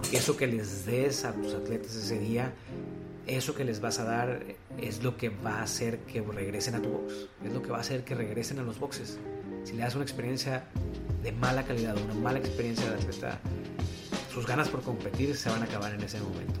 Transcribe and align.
porque 0.00 0.16
eso 0.16 0.34
que 0.34 0.46
les 0.46 0.86
des 0.86 1.26
a 1.26 1.34
tus 1.34 1.52
atletas 1.52 1.94
ese 1.94 2.18
día, 2.18 2.54
eso 3.26 3.54
que 3.54 3.64
les 3.64 3.82
vas 3.82 3.98
a 3.98 4.04
dar 4.04 4.40
es 4.78 5.02
lo 5.02 5.18
que 5.18 5.28
va 5.28 5.56
a 5.56 5.62
hacer 5.64 5.98
que 5.98 6.22
regresen 6.22 6.74
a 6.74 6.80
tu 6.80 6.88
box, 6.88 7.28
es 7.44 7.52
lo 7.52 7.60
que 7.60 7.70
va 7.70 7.76
a 7.76 7.80
hacer 7.82 8.02
que 8.02 8.14
regresen 8.14 8.58
a 8.60 8.62
los 8.62 8.78
boxes. 8.78 9.18
Si 9.62 9.74
le 9.74 9.82
das 9.82 9.94
una 9.96 10.04
experiencia 10.04 10.64
de 11.22 11.32
mala 11.32 11.64
calidad, 11.64 11.98
una 12.02 12.14
mala 12.14 12.38
experiencia 12.38 12.88
de 12.88 12.94
atleta, 12.94 13.40
sus 14.32 14.46
ganas 14.46 14.70
por 14.70 14.80
competir 14.80 15.36
se 15.36 15.50
van 15.50 15.60
a 15.60 15.66
acabar 15.66 15.92
en 15.92 16.00
ese 16.00 16.18
momento. 16.18 16.60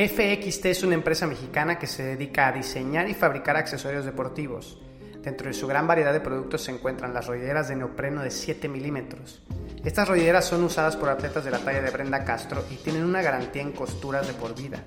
FXT 0.00 0.64
es 0.64 0.82
una 0.82 0.94
empresa 0.94 1.26
mexicana 1.26 1.78
que 1.78 1.86
se 1.86 2.02
dedica 2.02 2.48
a 2.48 2.52
diseñar 2.52 3.10
y 3.10 3.12
fabricar 3.12 3.58
accesorios 3.58 4.06
deportivos. 4.06 4.80
Dentro 5.22 5.48
de 5.48 5.52
su 5.52 5.66
gran 5.66 5.86
variedad 5.86 6.14
de 6.14 6.22
productos 6.22 6.62
se 6.62 6.70
encuentran 6.70 7.12
las 7.12 7.26
rodilleras 7.26 7.68
de 7.68 7.76
neopreno 7.76 8.22
de 8.22 8.30
7 8.30 8.66
milímetros. 8.66 9.42
Estas 9.84 10.08
rodilleras 10.08 10.46
son 10.46 10.64
usadas 10.64 10.96
por 10.96 11.10
atletas 11.10 11.44
de 11.44 11.50
la 11.50 11.58
talla 11.58 11.82
de 11.82 11.90
Brenda 11.90 12.24
Castro 12.24 12.64
y 12.70 12.76
tienen 12.76 13.04
una 13.04 13.20
garantía 13.20 13.60
en 13.60 13.72
costuras 13.72 14.26
de 14.26 14.32
por 14.32 14.54
vida. 14.54 14.82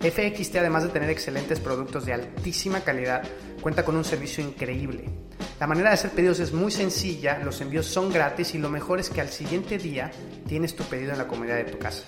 FXT, 0.00 0.56
además 0.56 0.82
de 0.82 0.90
tener 0.90 1.08
excelentes 1.08 1.58
productos 1.58 2.04
de 2.04 2.12
altísima 2.12 2.80
calidad, 2.80 3.22
cuenta 3.62 3.82
con 3.82 3.96
un 3.96 4.04
servicio 4.04 4.44
increíble. 4.44 5.04
La 5.58 5.66
manera 5.66 5.88
de 5.88 5.94
hacer 5.94 6.10
pedidos 6.10 6.40
es 6.40 6.52
muy 6.52 6.70
sencilla, 6.70 7.38
los 7.38 7.62
envíos 7.62 7.86
son 7.86 8.12
gratis 8.12 8.54
y 8.54 8.58
lo 8.58 8.68
mejor 8.68 9.00
es 9.00 9.08
que 9.08 9.22
al 9.22 9.30
siguiente 9.30 9.78
día 9.78 10.10
tienes 10.46 10.76
tu 10.76 10.84
pedido 10.84 11.12
en 11.12 11.18
la 11.18 11.28
comodidad 11.28 11.56
de 11.56 11.64
tu 11.64 11.78
casa. 11.78 12.04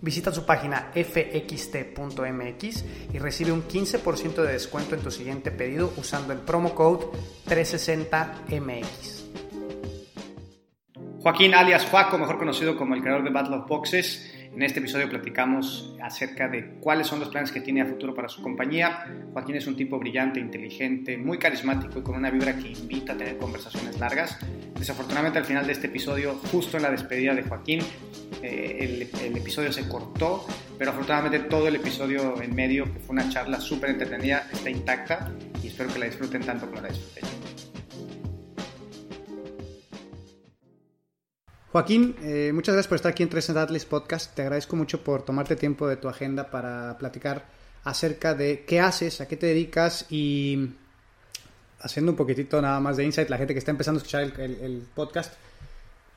Visita 0.00 0.32
su 0.32 0.44
página 0.44 0.90
fxt.mx 0.94 2.84
y 3.12 3.18
recibe 3.18 3.52
un 3.52 3.66
15% 3.66 4.42
de 4.42 4.52
descuento 4.52 4.94
en 4.94 5.00
tu 5.00 5.10
siguiente 5.10 5.50
pedido 5.50 5.92
usando 5.96 6.32
el 6.32 6.38
promo 6.38 6.74
code 6.74 7.06
360MX. 7.46 9.18
Joaquín 11.20 11.54
alias 11.54 11.84
Juaco, 11.86 12.16
mejor 12.16 12.38
conocido 12.38 12.76
como 12.76 12.94
el 12.94 13.02
creador 13.02 13.24
de 13.24 13.30
Battle 13.30 13.56
of 13.56 13.66
Boxes. 13.68 14.37
En 14.58 14.64
este 14.64 14.80
episodio 14.80 15.08
platicamos 15.08 15.94
acerca 16.02 16.48
de 16.48 16.80
cuáles 16.80 17.06
son 17.06 17.20
los 17.20 17.28
planes 17.28 17.52
que 17.52 17.60
tiene 17.60 17.80
a 17.80 17.86
futuro 17.86 18.12
para 18.12 18.28
su 18.28 18.42
compañía. 18.42 19.06
Joaquín 19.32 19.54
es 19.54 19.68
un 19.68 19.76
tipo 19.76 20.00
brillante, 20.00 20.40
inteligente, 20.40 21.16
muy 21.16 21.38
carismático 21.38 22.00
y 22.00 22.02
con 22.02 22.16
una 22.16 22.28
vibra 22.28 22.56
que 22.56 22.66
invita 22.66 23.12
a 23.12 23.16
tener 23.16 23.36
conversaciones 23.36 24.00
largas. 24.00 24.36
Desafortunadamente 24.76 25.38
al 25.38 25.44
final 25.44 25.64
de 25.64 25.74
este 25.74 25.86
episodio, 25.86 26.40
justo 26.50 26.76
en 26.76 26.82
la 26.82 26.90
despedida 26.90 27.36
de 27.36 27.44
Joaquín, 27.44 27.82
eh, 28.42 29.06
el, 29.22 29.36
episodio 29.36 29.70
se 29.70 29.88
cortó, 29.88 30.44
pero 30.76 30.90
afortunadamente 30.90 31.38
todo 31.38 31.68
el 31.68 31.76
episodio 31.76 32.42
en 32.42 32.52
medio, 32.52 32.92
que 32.92 32.98
fue 32.98 33.12
una 33.12 33.28
charla 33.28 33.60
súper 33.60 33.90
entretenida, 33.90 34.48
está 34.52 34.70
intacta 34.70 35.30
y 35.62 35.68
espero 35.68 35.92
que 35.92 36.00
la 36.00 36.06
disfruten 36.06 36.42
tanto 36.42 36.66
como 36.66 36.80
la 36.80 36.88
disfruté 36.88 37.37
Joaquín, 41.72 42.16
eh, 42.22 42.50
muchas 42.54 42.74
gracias 42.74 42.88
por 42.88 42.96
estar 42.96 43.12
aquí 43.12 43.22
en 43.22 43.28
360 43.28 43.62
Atlas 43.62 43.84
Podcast. 43.84 44.34
Te 44.34 44.42
agradezco 44.42 44.74
mucho 44.74 45.04
por 45.04 45.22
tomarte 45.22 45.54
tiempo 45.54 45.86
de 45.86 45.96
tu 45.96 46.08
agenda 46.08 46.50
para 46.50 46.96
platicar 46.98 47.44
acerca 47.84 48.34
de 48.34 48.64
qué 48.66 48.80
haces, 48.80 49.20
a 49.20 49.28
qué 49.28 49.36
te 49.36 49.46
dedicas 49.46 50.06
y 50.08 50.70
haciendo 51.80 52.12
un 52.12 52.16
poquitito 52.16 52.60
nada 52.62 52.80
más 52.80 52.96
de 52.96 53.04
insight, 53.04 53.28
la 53.28 53.36
gente 53.36 53.52
que 53.52 53.58
está 53.58 53.70
empezando 53.70 53.98
a 53.98 54.02
escuchar 54.02 54.22
el 54.40 54.82
podcast. 54.94 55.34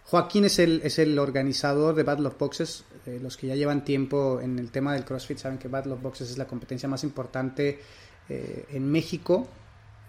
Joaquín 0.05 0.45
es 0.45 0.59
el, 0.59 0.81
es 0.83 0.99
el 0.99 1.17
organizador 1.17 1.95
de 1.95 2.03
Battle 2.03 2.27
of 2.27 2.37
Boxes. 2.37 2.83
Eh, 3.05 3.19
los 3.21 3.37
que 3.37 3.47
ya 3.47 3.55
llevan 3.55 3.85
tiempo 3.85 4.41
en 4.41 4.59
el 4.59 4.69
tema 4.71 4.93
del 4.93 5.05
CrossFit 5.05 5.37
saben 5.37 5.57
que 5.57 5.67
Battle 5.67 5.93
of 5.93 6.01
Boxes 6.01 6.31
es 6.31 6.37
la 6.37 6.45
competencia 6.45 6.89
más 6.89 7.03
importante 7.03 7.79
eh, 8.27 8.65
en 8.71 8.91
México, 8.91 9.47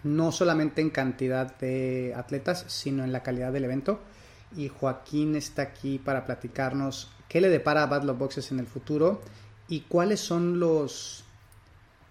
no 0.05 0.33
solamente 0.33 0.81
en 0.81 0.91
cantidad 0.91 1.57
de 1.57 2.15
atletas, 2.17 2.65
sino 2.67 3.05
en 3.05 3.13
la 3.13 3.23
calidad 3.23 3.53
del 3.53 3.65
evento 3.65 4.01
y 4.57 4.69
Joaquín 4.69 5.37
está 5.37 5.63
aquí 5.63 5.99
para 5.99 6.25
platicarnos 6.25 7.11
qué 7.29 7.41
le 7.41 7.49
depara 7.49 7.83
a 7.83 7.87
Battle 7.87 8.13
of 8.13 8.19
Boxes 8.19 8.53
en 8.53 8.59
el 8.59 8.67
futuro 8.67 9.21
y 9.69 9.81
cuáles 9.83 10.21
son 10.21 10.61
los 10.61 11.25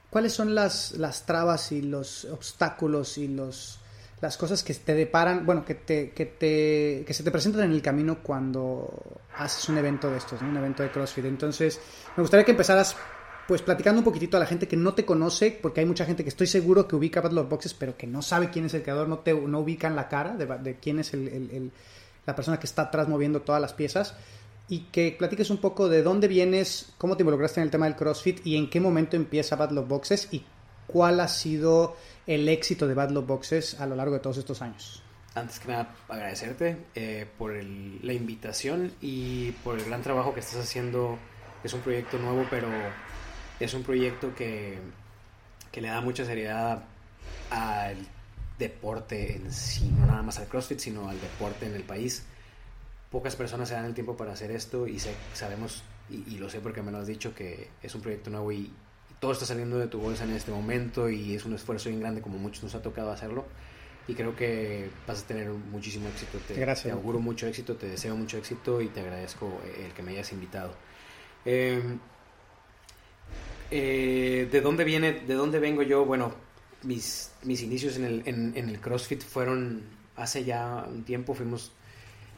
cuáles 0.10 0.34
son 0.34 0.56
las, 0.56 0.92
las 0.94 1.26
trabas 1.26 1.72
y 1.72 1.82
los 1.82 2.26
obstáculos 2.26 3.18
y 3.18 3.28
los 3.28 3.80
las 4.20 4.38
cosas 4.38 4.64
que 4.64 4.74
te 4.76 4.94
deparan, 4.94 5.46
bueno, 5.48 5.66
que 5.66 5.74
te, 5.74 6.12
que 6.12 6.26
te 6.28 7.04
que 7.06 7.14
se 7.14 7.24
te 7.24 7.32
presentan 7.32 7.64
en 7.64 7.72
el 7.72 7.82
camino 7.82 8.20
cuando 8.22 9.20
haces 9.36 9.68
un 9.70 9.78
evento 9.78 10.12
de 10.12 10.18
estos, 10.18 10.42
¿no? 10.42 10.50
un 10.50 10.58
evento 10.58 10.84
de 10.84 10.92
CrossFit. 10.92 11.26
Entonces, 11.26 11.80
me 12.16 12.22
gustaría 12.22 12.46
que 12.46 12.52
empezaras 12.52 12.96
pues 13.48 13.62
platicando 13.64 14.00
un 14.00 14.06
poquitito 14.06 14.38
a 14.38 14.40
la 14.40 14.46
gente 14.46 14.68
que 14.68 14.78
no 14.78 14.94
te 14.94 15.06
conoce, 15.06 15.58
porque 15.62 15.82
hay 15.82 15.86
mucha 15.86 16.06
gente 16.06 16.24
que 16.24 16.30
estoy 16.30 16.48
seguro 16.48 16.88
que 16.88 16.96
ubica 16.96 17.22
Battle 17.22 17.42
of 17.42 17.50
Boxes, 17.50 17.74
pero 17.74 17.98
que 17.98 18.08
no 18.08 18.22
sabe 18.22 18.50
quién 18.50 18.66
es 18.66 18.74
el 18.76 18.84
creador, 18.84 19.08
no 19.08 19.20
te 19.20 19.34
no 19.34 19.60
ubican 19.60 19.96
la 19.96 20.08
cara 20.08 20.36
de, 20.36 20.46
de 20.46 20.78
quién 20.78 21.00
es 21.00 21.14
el, 21.14 21.28
el, 21.28 21.52
el 21.52 21.72
la 22.26 22.36
persona 22.36 22.60
que 22.60 22.68
está 22.68 22.84
atrás 22.84 23.08
moviendo 23.08 23.42
todas 23.42 23.62
las 23.62 23.74
piezas 23.74 24.16
y 24.68 24.86
que 24.92 25.16
platiques 25.18 25.50
un 25.50 25.58
poco 25.58 25.90
de 25.90 26.04
dónde 26.04 26.28
vienes, 26.28 26.94
cómo 26.98 27.18
te 27.18 27.24
involucraste 27.24 27.60
en 27.60 27.66
el 27.66 27.72
tema 27.72 27.86
del 27.86 27.96
CrossFit 27.96 28.46
y 28.46 28.56
en 28.56 28.70
qué 28.70 28.80
momento 28.80 29.16
empieza 29.16 29.56
Battle 29.56 29.80
of 29.80 29.88
Boxes 29.88 30.30
y 30.32 30.46
cuál 30.88 31.20
ha 31.20 31.28
sido 31.28 31.96
el 32.28 32.48
éxito 32.48 32.88
de 32.88 32.94
Battle 32.94 33.18
of 33.18 33.28
Boxes 33.28 33.80
a 33.80 33.86
lo 33.86 33.96
largo 33.96 34.14
de 34.14 34.20
todos 34.20 34.38
estos 34.38 34.62
años. 34.62 35.04
Antes 35.34 35.60
que 35.60 35.70
nada, 35.70 35.96
agradecerte 36.10 36.78
eh, 36.94 37.26
por 37.38 37.52
el, 37.52 38.00
la 38.06 38.14
invitación 38.14 38.94
y 39.02 39.52
por 39.64 39.80
el 39.80 39.86
gran 39.86 40.02
trabajo 40.02 40.34
que 40.34 40.42
estás 40.42 40.60
haciendo. 40.60 41.18
Es 41.64 41.74
un 41.74 41.82
proyecto 41.82 42.18
nuevo, 42.18 42.46
pero 42.50 42.68
es 43.60 43.74
un 43.74 43.84
proyecto 43.84 44.34
que, 44.36 44.78
que 45.72 45.82
le 45.82 45.88
da 45.88 46.02
mucha 46.02 46.26
seriedad 46.26 46.84
al 47.50 47.98
deporte 48.62 49.36
en 49.36 49.52
sí, 49.52 49.92
no 50.00 50.06
nada 50.06 50.22
más 50.22 50.40
al 50.40 50.48
CrossFit, 50.48 50.80
sino 50.80 51.10
al 51.10 51.20
deporte 51.20 51.66
en 51.66 51.76
el 51.76 51.84
país. 51.84 52.24
Pocas 53.10 53.36
personas 53.36 53.68
se 53.68 53.76
dan 53.76 53.86
el 53.86 53.94
tiempo 53.94 54.16
para 54.16 54.32
hacer 54.32 54.52
esto 54.52 54.88
y 54.88 55.00
sé, 55.00 55.14
sabemos, 55.34 55.84
y, 56.10 56.36
y, 56.36 56.38
lo 56.38 56.50
sé 56.50 56.62
porque 56.62 56.82
me 56.82 56.92
lo 56.92 57.00
has 57.00 57.08
dicho, 57.08 57.36
que 57.36 57.68
es 57.82 57.94
un 57.96 58.02
proyecto 58.02 58.30
nuevo 58.30 58.52
y, 58.52 58.58
y, 58.58 58.74
todo 59.20 59.34
está 59.34 59.46
saliendo 59.46 59.78
de 59.78 59.88
tu 59.88 60.00
bolsa 60.00 60.24
en 60.24 60.32
este 60.32 60.52
momento 60.52 61.10
y 61.10 61.36
es 61.36 61.44
un 61.44 61.54
esfuerzo 61.54 61.90
bien 61.90 62.00
grande 62.00 62.22
como 62.22 62.38
muchos 62.38 62.64
nos 62.64 62.76
ha 62.76 62.82
tocado 62.82 63.12
hacerlo. 63.12 63.46
Y 64.08 64.14
creo 64.14 64.36
que 64.36 64.90
vas 65.08 65.24
a 65.24 65.28
tener 65.28 65.50
muchísimo 65.50 66.08
éxito. 66.08 66.40
Te, 66.48 66.56
Gracias. 66.56 66.86
te 66.86 66.92
auguro 66.92 67.20
mucho 67.20 67.48
éxito, 67.48 67.76
te 67.76 67.88
deseo 67.88 68.16
mucho 68.16 68.38
éxito 68.38 68.82
y 68.82 68.88
te 68.88 69.02
agradezco 69.02 69.62
el 69.78 69.92
que 69.94 70.02
me 70.02 70.12
hayas 70.12 70.32
invitado. 70.32 70.74
Eh, 71.46 71.82
eh, 73.70 74.50
¿De 74.52 74.62
dónde 74.62 74.84
viene, 74.84 75.14
de 75.14 75.34
dónde 75.34 75.60
vengo 75.60 75.82
yo? 75.82 76.06
Bueno, 76.06 76.34
mis, 76.84 77.32
mis 77.44 77.62
inicios 77.62 77.98
en 77.98 78.06
el, 78.06 78.24
en, 78.26 78.54
en 78.56 78.70
el 78.70 78.80
CrossFit 78.80 79.22
fueron 79.22 79.84
hace 80.16 80.44
ya 80.44 80.86
un 80.88 81.04
tiempo. 81.04 81.34
Fuimos, 81.34 81.72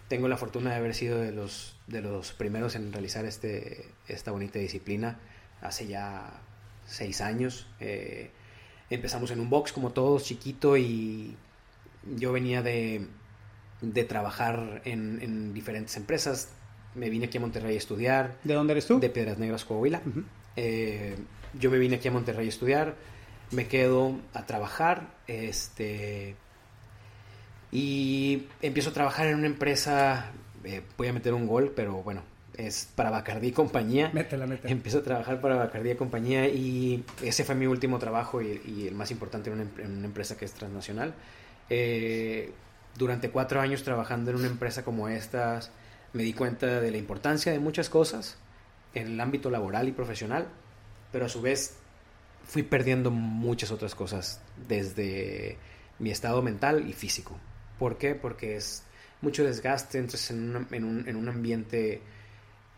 tengo 0.07 0.27
la 0.27 0.37
fortuna 0.37 0.71
de 0.71 0.75
haber 0.77 0.93
sido 0.93 1.19
de 1.19 1.31
los, 1.31 1.75
de 1.87 2.01
los 2.01 2.33
primeros 2.33 2.75
en 2.75 2.91
realizar 2.91 3.25
este, 3.25 3.85
esta 4.07 4.31
bonita 4.31 4.59
disciplina 4.59 5.19
hace 5.61 5.87
ya 5.87 6.41
seis 6.85 7.21
años. 7.21 7.67
Eh, 7.79 8.31
empezamos 8.89 9.31
en 9.31 9.39
un 9.39 9.49
box 9.49 9.71
como 9.71 9.91
todos, 9.91 10.25
chiquito, 10.25 10.77
y 10.77 11.35
yo 12.15 12.31
venía 12.31 12.61
de, 12.61 13.07
de 13.81 14.03
trabajar 14.03 14.81
en, 14.85 15.21
en, 15.21 15.53
diferentes 15.53 15.95
empresas. 15.97 16.49
Me 16.95 17.09
vine 17.09 17.25
aquí 17.25 17.37
a 17.37 17.41
Monterrey 17.41 17.75
a 17.75 17.77
estudiar. 17.77 18.37
¿De 18.43 18.53
dónde 18.53 18.73
eres 18.73 18.85
tú? 18.85 18.99
De 18.99 19.09
Piedras 19.09 19.39
Negras, 19.39 19.65
Coahuila. 19.65 20.01
Uh 20.05 20.09
-huh. 20.09 20.23
eh, 20.57 21.15
yo 21.59 21.71
me 21.71 21.77
vine 21.77 21.95
aquí 21.95 22.07
a 22.07 22.11
Monterrey 22.11 22.45
a 22.45 22.49
estudiar 22.49 22.95
me 23.53 23.67
quedo 23.67 24.19
a 24.33 24.45
trabajar 24.45 25.07
este 25.27 26.35
y 27.71 28.47
empiezo 28.61 28.89
a 28.89 28.93
trabajar 28.93 29.27
en 29.27 29.35
una 29.35 29.47
empresa 29.47 30.31
eh, 30.63 30.81
voy 30.97 31.07
a 31.07 31.13
meter 31.13 31.33
un 31.33 31.47
gol 31.47 31.73
pero 31.75 32.03
bueno 32.03 32.21
es 32.57 32.87
para 32.95 33.09
Bacardí 33.09 33.51
compañía 33.51 34.11
métela, 34.13 34.45
métela. 34.45 34.71
empiezo 34.71 34.99
a 34.99 35.03
trabajar 35.03 35.41
para 35.41 35.55
Bacardí 35.55 35.95
compañía 35.95 36.47
y 36.47 37.03
ese 37.23 37.43
fue 37.43 37.55
mi 37.55 37.65
último 37.65 37.99
trabajo 37.99 38.41
y, 38.41 38.61
y 38.65 38.87
el 38.87 38.95
más 38.95 39.11
importante 39.11 39.49
en 39.49 39.59
una, 39.59 39.69
en 39.83 39.97
una, 39.97 40.05
empresa 40.05 40.37
que 40.37 40.45
es 40.45 40.53
transnacional 40.53 41.13
eh, 41.69 42.51
durante 42.95 43.29
cuatro 43.29 43.59
años 43.59 43.83
trabajando 43.83 44.31
en 44.31 44.37
una 44.37 44.47
empresa 44.47 44.83
como 44.83 45.09
estas 45.09 45.71
me 46.13 46.21
di 46.21 46.33
cuenta 46.33 46.79
de 46.79 46.91
la 46.91 46.97
importancia 46.97 47.51
de 47.51 47.59
muchas 47.59 47.89
cosas 47.89 48.37
en 48.93 49.07
el 49.07 49.19
ámbito 49.19 49.49
laboral 49.49 49.87
y 49.87 49.91
profesional 49.91 50.47
pero 51.11 51.25
a 51.25 51.29
su 51.29 51.41
vez 51.41 51.75
fui 52.45 52.63
perdiendo 52.63 53.11
muchas 53.11 53.71
otras 53.71 53.95
cosas 53.95 54.41
desde 54.67 55.57
mi 55.99 56.11
estado 56.11 56.41
mental 56.41 56.87
y 56.87 56.93
físico. 56.93 57.37
¿Por 57.79 57.97
qué? 57.97 58.15
Porque 58.15 58.57
es 58.57 58.83
mucho 59.21 59.43
desgaste, 59.43 59.97
entras 59.97 60.29
en 60.31 60.55
un, 60.55 60.67
en 60.71 60.83
un, 60.83 61.07
en 61.07 61.15
un 61.15 61.29
ambiente 61.29 62.01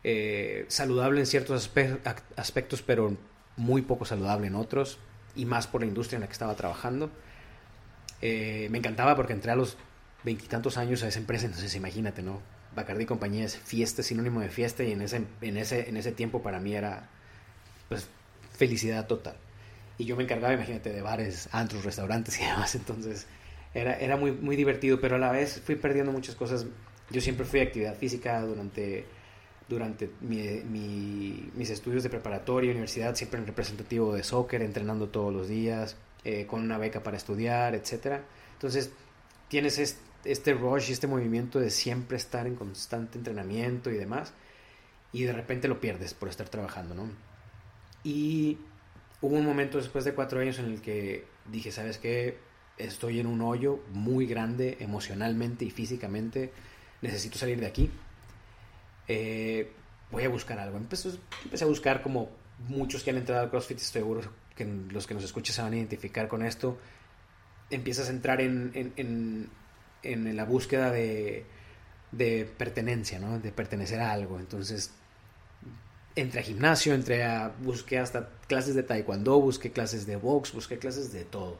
eh, 0.03 0.65
saludable 0.67 1.19
en 1.19 1.25
ciertos 1.25 1.71
aspectos, 2.35 2.81
pero 2.81 3.17
muy 3.57 3.81
poco 3.81 4.05
saludable 4.05 4.47
en 4.47 4.55
otros, 4.55 4.99
y 5.35 5.45
más 5.45 5.67
por 5.67 5.81
la 5.81 5.87
industria 5.87 6.17
en 6.17 6.21
la 6.21 6.27
que 6.27 6.33
estaba 6.33 6.55
trabajando. 6.55 7.09
Eh, 8.21 8.67
me 8.69 8.77
encantaba 8.77 9.15
porque 9.15 9.33
entré 9.33 9.51
a 9.51 9.55
los 9.55 9.77
veintitantos 10.23 10.77
años 10.77 11.03
a 11.03 11.07
esa 11.07 11.19
empresa, 11.19 11.45
entonces 11.45 11.75
imagínate, 11.75 12.21
¿no? 12.21 12.41
Bacardi 12.75 13.05
Compañía 13.05 13.45
es 13.45 13.57
fiesta, 13.57 14.03
sinónimo 14.03 14.41
de 14.41 14.49
fiesta, 14.49 14.83
y 14.83 14.91
en 14.91 15.01
ese, 15.01 15.25
en 15.41 15.57
ese, 15.57 15.89
en 15.89 15.97
ese 15.97 16.11
tiempo 16.11 16.41
para 16.41 16.59
mí 16.59 16.75
era 16.75 17.09
pues, 17.89 18.07
felicidad 18.53 19.07
total. 19.07 19.37
Y 19.97 20.05
yo 20.05 20.15
me 20.15 20.23
encargaba, 20.23 20.53
imagínate, 20.53 20.91
de 20.91 21.01
bares, 21.01 21.47
antros, 21.51 21.85
restaurantes 21.85 22.39
y 22.39 22.43
demás, 22.43 22.75
entonces 22.75 23.27
era, 23.73 23.93
era 23.99 24.17
muy, 24.17 24.31
muy 24.31 24.55
divertido, 24.55 24.99
pero 24.99 25.15
a 25.15 25.19
la 25.19 25.31
vez 25.31 25.61
fui 25.63 25.75
perdiendo 25.75 26.11
muchas 26.11 26.35
cosas. 26.35 26.65
Yo 27.09 27.21
siempre 27.21 27.45
fui 27.45 27.59
a 27.59 27.63
actividad 27.63 27.95
física 27.95 28.41
durante, 28.41 29.05
durante 29.69 30.09
mis 30.21 31.69
estudios 31.69 32.03
de 32.03 32.09
preparatoria, 32.09 32.71
universidad, 32.71 33.15
siempre 33.15 33.39
en 33.39 33.47
representativo 33.47 34.13
de 34.13 34.23
soccer, 34.23 34.61
entrenando 34.61 35.09
todos 35.09 35.33
los 35.33 35.47
días, 35.47 35.95
eh, 36.23 36.45
con 36.47 36.61
una 36.61 36.77
beca 36.77 37.03
para 37.03 37.17
estudiar, 37.17 37.75
etc. 37.75 38.21
Entonces, 38.53 38.91
tienes 39.47 39.77
este, 39.77 40.01
este 40.25 40.53
rush 40.53 40.89
este 40.89 41.07
movimiento 41.07 41.59
de 41.59 41.69
siempre 41.69 42.17
estar 42.17 42.47
en 42.47 42.55
constante 42.55 43.17
entrenamiento 43.17 43.91
y 43.91 43.95
demás, 43.95 44.33
y 45.13 45.23
de 45.23 45.33
repente 45.33 45.67
lo 45.67 45.79
pierdes 45.79 46.13
por 46.13 46.29
estar 46.29 46.49
trabajando, 46.49 46.95
¿no? 46.95 47.09
Y 48.03 48.57
hubo 49.21 49.35
un 49.35 49.45
momento 49.45 49.77
después 49.77 50.05
de 50.05 50.13
cuatro 50.13 50.39
años 50.39 50.59
en 50.59 50.65
el 50.65 50.81
que 50.81 51.25
dije, 51.51 51.71
¿sabes 51.71 51.97
qué? 51.97 52.37
Estoy 52.77 53.19
en 53.19 53.27
un 53.27 53.41
hoyo 53.41 53.79
muy 53.91 54.27
grande 54.27 54.77
emocionalmente 54.79 55.65
y 55.65 55.71
físicamente. 55.71 56.51
Necesito 57.01 57.37
salir 57.37 57.59
de 57.59 57.67
aquí. 57.67 57.89
Eh, 59.07 59.71
voy 60.11 60.23
a 60.23 60.29
buscar 60.29 60.59
algo. 60.59 60.77
Empecé, 60.77 61.11
empecé, 61.43 61.63
a 61.63 61.67
buscar 61.67 62.01
como 62.01 62.29
muchos 62.67 63.03
que 63.03 63.11
han 63.11 63.17
entrado 63.17 63.43
al 63.43 63.49
CrossFit, 63.49 63.77
estoy 63.77 64.01
seguro 64.01 64.21
que 64.55 64.65
los 64.65 65.05
que 65.05 65.13
nos 65.13 65.23
escuchan 65.23 65.53
se 65.53 65.61
van 65.61 65.73
a 65.73 65.77
identificar 65.77 66.27
con 66.27 66.43
esto. 66.43 66.77
Empiezas 67.69 68.09
a 68.09 68.11
entrar 68.11 68.41
en, 68.41 68.71
en, 68.95 69.49
en, 70.03 70.35
la 70.35 70.45
búsqueda 70.45 70.91
de, 70.91 71.45
de 72.11 72.45
pertenencia, 72.57 73.19
¿no? 73.19 73.39
De 73.39 73.51
pertenecer 73.51 73.99
a 73.99 74.11
algo. 74.11 74.39
Entonces 74.39 74.91
entré 76.15 76.39
a 76.39 76.43
gimnasio, 76.43 76.93
entré 76.93 77.23
a, 77.23 77.53
busqué 77.59 77.99
hasta 77.99 78.29
clases 78.47 78.75
de 78.75 78.83
taekwondo, 78.83 79.39
busqué 79.39 79.71
clases 79.71 80.05
de 80.05 80.15
box, 80.15 80.53
busqué 80.53 80.77
clases 80.77 81.11
de 81.11 81.25
todo. 81.25 81.57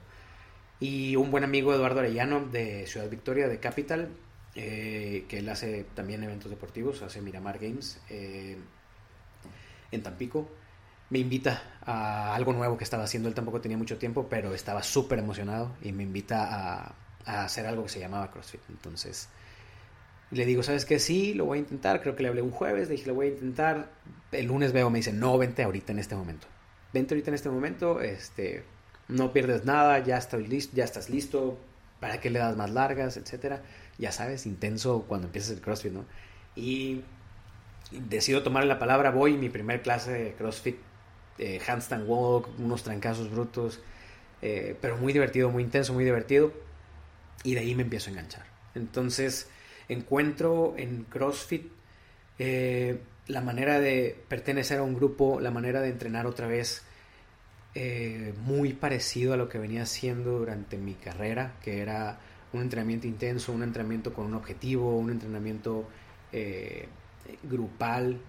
Y 0.80 1.16
un 1.16 1.32
buen 1.32 1.44
amigo, 1.44 1.74
Eduardo 1.74 2.00
Arellano, 2.00 2.46
de 2.46 2.86
Ciudad 2.88 3.10
Victoria, 3.10 3.48
de 3.48 3.60
Capital, 3.60 4.10
eh, 4.56 5.26
que 5.28 5.40
él 5.40 5.50
hace 5.50 5.86
también 5.94 6.24
eventos 6.24 6.50
deportivos, 6.50 7.02
hace 7.02 7.22
Miramar 7.22 7.60
Games 7.60 8.00
eh, 8.10 8.58
en 9.92 10.04
Tampico, 10.04 10.50
me 11.10 11.20
invita 11.20 11.62
a 11.86 12.34
algo 12.34 12.54
nuevo 12.54 12.78
que 12.78 12.84
estaba 12.84 13.04
haciendo. 13.04 13.30
Él 13.30 13.36
tampoco 13.36 13.62
tenía 13.62 13.78
mucho 13.78 13.98
tiempo, 13.98 14.28
pero 14.30 14.54
estaba 14.54 14.84
súper 14.84 15.20
emocionado 15.20 15.76
y 15.82 15.92
me 15.92 16.04
invita 16.04 16.84
a, 16.84 16.96
a 17.26 17.44
hacer 17.46 17.66
algo 17.66 17.84
que 17.84 17.90
se 17.90 18.00
llamaba 18.00 18.32
CrossFit. 18.32 18.62
Entonces, 18.70 19.30
le 20.32 20.46
digo, 20.46 20.64
¿sabes 20.64 20.86
qué? 20.86 21.00
Sí, 21.00 21.34
lo 21.34 21.46
voy 21.46 21.60
a 21.60 21.62
intentar. 21.62 22.02
Creo 22.02 22.16
que 22.16 22.24
le 22.24 22.30
hablé 22.30 22.42
un 22.42 22.52
jueves, 22.52 22.90
le 22.90 22.96
dije, 22.96 23.08
lo 23.08 23.16
voy 23.16 23.28
a 23.28 23.30
intentar. 23.30 23.90
El 24.32 24.48
lunes 24.48 24.74
veo, 24.74 24.90
me 24.90 25.00
dice, 25.00 25.14
no, 25.14 25.38
vente 25.38 25.64
ahorita 25.64 25.92
en 25.92 26.00
este 26.00 26.16
momento. 26.16 26.48
Vente 26.94 27.14
ahorita 27.14 27.30
en 27.32 27.36
este 27.36 27.50
momento, 27.50 28.02
este, 28.02 28.64
no 29.08 29.34
pierdes 29.34 29.66
nada, 29.66 30.00
ya 30.00 30.18
estás 30.18 30.48
listo, 30.48 30.76
ya 30.76 30.84
estás 30.84 31.10
listo, 31.10 31.58
¿para 32.00 32.20
qué 32.20 32.30
le 32.30 32.40
das 32.40 32.56
más 32.56 32.72
largas, 32.72 33.18
etcétera? 33.18 33.62
Ya 33.98 34.12
sabes, 34.12 34.46
intenso 34.46 35.06
cuando 35.08 35.28
empiezas 35.28 35.52
el 35.52 35.62
CrossFit, 35.62 35.92
¿no? 35.92 36.06
Y 36.56 37.02
decido 37.92 38.44
tomar 38.44 38.66
la 38.66 38.80
palabra, 38.80 39.12
voy, 39.12 39.38
mi 39.38 39.50
primer 39.50 39.82
clase 39.82 40.12
de 40.12 40.34
CrossFit, 40.34 40.78
eh, 41.38 41.60
handstand 41.68 42.08
walk, 42.08 42.48
unos 42.60 42.84
trancazos 42.84 43.30
brutos, 43.30 43.82
eh, 44.42 44.78
pero 44.82 44.98
muy 44.98 45.14
divertido, 45.14 45.50
muy 45.50 45.64
intenso, 45.64 45.94
muy 45.94 46.04
divertido. 46.04 46.52
Y 47.44 47.54
de 47.54 47.60
ahí 47.60 47.76
me 47.76 47.84
empiezo 47.84 48.10
a 48.10 48.12
enganchar. 48.12 48.46
Entonces, 48.74 49.50
encuentro 49.88 50.74
en 50.78 51.04
CrossFit 51.06 51.72
eh, 52.38 53.00
la 53.28 53.42
manera 53.42 53.80
de 53.80 54.24
pertenecer 54.28 54.80
a 54.80 54.84
un 54.84 54.94
grupo, 54.94 55.40
la 55.40 55.52
manera 55.52 55.82
de 55.82 55.90
entrenar 55.90 56.28
otra 56.28 56.48
vez 56.48 56.84
eh, 57.74 58.34
muy 58.44 58.74
parecido 58.74 59.34
a 59.34 59.38
lo 59.38 59.50
que 59.50 59.58
venía 59.58 59.84
haciendo 59.84 60.40
durante 60.40 60.78
mi 60.78 60.94
carrera, 60.94 61.56
que 61.62 61.82
era 61.82 62.20
un 62.54 62.62
entrenamiento 62.62 63.08
intenso, 63.08 63.52
un 63.52 63.64
entrenamiento 63.64 64.14
con 64.14 64.26
un 64.28 64.36
objetivo, 64.36 64.96
un 64.98 65.10
entrenamiento 65.10 65.88
eh, 66.32 66.88
grupal, 67.44 68.22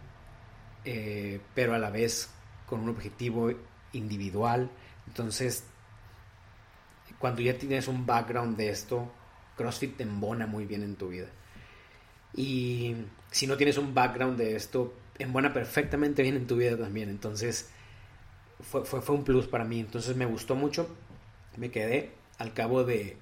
pero 1.52 1.75
a 1.75 1.79
la 1.79 1.91
vez 1.91 2.31
con 2.64 2.81
un 2.81 2.91
objetivo 2.91 3.50
individual. 3.93 4.70
Entonces, 5.09 5.64
cuando 7.19 7.41
ya 7.43 7.59
tienes 7.59 7.88
un 7.88 8.06
background 8.06 8.56
de 8.56 8.70
esto, 8.70 9.11
CrossFit 9.56 9.97
te 9.97 10.02
embona 10.05 10.47
muy 10.47 10.64
bien 10.64 10.82
en 10.82 10.94
tu 10.97 11.09
vida. 11.09 11.26
Y 12.37 12.94
si 13.31 13.47
no 13.47 13.56
tienes 13.56 13.79
un 13.79 13.94
background 13.94 14.38
de 14.38 14.55
esto, 14.56 14.94
en 15.19 15.33
buena 15.33 15.53
perfectamente 15.53 16.23
bien 16.23 16.37
en 16.37 16.47
tu 16.47 16.56
vida 16.56 16.77
también. 16.77 17.09
Entonces, 17.09 17.71
fue, 18.61 18.85
fue, 18.85 19.00
fue 19.00 19.17
un 19.17 19.25
plus 19.25 19.47
para 19.47 19.65
mí. 19.65 19.81
Entonces, 19.81 20.15
me 20.17 20.27
gustó 20.27 20.55
mucho. 20.55 20.88
Me 21.56 21.71
quedé 21.71 22.12
al 22.38 22.53
cabo 22.53 22.85
de 22.85 23.17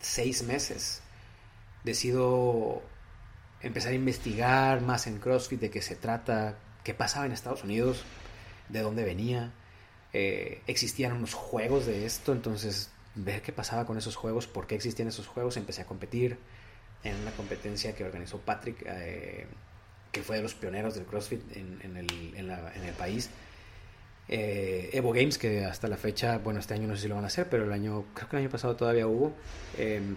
seis 0.00 0.42
meses. 0.42 1.00
Decido 1.84 2.82
empezar 3.60 3.92
a 3.92 3.94
investigar 3.94 4.82
más 4.82 5.06
en 5.06 5.18
CrossFit, 5.18 5.60
de 5.60 5.70
qué 5.70 5.80
se 5.80 5.96
trata, 5.96 6.58
qué 6.82 6.94
pasaba 6.94 7.26
en 7.26 7.32
Estados 7.32 7.64
Unidos, 7.64 8.04
de 8.68 8.82
dónde 8.82 9.04
venía. 9.04 9.52
Eh, 10.12 10.62
existían 10.66 11.12
unos 11.12 11.34
juegos 11.34 11.86
de 11.86 12.06
esto, 12.06 12.32
entonces 12.32 12.90
ver 13.14 13.42
qué 13.42 13.52
pasaba 13.52 13.86
con 13.86 13.96
esos 13.96 14.16
juegos, 14.16 14.46
por 14.46 14.66
qué 14.66 14.74
existían 14.74 15.08
esos 15.08 15.26
juegos, 15.26 15.56
empecé 15.56 15.82
a 15.82 15.86
competir 15.86 16.38
en 17.04 17.16
una 17.20 17.30
competencia 17.32 17.94
que 17.94 18.04
organizó 18.04 18.38
Patrick, 18.38 18.82
eh, 18.86 19.46
que 20.10 20.22
fue 20.22 20.36
de 20.36 20.42
los 20.42 20.54
pioneros 20.54 20.94
del 20.94 21.04
CrossFit 21.04 21.56
en, 21.56 21.96
el, 21.96 22.92
país. 22.98 23.30
Eh, 24.28 24.90
Evo 24.92 25.12
Games, 25.12 25.36
que 25.36 25.64
hasta 25.64 25.86
la 25.86 25.96
fecha, 25.96 26.38
bueno, 26.38 26.60
este 26.60 26.74
año 26.74 26.88
no 26.88 26.96
sé 26.96 27.02
si 27.02 27.08
lo 27.08 27.16
van 27.16 27.24
a 27.24 27.26
hacer, 27.26 27.48
pero 27.48 27.64
el 27.64 27.72
año, 27.72 28.04
creo 28.14 28.28
que 28.28 28.36
el 28.36 28.42
año 28.42 28.50
pasado 28.50 28.74
todavía 28.74 29.06
hubo. 29.06 29.34
Em, 29.76 30.16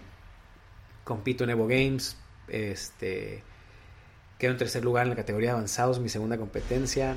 compito 1.04 1.44
en 1.44 1.50
Evo 1.50 1.66
Games, 1.66 2.16
este, 2.48 3.42
quedo 4.38 4.52
en 4.52 4.58
tercer 4.58 4.84
lugar 4.84 5.04
en 5.04 5.10
la 5.10 5.16
categoría 5.16 5.50
de 5.50 5.56
avanzados, 5.56 6.00
mi 6.00 6.08
segunda 6.08 6.38
competencia. 6.38 7.16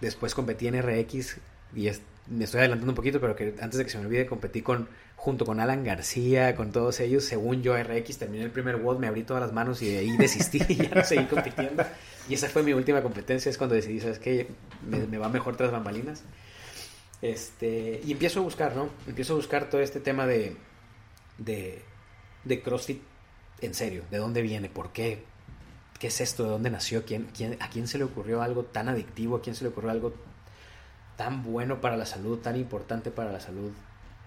Después 0.00 0.34
competí 0.34 0.66
en 0.66 0.82
RX 0.82 1.38
y 1.74 1.88
me 2.28 2.44
estoy 2.44 2.60
adelantando 2.60 2.92
un 2.92 2.96
poquito, 2.96 3.20
pero 3.20 3.34
que 3.34 3.54
antes 3.60 3.78
de 3.78 3.84
que 3.84 3.90
se 3.90 3.98
me 3.98 4.06
olvide, 4.06 4.26
competí 4.26 4.62
con 4.62 4.88
junto 5.22 5.46
con 5.46 5.60
Alan 5.60 5.84
García, 5.84 6.56
con 6.56 6.72
todos 6.72 6.98
ellos, 6.98 7.24
según 7.24 7.62
yo 7.62 7.80
RX, 7.80 8.18
terminé 8.18 8.42
el 8.42 8.50
primer 8.50 8.76
WOD, 8.76 8.98
me 8.98 9.06
abrí 9.06 9.22
todas 9.22 9.40
las 9.40 9.52
manos 9.52 9.80
y 9.80 9.92
de 9.92 9.98
ahí 9.98 10.16
desistí 10.16 10.60
y 10.68 10.74
ya 10.74 10.90
no 10.92 11.04
seguí 11.04 11.26
compitiendo. 11.26 11.84
Y 12.28 12.34
esa 12.34 12.48
fue 12.48 12.64
mi 12.64 12.72
última 12.72 13.02
competencia, 13.02 13.48
es 13.48 13.56
cuando 13.56 13.76
decidí, 13.76 14.00
¿sabes 14.00 14.18
qué? 14.18 14.48
Me, 14.84 15.18
va 15.18 15.28
mejor 15.28 15.56
tras 15.56 15.70
bambalinas. 15.70 16.24
Este, 17.20 18.00
y 18.04 18.10
empiezo 18.10 18.40
a 18.40 18.42
buscar, 18.42 18.74
¿no? 18.74 18.88
Empiezo 19.06 19.34
a 19.34 19.36
buscar 19.36 19.70
todo 19.70 19.80
este 19.80 20.00
tema 20.00 20.26
de, 20.26 20.56
de, 21.38 21.82
de 22.42 22.60
CrossFit 22.60 23.00
en 23.60 23.74
serio, 23.74 24.02
de 24.10 24.18
dónde 24.18 24.42
viene, 24.42 24.68
por 24.68 24.92
qué, 24.92 25.22
qué 26.00 26.08
es 26.08 26.20
esto, 26.20 26.42
de 26.42 26.50
dónde 26.50 26.70
nació, 26.70 27.04
¿Quién, 27.04 27.28
quién, 27.32 27.56
a 27.60 27.70
quién 27.70 27.86
se 27.86 27.96
le 27.96 28.02
ocurrió 28.02 28.42
algo 28.42 28.64
tan 28.64 28.88
adictivo, 28.88 29.36
a 29.36 29.42
quién 29.42 29.54
se 29.54 29.62
le 29.62 29.70
ocurrió 29.70 29.92
algo 29.92 30.14
tan 31.22 31.44
bueno 31.44 31.80
para 31.80 31.96
la 31.96 32.04
salud, 32.04 32.40
tan 32.40 32.56
importante 32.56 33.12
para 33.12 33.30
la 33.30 33.38
salud 33.38 33.70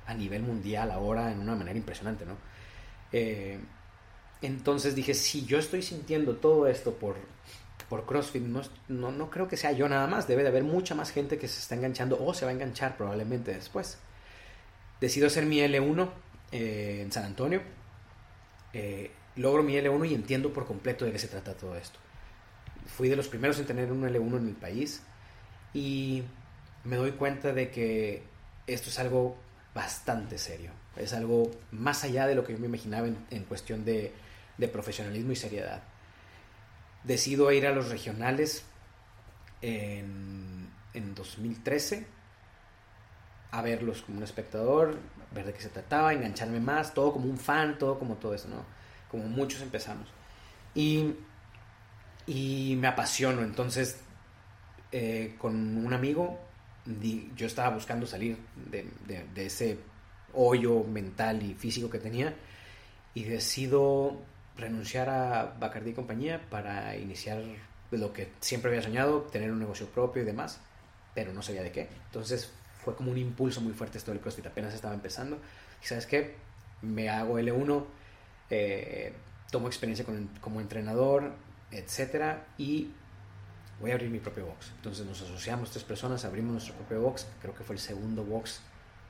a 0.06 0.14
nivel 0.14 0.44
mundial 0.44 0.92
ahora 0.92 1.30
en 1.30 1.42
una 1.42 1.54
manera 1.54 1.78
impresionante, 1.78 2.26
¿no? 2.26 2.38
Eh, 3.12 3.60
entonces 4.42 4.96
dije, 4.96 5.14
si 5.14 5.46
yo 5.46 5.60
estoy 5.60 5.82
sintiendo 5.82 6.38
todo 6.38 6.68
esto 6.68 6.94
por, 6.94 7.18
por 7.90 8.06
CrossFit, 8.06 8.44
no, 8.44 8.62
no, 9.12 9.30
creo 9.30 9.50
que 9.50 9.58
sea 9.58 9.74
yo 9.74 9.90
nada 9.90 10.08
más, 10.08 10.26
debe 10.26 10.44
de 10.44 10.48
haber 10.48 10.64
mucha 10.64 10.96
más 10.96 11.12
gente 11.12 11.38
que 11.38 11.50
se 11.50 11.60
está 11.60 11.76
enganchando 11.76 12.18
o 12.24 12.34
se 12.34 12.46
va 12.46 12.52
a 12.52 12.54
enganchar 12.54 12.96
probablemente 12.96 13.54
después. 13.54 13.98
Decido 15.02 15.28
hacer 15.28 15.46
mi 15.46 15.58
L1 15.58 16.10
eh, 16.54 17.02
en 17.02 17.12
San 17.12 17.26
Antonio, 17.26 17.62
eh, 18.72 19.12
logro 19.36 19.64
mi 19.64 19.74
L1 19.74 20.10
y 20.10 20.14
entiendo 20.14 20.54
por 20.54 20.66
completo 20.66 21.04
de 21.04 21.12
qué 21.12 21.20
se 21.20 21.28
trata 21.28 21.56
todo 21.56 21.76
esto. 21.76 22.00
Fui 22.88 23.10
de 23.10 23.18
los 23.18 23.28
primeros 23.28 23.60
en 23.60 23.66
tener 23.66 23.92
un 23.92 24.04
L1 24.04 24.38
en 24.38 24.48
el 24.48 24.56
país 24.56 25.02
y 25.74 26.24
me 26.86 26.96
doy 26.96 27.12
cuenta 27.12 27.54
de 27.54 27.70
que 27.70 28.24
esto 28.68 28.90
es 28.90 29.00
algo 29.00 29.38
bastante 29.74 30.38
serio. 30.38 30.72
Es 30.96 31.14
algo 31.14 31.52
más 31.72 32.04
allá 32.04 32.26
de 32.28 32.36
lo 32.36 32.44
que 32.44 32.54
yo 32.54 32.60
me 32.60 32.68
imaginaba 32.68 33.08
en, 33.08 33.44
cuestión 33.44 33.84
de, 33.84 34.14
profesionalismo 34.72 35.34
y 35.34 35.36
seriedad. 35.36 35.84
Decido 37.04 37.52
ir 37.52 37.68
a 37.68 37.72
los 37.72 37.90
regionales 37.90 38.64
en, 39.62 40.70
en 40.94 41.14
2013 41.14 42.08
a 43.52 43.62
verlos 43.62 44.02
como 44.02 44.18
un 44.18 44.24
espectador, 44.24 44.98
ver 45.34 45.46
de 45.46 45.54
qué 45.54 45.62
se 45.62 45.70
trataba, 45.70 46.14
engancharme 46.14 46.60
más, 46.60 46.94
todo 46.94 47.14
como 47.14 47.26
un 47.26 47.38
fan, 47.38 47.78
todo 47.78 48.00
como 48.00 48.16
todo 48.16 48.34
eso, 48.34 48.48
¿no? 48.48 48.66
Como 49.10 49.26
muchos 49.26 49.62
empezamos. 49.62 50.08
Y 50.74 51.16
y 52.28 52.76
me 52.80 52.88
apasiono. 52.88 53.42
Entonces, 53.42 54.00
eh, 54.92 55.36
con 55.38 55.78
un 55.78 55.94
amigo, 55.94 56.40
yo 57.36 57.48
estaba 57.48 57.70
buscando 57.74 58.06
salir 58.06 58.38
de, 58.70 59.26
ese 59.36 59.80
hoyo 60.34 60.84
mental 60.84 61.42
y 61.44 61.54
físico 61.54 61.90
que 61.90 62.00
tenía 62.00 62.36
y 63.14 63.24
decido 63.24 64.22
renunciar 64.58 65.10
a 65.10 65.56
Bacardi 65.60 65.92
y 65.92 65.94
compañía 65.94 66.42
para 66.50 66.96
iniciar 66.98 67.42
lo 67.92 68.14
que 68.14 68.30
siempre 68.40 68.70
había 68.70 68.82
soñado, 68.82 69.22
tener 69.22 69.52
un 69.52 69.60
negocio 69.60 69.88
propio 69.88 70.22
y 70.22 70.26
demás, 70.26 70.60
pero 71.14 71.34
no 71.34 71.42
sabía 71.42 71.64
de 71.64 71.72
qué. 71.72 71.90
Entonces 72.08 72.52
fue 72.84 72.96
como 72.96 73.12
un 73.12 73.18
impulso 73.18 73.62
muy 73.62 73.74
fuerte 73.74 73.98
esto 73.98 74.12
del 74.12 74.20
CrossFit, 74.20 74.48
apenas 74.48 74.74
estaba 74.74 74.94
empezando. 74.94 75.38
Y 75.82 75.86
sabes 75.86 76.06
qué, 76.06 76.36
me 76.82 77.10
hago 77.10 77.40
L1, 77.40 77.86
eh, 78.50 79.14
tomo 79.50 79.68
experiencia 79.68 80.06
como 80.42 80.62
entrenador, 80.62 81.32
etcétera, 81.72 82.46
y 82.58 82.92
voy 83.80 83.92
a 83.92 83.96
abrir 83.96 84.10
mi 84.10 84.20
propio 84.20 84.46
box. 84.46 84.72
Entonces 84.76 85.06
nos 85.06 85.22
asociamos 85.22 85.72
tres 85.72 85.84
personas, 85.84 86.26
abrimos 86.26 86.54
nuestro 86.54 86.76
propio 86.76 87.02
box, 87.02 87.28
creo 87.42 87.54
que 87.54 87.64
fue 87.64 87.76
el 87.76 87.82
segundo 87.82 88.24
box 88.24 88.62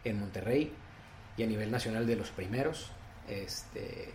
en 0.03 0.19
Monterrey 0.19 0.73
y 1.37 1.43
a 1.43 1.47
nivel 1.47 1.71
nacional 1.71 2.07
de 2.07 2.15
los 2.15 2.29
primeros. 2.29 2.91
Este, 3.27 4.13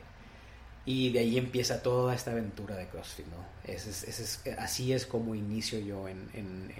y 0.86 1.12
de 1.12 1.20
ahí 1.20 1.38
empieza 1.38 1.82
toda 1.82 2.14
esta 2.14 2.30
aventura 2.30 2.76
de 2.76 2.86
CrossFit, 2.88 3.26
¿no? 3.26 3.44
es, 3.64 4.42
así 4.58 4.92
es 4.92 5.06
como 5.06 5.34
inicio 5.34 5.78
yo 5.78 6.08
en, 6.08 6.28
en, 6.32 6.72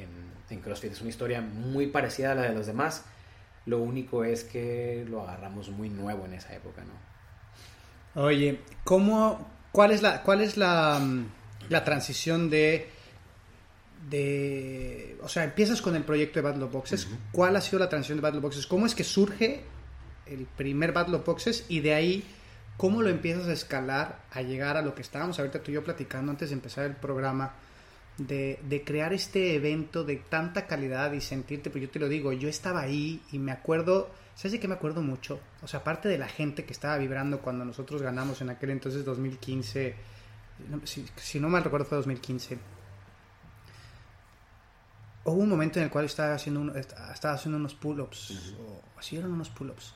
en, 0.49 0.61
CrossFit. 0.61 0.93
Es 0.93 1.01
una 1.01 1.11
historia 1.11 1.41
muy 1.41 1.89
parecida 1.89 2.33
a 2.33 2.35
la 2.35 2.43
de 2.43 2.55
los 2.55 2.67
demás. 2.67 3.05
Lo 3.67 3.79
único 3.79 4.25
es 4.25 4.43
que 4.45 5.07
lo 5.09 5.23
agarramos 5.23 5.69
muy 5.69 5.91
nuevo 5.91 6.25
en 6.25 6.35
esa 6.35 6.55
época, 6.55 6.83
¿no? 6.83 8.23
Oye, 8.23 8.61
¿cómo, 8.83 9.47
cuál 9.71 9.93
es 9.93 10.03
la, 10.03 10.23
cuál 10.23 10.41
es 10.41 10.57
la, 10.57 11.01
la 11.69 11.85
transición 11.85 12.51
de, 12.51 12.91
de, 14.09 15.19
o 15.23 15.29
sea, 15.29 15.45
empiezas 15.45 15.83
con 15.83 15.95
el 15.97 16.05
proyecto 16.05 16.39
de 16.39 16.43
Battle 16.43 16.65
of 16.65 16.73
Boxes. 16.73 17.09
¿Cuál 17.33 17.57
ha 17.57 17.61
sido 17.61 17.79
la 17.79 17.89
transición 17.89 18.19
de 18.19 18.23
Battle 18.23 18.39
of 18.39 18.45
Boxes? 18.45 18.67
¿Cómo 18.67 18.87
es 18.87 18.95
que 18.95 19.05
surge 19.05 19.63
el 20.27 20.47
primer 20.47 20.93
Battle 20.93 21.17
of 21.17 21.27
Boxes 21.27 21.67
y 21.69 21.81
de 21.81 21.95
ahí 21.95 22.25
cómo 22.77 23.03
lo 23.03 23.11
empiezas 23.11 23.47
a 23.49 23.53
escalar 23.53 24.21
a 24.31 24.43
llegar 24.43 24.77
a 24.77 24.83
lo 24.83 24.95
que 24.95 25.03
estábamos 25.03 25.39
ahorita 25.39 25.63
tú 25.63 25.71
y 25.71 25.75
yo 25.75 25.85
platicando 25.85 26.31
antes 26.31 26.49
de 26.49 26.55
empezar 26.55 26.87
el 26.87 26.97
programa, 26.97 27.53
de, 28.17 28.59
de, 28.69 28.85
crear 28.85 29.13
este 29.13 29.55
evento 29.55 30.05
de 30.05 30.17
tanta 30.17 30.67
calidad 30.67 31.13
y 31.13 31.21
sentirte, 31.21 31.71
pues 31.71 31.83
yo 31.83 31.91
te 31.91 31.99
lo 31.99 32.09
digo, 32.09 32.33
yo 32.33 32.49
estaba 32.49 32.81
ahí 32.81 33.23
y 33.33 33.39
me 33.39 33.53
acuerdo, 33.53 34.11
¿sabes 34.35 34.53
de 34.53 34.61
qué 34.61 34.69
me 34.69 34.75
acuerdo 34.75 35.03
mucho? 35.03 35.41
O 35.63 35.69
sea, 35.69 35.81
aparte 35.81 36.09
de 36.09 36.19
la 36.19 36.29
gente 36.29 36.65
que 36.65 36.73
estaba 36.73 36.97
vibrando 36.97 37.41
cuando 37.41 37.65
nosotros 37.65 38.03
ganamos 38.03 38.41
en 38.41 38.51
aquel 38.51 38.71
entonces 38.71 39.05
2015, 39.05 39.95
si, 40.85 41.07
si 41.17 41.41
no 41.41 41.49
mal 41.49 41.65
recuerdo 41.65 41.87
fue 41.87 41.97
2015, 41.97 42.59
hubo 45.25 45.37
un 45.37 45.49
momento 45.49 45.79
en 45.79 45.87
el 45.87 45.91
cual 45.91 46.07
estaba 46.07 46.35
haciendo, 46.35 46.75
estaba 46.75 47.35
haciendo 47.35 47.59
unos 47.59 47.75
pull-ups, 47.75 48.55
o 48.59 48.99
así 48.99 49.17
eran 49.17 49.33
unos 49.33 49.51
pull-ups 49.51 49.95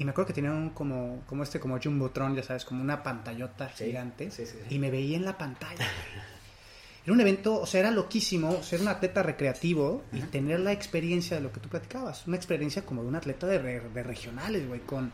y 0.00 0.04
me 0.04 0.12
acuerdo 0.12 0.28
que 0.28 0.32
tenía 0.32 0.50
un 0.50 0.70
como, 0.70 1.22
como 1.26 1.42
este, 1.42 1.60
como 1.60 1.78
Jumbotron, 1.78 2.34
ya 2.34 2.42
sabes, 2.42 2.64
como 2.64 2.82
una 2.82 3.02
pantallota 3.02 3.68
gigante. 3.68 4.30
y 4.70 4.78
me 4.78 4.90
veía 4.90 5.16
en 5.18 5.26
la 5.26 5.36
pantalla. 5.36 5.86
Era 7.04 7.14
un 7.14 7.20
evento, 7.20 7.58
o 7.58 7.66
sea, 7.66 7.80
era 7.80 7.90
loquísimo 7.90 8.62
ser 8.62 8.82
un 8.82 8.88
atleta 8.88 9.22
recreativo 9.22 10.04
y 10.12 10.20
tener 10.20 10.60
la 10.60 10.72
experiencia 10.72 11.34
de 11.38 11.42
lo 11.42 11.50
que 11.50 11.58
tú 11.58 11.70
platicabas. 11.70 12.26
Una 12.26 12.36
experiencia 12.36 12.84
como 12.84 13.00
de 13.02 13.08
un 13.08 13.16
atleta 13.16 13.46
de, 13.46 13.58
de 13.80 14.02
regionales, 14.02 14.68
güey, 14.68 14.80
con 14.80 15.10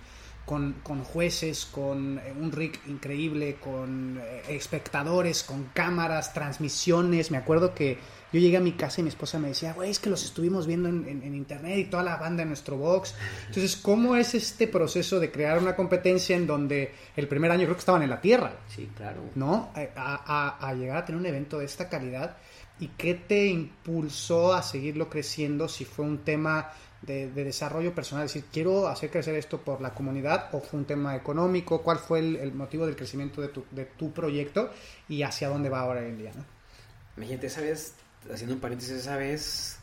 con, 0.47 0.75
con, 0.85 1.03
jueces, 1.03 1.67
con 1.67 2.19
eh, 2.19 2.33
un 2.41 2.53
rig 2.53 2.79
increíble, 2.87 3.57
con 3.57 4.19
eh, 4.23 4.43
espectadores, 4.49 5.43
con 5.43 5.65
cámaras, 5.75 6.33
transmisiones. 6.33 7.31
Me 7.31 7.37
acuerdo 7.37 7.75
que 7.75 7.99
yo 8.33 8.41
llegué 8.41 8.57
a 8.57 8.61
mi 8.61 8.73
casa 8.73 9.01
y 9.01 9.05
mi 9.05 9.09
esposa 9.09 9.39
me 9.39 9.49
decía, 9.49 9.73
güey, 9.73 9.91
es 9.91 9.99
que 9.99 10.11
los 10.11 10.25
estuvimos 10.25 10.67
viendo 10.67 10.89
en, 10.89 11.07
en, 11.07 11.35
internet 11.35 11.79
y 11.79 11.85
toda 11.85 12.03
la 12.03 12.17
banda 12.17 12.43
en 12.43 12.49
nuestro 12.49 12.77
box. 12.77 13.15
Entonces, 13.47 13.77
¿cómo 13.77 14.17
es 14.17 14.35
este 14.35 14.67
proceso 14.69 15.21
de 15.21 15.31
crear 15.31 15.59
una 15.59 15.77
competencia 15.77 16.37
en 16.37 16.47
donde 16.47 16.93
el 17.17 17.29
primer 17.29 17.51
año 17.51 17.65
creo 17.65 17.77
que 17.77 17.81
estaban 17.81 18.03
en 18.03 18.11
la 18.11 18.21
tierra? 18.21 18.57
Sí, 18.69 18.91
claro. 18.97 19.23
¿No? 19.35 19.71
A, 19.75 20.59
a, 20.59 20.69
a 20.69 20.75
llegar 20.75 20.99
a 20.99 21.05
tener 21.05 21.21
un 21.21 21.27
evento 21.27 21.59
de 21.59 21.65
esta 21.65 21.89
calidad. 21.89 22.37
¿Y 22.79 22.89
qué 22.89 23.15
te 23.15 23.47
impulsó 23.47 24.53
a 24.53 24.63
seguirlo 24.63 25.09
creciendo? 25.09 25.69
Si 25.69 25.85
fue 25.85 26.05
un 26.05 26.19
tema 26.19 26.73
de, 27.03 27.29
desarrollo 27.29 27.95
personal, 27.95 28.27
es 28.27 28.35
decir, 28.35 28.49
quiero 28.53 28.89
hacer 28.89 29.11
crecer 29.11 29.35
esto 29.37 29.61
por 29.61 29.81
la 29.81 29.95
comunidad 29.95 30.49
o 30.53 30.61
fue 30.61 30.81
un 30.81 30.87
tema 30.87 31.15
económico, 31.17 31.83
cuál 31.83 31.99
fue 31.99 32.19
el, 32.21 32.53
motivo 32.53 32.87
del 32.87 32.97
crecimiento 32.97 33.41
de 33.41 33.49
tu, 33.49 33.65
de 33.71 33.85
tu, 33.85 34.13
proyecto 34.13 34.71
y 35.09 35.23
hacia 35.23 35.49
dónde 35.49 35.69
va 35.69 35.81
ahora 35.81 36.05
en 36.05 36.19
día. 36.19 36.33
¿no? 36.35 36.45
Imagínate, 37.17 37.47
esa 37.47 37.61
vez, 37.61 37.95
haciendo 38.33 38.55
un 38.55 38.61
paréntesis, 38.61 38.95
esa 38.95 39.17
vez 39.17 39.79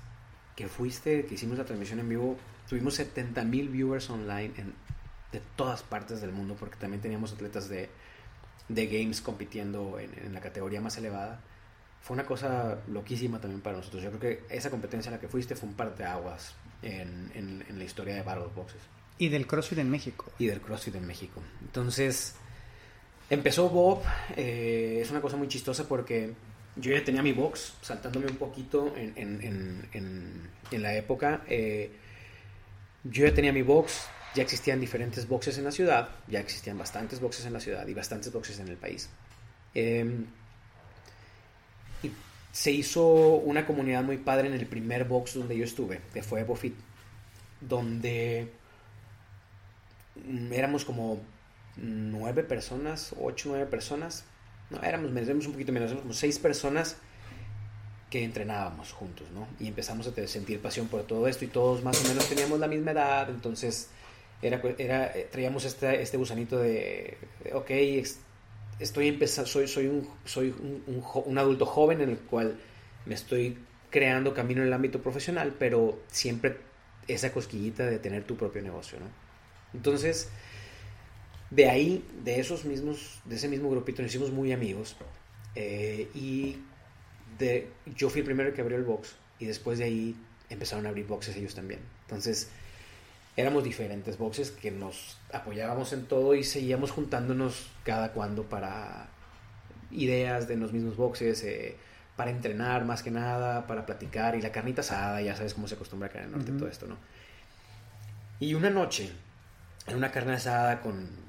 que 0.56 0.68
fuiste, 0.68 1.26
que 1.26 1.36
hicimos 1.36 1.58
la 1.58 1.66
transmisión 1.66 2.00
en 2.00 2.10
vivo, 2.10 2.38
tuvimos 2.70 2.96
70 2.96 3.44
mil 3.44 3.70
viewers 3.70 4.10
online 4.10 4.54
en, 4.58 4.74
de 5.32 5.42
todas 5.56 5.84
partes 5.84 6.22
del 6.22 6.32
mundo, 6.32 6.56
porque 6.60 6.78
también 6.78 7.02
teníamos 7.02 7.34
atletas 7.34 7.70
de, 7.70 7.90
de 8.70 8.88
games 8.88 9.22
compitiendo 9.22 10.00
en, 10.00 10.12
en 10.26 10.34
la 10.34 10.42
categoría 10.42 10.82
más 10.82 10.98
elevada 10.98 11.42
fue 12.04 12.16
una 12.16 12.26
cosa 12.26 12.80
loquísima 12.88 13.40
también 13.40 13.62
para 13.62 13.78
nosotros. 13.78 14.04
Yo 14.04 14.12
creo 14.12 14.20
que 14.20 14.54
esa 14.54 14.70
competencia 14.70 15.10
a 15.10 15.16
la 15.16 15.22
que 15.22 15.30
fuiste 15.30 15.56
fue 15.56 15.70
un 15.70 15.76
par 15.76 15.96
de 15.96 16.04
aguas 16.04 16.54
en, 16.82 17.64
la 17.78 17.84
historia 17.84 18.14
de 18.16 18.22
Battle 18.22 18.50
Boxes. 18.54 18.82
Y 19.18 19.30
del 19.30 19.48
CrossFit 19.48 19.80
en 19.80 19.90
México. 19.90 20.26
Y 20.38 20.48
del 20.48 20.60
CrossFit 20.60 20.96
en 20.96 21.08
México. 21.08 21.42
Entonces, 21.62 22.36
empezó 23.30 23.70
Bob. 23.70 24.02
Eh, 24.36 25.00
es 25.02 25.12
una 25.12 25.22
cosa 25.22 25.38
muy 25.38 25.48
chistosa 25.48 25.88
porque 25.88 26.34
yo 26.76 26.92
ya 26.92 27.04
tenía 27.04 27.22
mi 27.22 27.34
box, 27.34 27.74
saltándome 27.82 28.28
un 28.28 28.38
poquito 28.38 28.94
en, 28.96 30.50
la 30.72 30.96
época. 30.96 31.42
Eh, 31.48 31.92
yo 33.04 33.28
ya 33.28 33.34
tenía 33.34 33.54
mi 33.54 33.62
box, 33.62 34.08
ya 34.34 34.44
existían 34.44 34.80
diferentes 34.80 35.28
boxes 35.28 35.58
en 35.58 35.66
la 35.66 35.72
ciudad, 35.72 36.10
ya 36.28 36.40
existían 36.40 36.78
bastantes 36.78 37.20
boxes 37.20 37.46
en 37.46 37.54
la 37.54 37.60
ciudad 37.60 37.88
y 37.88 37.94
bastantes 37.94 38.32
boxes 38.32 38.60
en 38.60 38.68
el 38.70 38.78
país. 38.78 39.10
Em, 39.74 40.26
se 42.52 42.72
hizo 42.72 43.04
una 43.04 43.66
comunidad 43.66 44.04
muy 44.04 44.18
padre 44.18 44.48
en 44.48 44.54
el 44.54 44.66
primer 44.68 45.06
box 45.06 45.36
donde 45.36 45.58
yo 45.58 45.64
estuve, 45.64 46.02
que 46.14 46.22
fue 46.22 46.44
Bofit, 46.44 46.76
donde 47.62 48.52
éramos 50.52 50.86
como 50.86 51.20
nueve 51.78 52.44
personas, 52.44 53.14
ocho, 53.20 53.50
nueve 53.50 53.66
personas, 53.66 54.26
no, 54.70 54.82
éramos, 54.82 55.16
éramos 55.16 55.46
un 55.46 55.54
poquito 55.54 55.72
menos, 55.72 55.88
éramos 55.88 56.04
como 56.04 56.14
seis 56.14 56.40
personas 56.40 56.98
que 58.10 58.24
entrenábamos 58.24 58.92
juntos, 58.92 59.28
¿no? 59.34 59.48
Y 59.60 59.68
empezamos 59.68 60.08
a 60.08 60.28
sentir 60.28 60.62
pasión 60.62 60.88
por 60.88 61.04
todo 61.04 61.28
esto 61.28 61.46
y 61.46 61.48
todos 61.48 61.84
más 61.84 62.04
o 62.06 62.08
menos 62.08 62.28
teníamos 62.30 62.60
la 62.60 62.68
misma 62.68 62.92
edad, 62.92 63.30
entonces 63.30 63.90
era, 64.42 64.62
era 64.78 65.06
eh, 65.18 65.28
traíamos 65.32 65.66
este, 65.66 66.02
este 66.02 66.18
gusanito 66.18 66.60
de, 66.60 67.18
ok, 67.54 67.72
estoy 68.80 69.08
empezando, 69.08 69.50
soy, 69.50 69.68
soy, 69.68 69.88
un, 69.88 70.08
soy 70.26 70.54
un, 71.26 71.38
adulto 71.38 71.66
joven 71.66 72.02
en 72.02 72.10
el 72.10 72.18
cual 72.18 72.60
me 73.06 73.16
estoy 73.16 73.58
creando 73.90 74.34
camino 74.34 74.62
en 74.62 74.68
el 74.68 74.74
ámbito 74.74 75.02
profesional, 75.02 75.56
pero 75.58 76.00
siempre 76.08 76.58
esa 77.08 77.32
cosquillita 77.32 77.86
de 77.86 78.00
tener 78.00 78.26
tu 78.26 78.36
propio 78.36 78.62
negocio, 78.62 79.00
¿no? 79.00 79.08
Entonces, 79.74 80.30
de 81.56 81.70
ahí, 81.70 82.06
de 82.24 82.40
esos 82.40 82.66
mismos, 82.66 83.22
de 83.26 83.36
ese 83.36 83.48
mismo 83.48 83.70
grupito, 83.70 84.02
nos 84.02 84.10
hicimos 84.12 84.32
muy 84.32 84.52
amigos 84.52 84.96
eh, 85.56 86.10
y 86.16 86.58
de, 87.38 87.70
yo 87.96 88.10
fui 88.10 88.22
el 88.22 88.26
primero 88.26 88.54
que 88.54 88.62
abrió 88.62 88.78
el 88.78 88.84
box 88.84 89.16
y 89.40 89.46
después 89.46 89.78
de 89.78 89.86
ahí 89.86 90.16
empezaron 90.50 90.86
a 90.86 90.90
abrir 90.90 91.06
boxes 91.06 91.36
ellos 91.36 91.54
también. 91.54 91.82
Entonces, 92.04 92.50
éramos 93.38 93.64
diferentes 93.64 94.18
boxes 94.18 94.50
que 94.52 94.72
nos 94.72 95.18
apoyábamos 95.32 95.94
en 95.94 96.06
todo 96.06 96.34
y 96.34 96.44
seguíamos 96.44 96.92
juntándonos 96.92 97.70
cada 97.84 98.14
cuando 98.14 98.44
para 98.44 99.10
ideas 99.92 100.48
de 100.48 100.58
los 100.58 100.74
mismos 100.74 100.98
boxes, 100.98 101.44
eh, 101.44 101.78
para 102.16 102.32
entrenar 102.32 102.86
más 102.86 103.04
que 103.04 103.12
nada, 103.12 103.68
para 103.68 103.86
platicar 103.86 104.36
y 104.36 104.42
la 104.42 104.52
carnita 104.52 104.82
asada, 104.82 105.22
ya 105.22 105.36
sabes 105.36 105.54
cómo 105.54 105.68
se 105.68 105.76
acostumbra 105.76 106.08
acá 106.08 106.20
en 106.20 106.26
el 106.26 106.32
norte 106.32 106.52
todo 106.52 106.68
esto, 106.68 106.88
¿no? 106.88 106.98
Y 108.40 108.56
una 108.56 108.72
noche, 108.72 109.12
en 109.88 109.98
una 109.98 110.12
carne 110.12 110.34
asada 110.34 110.82
con 110.82 111.23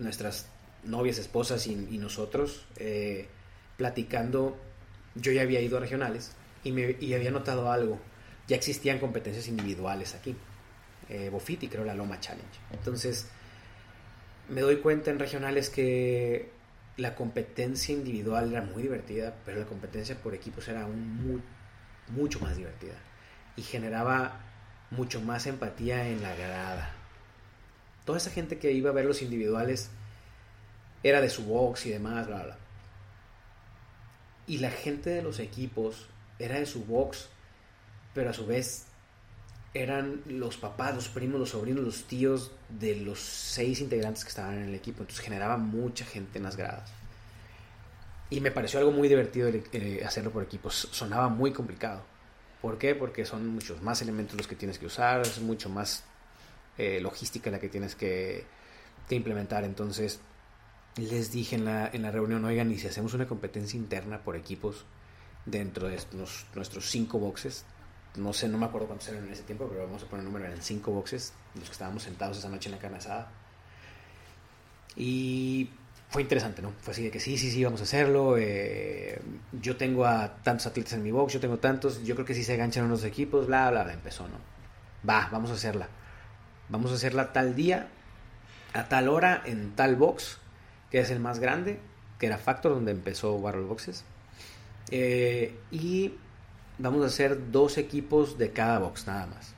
nuestras 0.00 0.46
novias, 0.84 1.18
esposas 1.18 1.66
y, 1.66 1.76
nosotros, 1.98 2.66
eh, 2.76 3.28
platicando, 3.76 4.58
yo 5.14 5.32
ya 5.32 5.42
había 5.42 5.60
ido 5.60 5.76
a 5.76 5.80
regionales 5.80 6.32
y, 6.64 6.72
me, 6.72 6.96
y 7.00 7.14
había 7.14 7.30
notado 7.30 7.70
algo. 7.70 7.98
Ya 8.48 8.56
existían 8.56 8.98
competencias 8.98 9.48
individuales 9.48 10.14
aquí 10.14 10.36
eh, 11.10 11.28
Bofiti, 11.28 11.68
creo 11.68 11.84
la 11.84 11.94
Loma 11.94 12.20
Challenge. 12.20 12.58
Entonces, 12.72 13.26
me 14.48 14.60
doy 14.60 14.76
cuenta 14.76 15.10
en 15.10 15.18
regionales 15.18 15.68
que 15.68 16.50
la 16.96 17.16
competencia 17.16 17.92
individual 17.92 18.52
era 18.52 18.62
muy 18.62 18.84
divertida, 18.84 19.34
pero 19.44 19.58
la 19.58 19.66
competencia 19.66 20.14
por 20.16 20.34
equipos 20.34 20.68
era 20.68 20.82
aún 20.82 21.42
mucho 22.08 22.40
más 22.40 22.56
divertida 22.56 22.94
y 23.56 23.62
generaba 23.62 24.40
mucho 24.90 25.20
más 25.20 25.46
empatía 25.46 26.08
en 26.08 26.22
la 26.22 26.34
grada. 26.36 26.94
Toda 28.10 28.18
esa 28.18 28.32
gente 28.32 28.58
que 28.58 28.72
iba 28.72 28.90
a 28.90 28.92
ver 28.92 29.04
los 29.04 29.22
individuales 29.22 29.88
era 31.04 31.20
de 31.20 31.30
su 31.30 31.44
box 31.44 31.86
y 31.86 31.90
demás, 31.90 32.26
bla, 32.26 32.42
bla. 32.42 32.58
y 34.48 34.58
la 34.58 34.72
gente 34.72 35.10
de 35.10 35.22
los 35.22 35.38
equipos 35.38 36.08
era 36.40 36.58
de 36.58 36.66
su 36.66 36.84
box, 36.86 37.28
pero 38.12 38.30
a 38.30 38.32
su 38.32 38.46
vez 38.46 38.86
eran 39.74 40.22
los 40.26 40.56
papás, 40.56 40.92
los 40.96 41.08
primos, 41.08 41.38
los 41.38 41.50
sobrinos, 41.50 41.84
los 41.84 42.02
tíos 42.08 42.50
de 42.68 42.96
los 42.96 43.20
seis 43.20 43.80
integrantes 43.80 44.24
que 44.24 44.30
estaban 44.30 44.56
en 44.56 44.64
el 44.64 44.74
equipo. 44.74 45.02
Entonces 45.02 45.24
generaba 45.24 45.56
mucha 45.56 46.04
gente 46.04 46.38
en 46.38 46.42
las 46.42 46.56
gradas. 46.56 46.90
Y 48.28 48.40
me 48.40 48.50
pareció 48.50 48.80
algo 48.80 48.90
muy 48.90 49.06
divertido 49.06 49.48
hacerlo 50.04 50.32
por 50.32 50.42
equipos. 50.42 50.88
Sonaba 50.90 51.28
muy 51.28 51.52
complicado. 51.52 52.02
¿Por 52.60 52.76
qué? 52.76 52.96
Porque 52.96 53.24
son 53.24 53.46
muchos 53.46 53.80
más 53.82 54.02
elementos 54.02 54.36
los 54.36 54.48
que 54.48 54.56
tienes 54.56 54.80
que 54.80 54.86
usar, 54.86 55.20
es 55.20 55.40
mucho 55.40 55.68
más 55.68 56.02
eh, 56.80 57.00
logística 57.00 57.50
la 57.50 57.58
que 57.58 57.68
tienes 57.68 57.94
que, 57.94 58.46
implementar. 59.10 59.64
Entonces, 59.64 60.20
les 60.96 61.32
dije 61.32 61.56
en 61.56 61.64
la, 61.64 61.90
en 61.92 62.02
la 62.02 62.10
reunión, 62.10 62.44
oigan, 62.44 62.70
y 62.70 62.78
si 62.78 62.86
hacemos 62.86 63.12
una 63.12 63.26
competencia 63.26 63.76
interna 63.76 64.22
por 64.22 64.36
equipos 64.36 64.86
dentro 65.44 65.88
de 65.88 65.98
nuestros 66.54 66.90
cinco 66.90 67.18
boxes, 67.18 67.64
no 68.16 68.32
sé, 68.32 68.48
no 68.48 68.56
me 68.56 68.66
acuerdo 68.66 68.86
cuántos 68.86 69.08
eran 69.08 69.26
en 69.26 69.32
ese 69.32 69.42
tiempo, 69.42 69.66
pero 69.68 69.84
vamos 69.84 70.02
a 70.02 70.06
poner 70.06 70.24
el 70.24 70.32
número, 70.32 70.52
en 70.52 70.62
cinco 70.62 70.92
boxes, 70.92 71.32
los 71.54 71.64
que 71.64 71.72
estábamos 71.72 72.02
sentados 72.02 72.38
esa 72.38 72.48
noche 72.48 72.68
en 72.68 72.76
la 72.76 72.80
carne 72.80 72.98
asada. 72.98 73.30
Y 74.96 75.70
fue 76.08 76.22
interesante, 76.22 76.62
¿no? 76.62 76.72
Fue 76.80 76.92
así 76.92 77.02
de 77.02 77.10
que 77.10 77.20
sí, 77.20 77.36
sí, 77.36 77.50
sí, 77.50 77.62
vamos 77.62 77.80
a 77.80 77.84
hacerlo. 77.84 78.36
Eh, 78.38 79.20
yo 79.52 79.76
tengo 79.76 80.06
a 80.06 80.36
tantos 80.42 80.66
atletas 80.66 80.94
en 80.94 81.02
mi 81.02 81.10
box, 81.10 81.34
yo 81.34 81.40
tengo 81.40 81.58
tantos, 81.58 82.02
yo 82.04 82.14
creo 82.14 82.26
que 82.26 82.34
sí 82.34 82.42
se 82.42 82.54
enganchan 82.54 82.84
unos 82.84 83.04
equipos, 83.04 83.46
bla, 83.46 83.70
bla, 83.70 83.84
bla, 83.84 83.92
empezó, 83.92 84.26
¿no? 84.28 84.38
Va, 85.08 85.28
vamos 85.30 85.50
a 85.50 85.54
hacerla. 85.54 85.88
Vamos 86.70 86.92
a 86.92 86.94
hacerla 86.94 87.32
tal 87.32 87.54
día, 87.54 87.88
a 88.72 88.88
tal 88.88 89.08
hora, 89.08 89.42
en 89.44 89.74
tal 89.76 89.96
box, 89.96 90.38
que 90.90 91.00
es 91.00 91.10
el 91.10 91.20
más 91.20 91.38
grande, 91.38 91.80
que 92.18 92.26
era 92.26 92.38
Factor, 92.38 92.72
donde 92.72 92.92
empezó 92.92 93.40
Barrel 93.40 93.64
Boxes. 93.64 94.04
Eh, 94.90 95.56
y 95.70 96.14
vamos 96.78 97.02
a 97.02 97.06
hacer 97.06 97.50
dos 97.50 97.78
equipos 97.78 98.38
de 98.38 98.52
cada 98.52 98.78
box, 98.78 99.06
nada 99.06 99.26
más. 99.26 99.54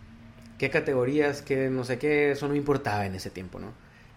¿Qué 0.58 0.70
categorías, 0.70 1.42
qué 1.42 1.70
no 1.70 1.84
sé 1.84 1.98
qué? 1.98 2.32
Eso 2.32 2.48
no 2.48 2.54
importaba 2.54 3.06
en 3.06 3.14
ese 3.14 3.30
tiempo, 3.30 3.58
¿no? 3.58 3.72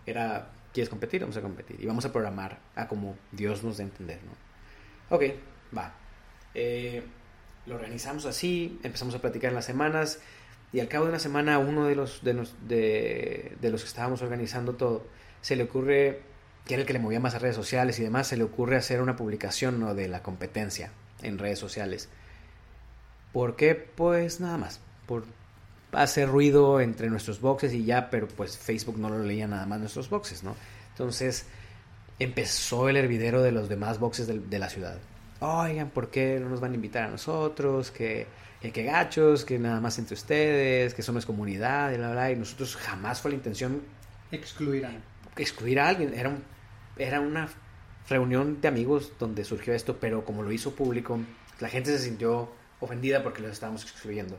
Era 0.06 0.50
¿Quieres 0.76 0.90
competir? 0.90 1.22
Vamos 1.22 1.38
a 1.38 1.42
competir. 1.42 1.78
Y 1.80 1.86
vamos 1.86 2.04
a 2.04 2.12
programar 2.12 2.60
a 2.76 2.90
como 2.90 3.16
Dios 3.32 3.64
nos 3.64 3.78
dé 3.78 3.84
a 3.84 3.86
entender, 3.86 4.20
¿no? 4.26 5.16
Ok, 5.16 5.24
va. 5.76 5.94
Eh, 6.54 7.02
lo 7.66 7.76
organizamos 7.76 8.26
así, 8.26 8.78
empezamos 8.84 9.16
a 9.16 9.20
platicar 9.20 9.52
en 9.52 9.56
las 9.56 9.64
semanas 9.64 10.20
y 10.76 10.82
al 10.82 10.90
cabo 10.90 11.06
de 11.06 11.12
una 11.12 11.20
semana 11.20 11.58
uno 11.58 11.86
de 11.86 11.96
los, 11.96 12.22
de, 12.22 12.34
los 12.34 13.82
que 13.82 13.88
estábamos 13.88 14.22
organizando 14.22 14.74
todo 14.74 15.06
se 15.40 15.56
le 15.56 15.64
ocurre, 15.64 16.20
que 16.66 16.74
era 16.74 16.82
el 16.82 16.86
que 16.86 16.92
le 16.92 17.00
movía 17.00 17.22
más 17.22 17.34
a 17.34 17.40
redes 17.40 17.56
sociales 17.56 17.98
y 17.98 18.04
demás, 18.04 18.28
se 18.28 18.36
le 18.36 18.44
ocurre 18.44 18.76
hacer 18.76 19.02
una 19.02 19.16
publicación 19.16 19.80
¿no? 19.80 19.96
de 19.96 20.10
la 20.10 20.22
competencia 20.22 20.92
en 21.22 21.38
redes 21.38 21.60
sociales. 21.60 22.10
¿Por 23.32 23.56
qué? 23.56 23.74
Pues 23.74 24.42
nada 24.42 24.58
más, 24.58 24.82
por 25.06 25.24
hacer 25.94 26.28
ruido 26.28 26.82
entre 26.82 27.10
nuestros 27.10 27.40
boxes 27.40 27.72
y 27.72 27.86
ya, 27.86 28.10
pero 28.10 28.28
pues 28.28 28.58
Facebook 28.58 28.98
no 28.98 29.08
lo 29.08 29.20
leía 29.20 29.48
nada 29.48 29.66
más 29.66 29.80
nuestros 29.80 30.10
boxes, 30.10 30.44
¿no? 30.44 30.58
Entonces 30.90 31.46
empezó 32.20 32.90
el 32.90 32.98
hervidero 32.98 33.42
de 33.42 33.54
los 33.54 33.70
demás 33.70 33.98
boxes 33.98 34.28
de, 34.28 34.60
la 34.60 34.70
ciudad. 34.70 34.98
Oigan, 35.40 35.90
¿por 35.90 36.10
qué 36.10 36.38
no 36.42 36.50
nos 36.50 36.60
van 36.60 36.74
a 36.74 36.76
invitar 36.76 37.04
a 37.04 37.12
nosotros? 37.12 37.92
Que, 37.92 38.28
que, 38.72 38.84
gachos, 38.84 39.46
que 39.46 39.60
nada 39.60 39.80
más 39.82 39.98
entre 40.00 40.16
ustedes, 40.16 40.94
que 40.94 41.02
somos 41.02 41.26
comunidad, 41.26 41.92
y 41.94 41.98
bla, 41.98 42.12
bla, 42.12 42.32
y 42.32 42.36
nosotros 42.36 42.76
jamás 42.76 43.22
fue 43.22 43.32
la 43.32 43.38
intención 43.38 43.82
excluir 44.32 44.86
a 44.86 44.92
excluir 45.38 45.80
a 45.80 45.90
alguien. 45.90 46.14
Era, 46.14 46.38
era 46.98 47.20
una 47.20 47.50
reunión 48.08 48.62
de 48.62 48.68
amigos 48.68 49.14
donde 49.20 49.44
surgió 49.44 49.74
esto, 49.74 49.98
pero 50.00 50.24
como 50.24 50.44
lo 50.44 50.52
hizo 50.52 50.76
público, 50.76 51.20
la 51.60 51.70
gente 51.70 51.92
se 51.92 52.04
sintió 52.06 52.52
ofendida 52.80 53.24
porque 53.24 53.42
los 53.42 53.52
estábamos 53.52 53.84
excluyendo 53.84 54.38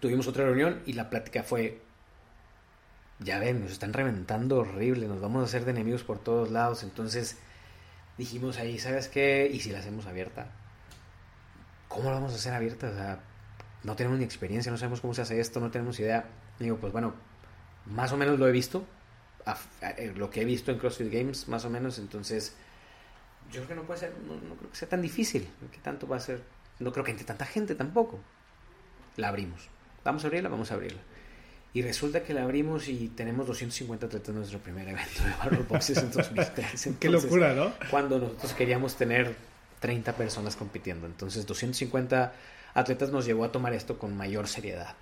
tuvimos 0.00 0.26
otra 0.26 0.44
reunión 0.44 0.82
y 0.86 0.92
la 0.92 1.10
plática 1.10 1.42
fue, 1.42 1.80
ya 3.18 3.38
ven, 3.38 3.60
nos 3.60 3.72
están 3.72 3.92
reventando 3.92 4.58
horrible, 4.58 5.08
nos 5.08 5.20
vamos 5.20 5.42
a 5.42 5.44
hacer 5.44 5.64
de 5.64 5.72
enemigos 5.72 6.02
por 6.02 6.18
todos 6.18 6.50
lados, 6.50 6.82
entonces 6.82 7.38
dijimos 8.18 8.58
ahí, 8.58 8.78
¿sabes 8.78 9.08
qué? 9.08 9.50
¿Y 9.52 9.60
si 9.60 9.70
la 9.70 9.78
hacemos 9.78 10.06
abierta? 10.06 10.50
¿Cómo 11.96 12.10
la 12.10 12.16
vamos 12.16 12.32
a 12.32 12.36
hacer 12.36 12.52
abierta? 12.52 12.88
O 12.90 12.94
sea, 12.94 13.20
no 13.82 13.96
tenemos 13.96 14.18
ni 14.18 14.24
experiencia, 14.24 14.70
no 14.70 14.76
sabemos 14.76 15.00
cómo 15.00 15.14
se 15.14 15.22
hace 15.22 15.40
esto, 15.40 15.60
no 15.60 15.70
tenemos 15.70 15.98
idea. 15.98 16.26
Digo, 16.58 16.76
pues 16.76 16.92
bueno, 16.92 17.14
más 17.86 18.12
o 18.12 18.18
menos 18.18 18.38
lo 18.38 18.46
he 18.46 18.52
visto, 18.52 18.84
eh, 19.80 20.12
lo 20.14 20.28
que 20.28 20.42
he 20.42 20.44
visto 20.44 20.70
en 20.70 20.78
CrossFit 20.78 21.10
Games, 21.10 21.48
más 21.48 21.64
o 21.64 21.70
menos, 21.70 21.98
entonces 21.98 22.54
yo 23.50 23.62
creo 23.62 23.68
que 23.68 23.74
no 23.76 23.82
puede 23.84 24.00
ser, 24.00 24.12
no, 24.26 24.34
no 24.34 24.56
creo 24.56 24.70
que 24.70 24.76
sea 24.76 24.88
tan 24.88 25.00
difícil, 25.00 25.48
¿qué 25.72 25.78
tanto 25.78 26.06
va 26.06 26.16
a 26.18 26.20
ser? 26.20 26.42
No 26.80 26.92
creo 26.92 27.02
que 27.02 27.12
entre 27.12 27.24
tanta 27.24 27.46
gente 27.46 27.74
tampoco. 27.74 28.20
La 29.16 29.28
abrimos. 29.28 29.70
Vamos 30.04 30.22
a 30.24 30.26
abrirla, 30.26 30.50
vamos 30.50 30.70
a 30.72 30.74
abrirla. 30.74 31.00
Y 31.72 31.80
resulta 31.80 32.22
que 32.22 32.34
la 32.34 32.42
abrimos 32.42 32.88
y 32.88 33.08
tenemos 33.08 33.46
250 33.46 34.04
atletas 34.04 34.28
en 34.28 34.34
nuestro 34.36 34.58
primer 34.58 34.86
evento 34.86 35.24
de 35.24 35.30
Barrel 35.38 35.62
Boxes 35.62 35.96
en 35.96 36.10
2003. 36.12 36.90
Qué 37.00 37.08
locura, 37.08 37.54
¿no? 37.54 37.72
Cuando 37.90 38.18
nosotros 38.18 38.52
queríamos 38.52 38.96
tener 38.96 39.34
30 39.80 40.16
personas 40.16 40.56
compitiendo. 40.56 41.06
Entonces 41.06 41.46
250 41.46 42.32
atletas 42.74 43.10
nos 43.10 43.24
llevó 43.24 43.44
a 43.44 43.52
tomar 43.52 43.72
esto 43.72 43.98
con 43.98 44.16
mayor 44.16 44.48
seriedad. 44.48 44.94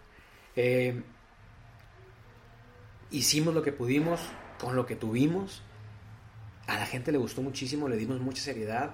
Eh, 0.56 1.02
hicimos 3.10 3.54
lo 3.54 3.62
que 3.62 3.72
pudimos 3.72 4.20
con 4.58 4.76
lo 4.76 4.86
que 4.86 4.96
tuvimos. 4.96 5.62
A 6.66 6.76
la 6.76 6.86
gente 6.86 7.12
le 7.12 7.18
gustó 7.18 7.42
muchísimo, 7.42 7.88
le 7.88 7.96
dimos 7.96 8.20
mucha 8.20 8.42
seriedad. 8.42 8.92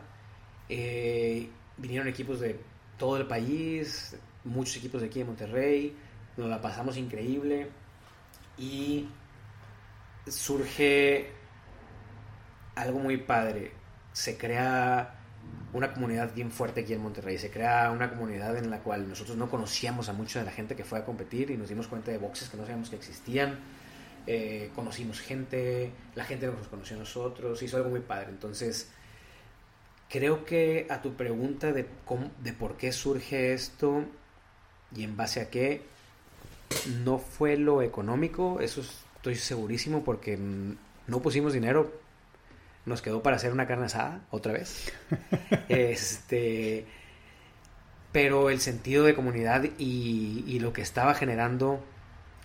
Eh, 0.69 1.49
vinieron 1.77 2.09
equipos 2.09 2.41
de 2.41 2.59
todo 2.99 3.17
el 3.17 3.27
país, 3.27 4.17
muchos 4.45 4.77
equipos 4.77 5.01
de 5.01 5.09
aquí 5.09 5.21
de 5.21 5.25
Monterrey, 5.25 5.97
nos 6.37 6.49
la 6.49 6.61
pasamos 6.61 6.97
increíble 6.97 7.69
y 8.59 9.09
surge 10.27 11.31
algo 12.75 12.99
muy 12.99 13.19
padre. 13.19 13.73
Se 14.13 14.37
crea 14.37 15.20
una 15.73 15.93
comunidad 15.93 16.35
bien 16.35 16.51
fuerte 16.51 16.81
aquí 16.81 16.93
en 16.93 17.03
Monterrey. 17.03 17.39
Se 17.39 17.51
crea 17.51 17.91
una 17.91 18.11
comunidad 18.11 18.57
en 18.57 18.71
la 18.71 18.81
cual 18.81 19.09
nosotros 19.09 19.37
no 19.37 19.49
conocíamos 19.49 20.09
a 20.09 20.13
mucha 20.13 20.41
de 20.41 20.45
la 20.45 20.51
gente 20.51 20.75
que 20.75 20.85
fue 20.85 20.99
a 20.99 21.05
competir 21.05 21.51
y 21.51 21.57
nos 21.57 21.69
dimos 21.69 21.87
cuenta 21.87 22.11
de 22.11 22.19
boxes 22.19 22.49
que 22.49 22.57
no 22.57 22.65
sabíamos 22.65 22.91
que 22.91 22.97
existían. 22.97 23.59
Eh, 24.27 24.71
conocimos 24.75 25.21
gente, 25.21 25.93
la 26.15 26.25
gente 26.25 26.47
nos 26.47 26.69
conoció 26.69 26.97
a 26.97 27.01
nosotros, 27.01 27.63
hizo 27.63 27.77
algo 27.77 27.91
muy 27.91 28.01
padre. 28.01 28.31
Entonces, 28.31 28.91
creo 30.09 30.45
que 30.45 30.87
a 30.91 31.01
tu 31.01 31.15
pregunta 31.15 31.73
de, 31.73 31.87
de 32.43 32.53
por 32.53 32.77
qué 32.77 32.93
surge 32.93 33.53
esto, 33.53 34.05
y 34.95 35.05
en 35.05 35.17
base 35.17 35.41
a 35.41 35.51
qué 35.51 35.83
no 37.05 37.19
fue 37.19 37.57
lo 37.57 37.83
económico, 37.83 38.61
eso 38.61 38.83
estoy 39.17 39.37
segurísimo 39.37 40.05
porque 40.05 40.39
no 41.07 41.21
pusimos 41.21 41.53
dinero, 41.53 41.93
nos 42.91 43.01
quedó 43.01 43.23
para 43.23 43.37
hacer 43.37 43.53
una 43.53 43.67
carne 43.67 43.87
asada 43.87 44.21
otra 44.31 44.53
vez. 44.53 44.93
este, 45.69 46.87
pero 48.13 48.51
el 48.51 48.61
sentido 48.61 49.05
de 49.05 49.15
comunidad 49.15 49.65
y, 49.79 50.45
y 50.47 50.59
lo 50.59 50.73
que 50.73 50.83
estaba 50.83 51.15
generando 51.15 51.83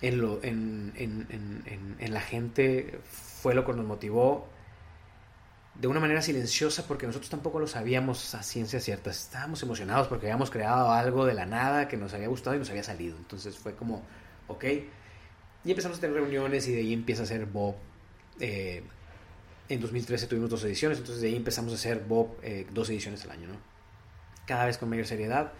en, 0.00 0.20
lo, 0.20 0.42
en, 0.42 0.92
en, 0.96 1.26
en, 1.30 1.96
en, 1.98 2.14
la 2.14 2.20
gente 2.20 3.00
fue 3.04 3.54
lo 3.54 3.64
que 3.64 3.72
nos 3.72 3.84
motivó 3.84 4.46
de 5.74 5.88
una 5.88 6.00
manera 6.00 6.22
silenciosa 6.22 6.86
porque 6.86 7.06
nosotros 7.06 7.30
tampoco 7.30 7.58
lo 7.58 7.66
sabíamos 7.66 8.34
a 8.34 8.42
ciencia 8.42 8.80
cierta. 8.80 9.10
Estábamos 9.10 9.62
emocionados 9.62 10.08
porque 10.08 10.26
habíamos 10.26 10.50
creado 10.50 10.90
algo 10.92 11.26
de 11.26 11.34
la 11.34 11.46
nada 11.46 11.88
que 11.88 11.96
nos 11.96 12.14
había 12.14 12.28
gustado 12.28 12.56
y 12.56 12.58
nos 12.58 12.70
había 12.70 12.82
salido. 12.82 13.16
Entonces 13.16 13.58
fue 13.58 13.74
como, 13.74 14.02
ok. 14.48 14.64
Y 15.64 15.70
empezamos 15.70 15.98
a 15.98 16.00
tener 16.00 16.16
reuniones 16.16 16.68
y 16.68 16.72
de 16.72 16.78
ahí 16.78 16.92
empieza 16.92 17.24
a 17.24 17.26
ser 17.26 17.44
Bob. 17.46 17.74
Eh, 18.38 18.84
en 19.68 19.80
2013 19.80 20.26
tuvimos 20.26 20.50
dos 20.50 20.64
ediciones, 20.64 20.98
entonces 20.98 21.22
de 21.22 21.28
ahí 21.28 21.36
empezamos 21.36 21.72
a 21.72 21.76
hacer 21.76 22.04
Bob 22.06 22.36
eh, 22.42 22.66
dos 22.72 22.88
ediciones 22.90 23.24
al 23.24 23.32
año, 23.32 23.48
¿no? 23.48 23.56
Cada 24.46 24.66
vez 24.66 24.78
con 24.78 24.88
mayor 24.88 25.06
seriedad. 25.06 25.52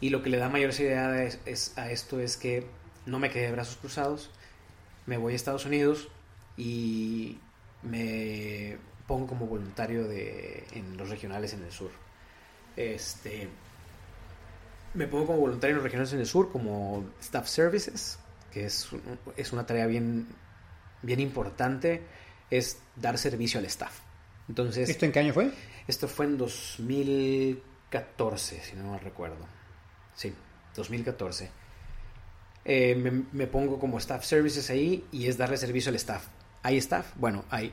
Y 0.00 0.10
lo 0.10 0.22
que 0.22 0.30
le 0.30 0.38
da 0.38 0.48
mayor 0.48 0.72
seriedad 0.72 1.20
es, 1.20 1.76
a 1.76 1.90
esto 1.90 2.20
es 2.20 2.36
que 2.36 2.66
no 3.06 3.18
me 3.18 3.30
quedé 3.30 3.46
de 3.46 3.52
brazos 3.52 3.76
cruzados, 3.76 4.30
me 5.06 5.16
voy 5.16 5.32
a 5.32 5.36
Estados 5.36 5.66
Unidos 5.66 6.08
y 6.56 7.38
me 7.82 8.78
pongo 9.06 9.26
como 9.26 9.46
voluntario 9.46 10.06
de, 10.06 10.64
en 10.72 10.96
los 10.96 11.10
regionales 11.10 11.52
en 11.52 11.64
el 11.64 11.72
sur. 11.72 11.90
Este, 12.76 13.48
me 14.94 15.06
pongo 15.06 15.26
como 15.26 15.38
voluntario 15.40 15.72
en 15.72 15.76
los 15.76 15.84
regionales 15.84 16.12
en 16.12 16.20
el 16.20 16.26
sur 16.26 16.50
como 16.50 17.10
Staff 17.20 17.48
Services, 17.48 18.18
que 18.52 18.66
es, 18.66 18.88
es 19.36 19.52
una 19.52 19.66
tarea 19.66 19.86
bien, 19.86 20.28
bien 21.02 21.20
importante, 21.20 22.02
es 22.50 22.78
dar 22.96 23.18
servicio 23.18 23.60
al 23.60 23.66
staff. 23.66 24.00
Entonces, 24.48 24.88
¿Esto 24.88 25.06
en 25.06 25.12
qué 25.12 25.20
año 25.20 25.32
fue? 25.32 25.52
Esto 25.86 26.08
fue 26.08 26.26
en 26.26 26.36
2014, 26.36 28.60
si 28.60 28.74
no 28.76 28.90
me 28.92 28.98
recuerdo. 28.98 29.46
Sí, 30.14 30.34
2014. 30.74 31.50
Eh, 32.64 32.94
me, 32.94 33.24
me, 33.32 33.46
pongo 33.46 33.78
como 33.78 33.98
staff 33.98 34.24
services 34.24 34.68
ahí 34.70 35.06
y 35.12 35.28
es 35.28 35.38
darle 35.38 35.56
servicio 35.56 35.90
al 35.90 35.96
staff. 35.96 36.26
¿Hay 36.62 36.76
staff? 36.76 37.14
Bueno, 37.16 37.44
hay 37.48 37.72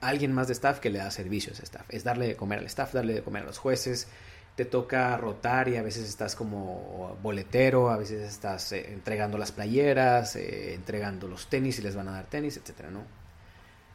alguien 0.00 0.32
más 0.32 0.48
de 0.48 0.54
staff 0.54 0.80
que 0.80 0.90
le 0.90 0.98
da 0.98 1.10
servicio 1.10 1.52
a 1.52 1.54
ese 1.54 1.64
staff. 1.64 1.86
Es 1.88 2.04
darle 2.04 2.28
de 2.28 2.36
comer 2.36 2.58
al 2.58 2.66
staff, 2.66 2.92
darle 2.92 3.14
de 3.14 3.22
comer 3.22 3.42
a 3.42 3.46
los 3.46 3.58
jueces. 3.58 4.08
Te 4.56 4.64
toca 4.64 5.16
rotar 5.16 5.68
y 5.68 5.76
a 5.76 5.82
veces 5.82 6.08
estás 6.08 6.36
como 6.36 7.18
boletero, 7.22 7.90
a 7.90 7.96
veces 7.96 8.22
estás 8.22 8.70
eh, 8.72 8.92
entregando 8.92 9.36
las 9.36 9.52
playeras, 9.52 10.36
eh, 10.36 10.74
entregando 10.74 11.26
los 11.26 11.48
tenis 11.48 11.78
y 11.80 11.82
les 11.82 11.96
van 11.96 12.08
a 12.08 12.12
dar 12.12 12.26
tenis, 12.26 12.56
etcétera, 12.56 12.90
¿no? 12.90 13.02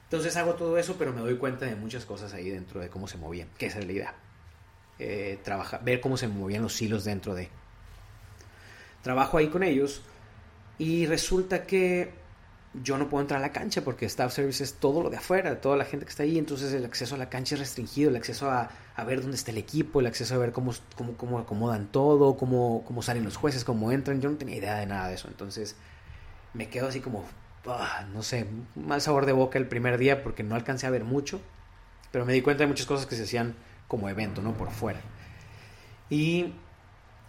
Entonces 0.10 0.36
hago 0.38 0.56
todo 0.56 0.76
eso, 0.80 0.96
pero 0.98 1.14
me 1.14 1.22
doy 1.22 1.38
cuenta 1.38 1.68
de 1.68 1.76
muchas 1.76 2.04
cosas 2.04 2.34
ahí 2.34 2.50
dentro 2.50 2.82
de 2.82 2.90
cómo 2.90 3.08
se 3.08 3.18
movían, 3.18 3.48
que 3.60 3.68
esa 3.68 3.78
es 3.78 3.86
la 3.86 3.92
idea. 3.92 4.16
Eh, 4.98 5.40
ver 5.84 6.02
cómo 6.02 6.18
se 6.18 6.28
movían 6.28 6.64
los 6.64 6.82
hilos 6.82 7.04
dentro 7.04 7.36
de. 7.36 7.48
Trabajo 9.04 9.38
ahí 9.38 9.50
con 9.50 9.62
ellos 9.62 10.02
y 10.80 11.06
resulta 11.06 11.68
que 11.68 12.12
yo 12.74 12.98
no 12.98 13.08
puedo 13.08 13.22
entrar 13.22 13.40
a 13.40 13.42
la 13.42 13.52
cancha 13.52 13.84
porque 13.84 14.08
staff 14.08 14.34
service 14.34 14.64
es 14.64 14.74
todo 14.74 15.04
lo 15.04 15.12
de 15.12 15.18
afuera, 15.18 15.62
toda 15.62 15.78
la 15.78 15.86
gente 15.86 16.06
que 16.06 16.10
está 16.10 16.24
ahí, 16.24 16.40
entonces 16.40 16.74
el 16.74 16.86
acceso 16.86 17.14
a 17.14 17.18
la 17.20 17.30
cancha 17.30 17.54
es 17.54 17.60
restringido, 17.60 18.10
el 18.10 18.16
acceso 18.16 18.50
a, 18.50 18.70
ver 19.06 19.22
dónde 19.22 19.38
está 19.38 19.52
el 19.52 19.60
equipo, 19.60 20.00
el 20.00 20.08
acceso 20.08 20.34
a 20.34 20.38
ver 20.40 20.52
cómo, 20.52 20.74
cómo, 20.96 21.14
cómo 21.18 21.40
acomodan 21.40 21.88
todo, 21.92 22.36
cómo, 22.36 22.84
cómo 22.86 23.04
salen 23.04 23.24
los 23.24 23.38
jueces, 23.38 23.64
cómo 23.64 23.92
entran, 23.92 24.22
yo 24.22 24.30
no 24.30 24.38
tenía 24.38 24.58
idea 24.58 24.76
de 24.78 24.88
nada 24.88 25.08
de 25.08 25.16
eso, 25.16 25.28
entonces 25.28 25.76
me 26.54 26.68
quedo 26.68 26.88
así 26.88 27.00
como, 27.00 27.26
ah, 27.74 28.06
no 28.14 28.24
sé, 28.24 28.48
mal 28.76 29.02
sabor 29.02 29.26
de 29.26 29.32
boca 29.32 29.58
el 29.58 29.68
primer 29.68 29.98
día 29.98 30.24
porque 30.24 30.44
no 30.44 30.56
alcancé 30.56 30.88
a 30.88 30.90
ver 30.90 31.04
mucho, 31.04 31.42
pero 32.12 32.26
me 32.26 32.34
di 32.34 32.42
cuenta 32.42 32.64
de 32.64 32.68
muchas 32.68 32.86
cosas 32.86 33.06
que 33.06 33.16
se 33.16 33.24
hacían 33.24 33.56
como 33.88 34.10
evento, 34.10 34.42
¿no? 34.42 34.54
Por 34.54 34.72
fuera. 34.72 35.02
Y 36.10 36.54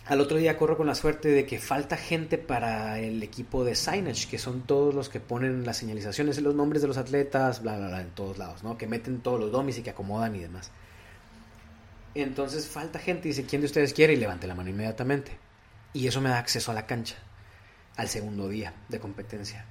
al 0.07 0.20
otro 0.20 0.38
día 0.38 0.57
corro 0.57 0.76
con 0.76 0.87
la 0.87 0.94
suerte 0.94 1.29
de 1.29 1.46
que 1.46 1.59
falta 1.59 1.96
gente 1.96 2.38
para 2.38 2.98
el 2.98 3.22
equipo 3.22 3.64
de 3.64 3.74
signage, 3.74 4.29
que 4.29 4.38
son 4.38 4.62
todos 4.62 4.94
los 4.94 5.09
que 5.09 5.20
ponen 5.20 5.64
las 5.64 5.76
señalizaciones 5.76 6.40
los 6.40 6.55
nombres 6.55 6.83
de 6.83 6.88
los 6.88 6.96
atletas, 6.96 7.62
bla, 7.62 7.76
bla, 7.76 7.88
bla, 7.88 8.00
en 8.00 8.11
todos 8.11 8.38
lados, 8.38 8.62
¿no? 8.62 8.79
Que 8.79 8.87
meten 8.87 9.20
todos 9.20 9.38
los 9.38 9.53
domis 9.53 9.79
y 9.79 9.83
que 9.83 9.90
acomodan 9.90 10.35
y 10.37 10.40
demás. 10.40 10.70
Entonces 12.14 12.66
falta 12.66 12.98
gente 12.98 13.29
y 13.29 13.33
dice, 13.33 13.44
¿quién 13.44 13.61
de 13.61 13.66
ustedes 13.66 13.94
quiere? 13.94 14.14
Y 14.14 14.16
levante 14.16 14.46
la 14.46 14.55
mano 14.55 14.70
inmediatamente. 14.70 15.38
Y 15.92 16.07
eso 16.07 16.20
me 16.20 16.31
da 16.31 16.38
acceso 16.38 16.70
a 16.72 16.74
la 16.74 16.87
cancha, 16.87 17.16
al 17.96 18.09
segundo 18.09 18.48
día 18.48 18.74
de 18.88 18.98
competencia. 19.00 19.64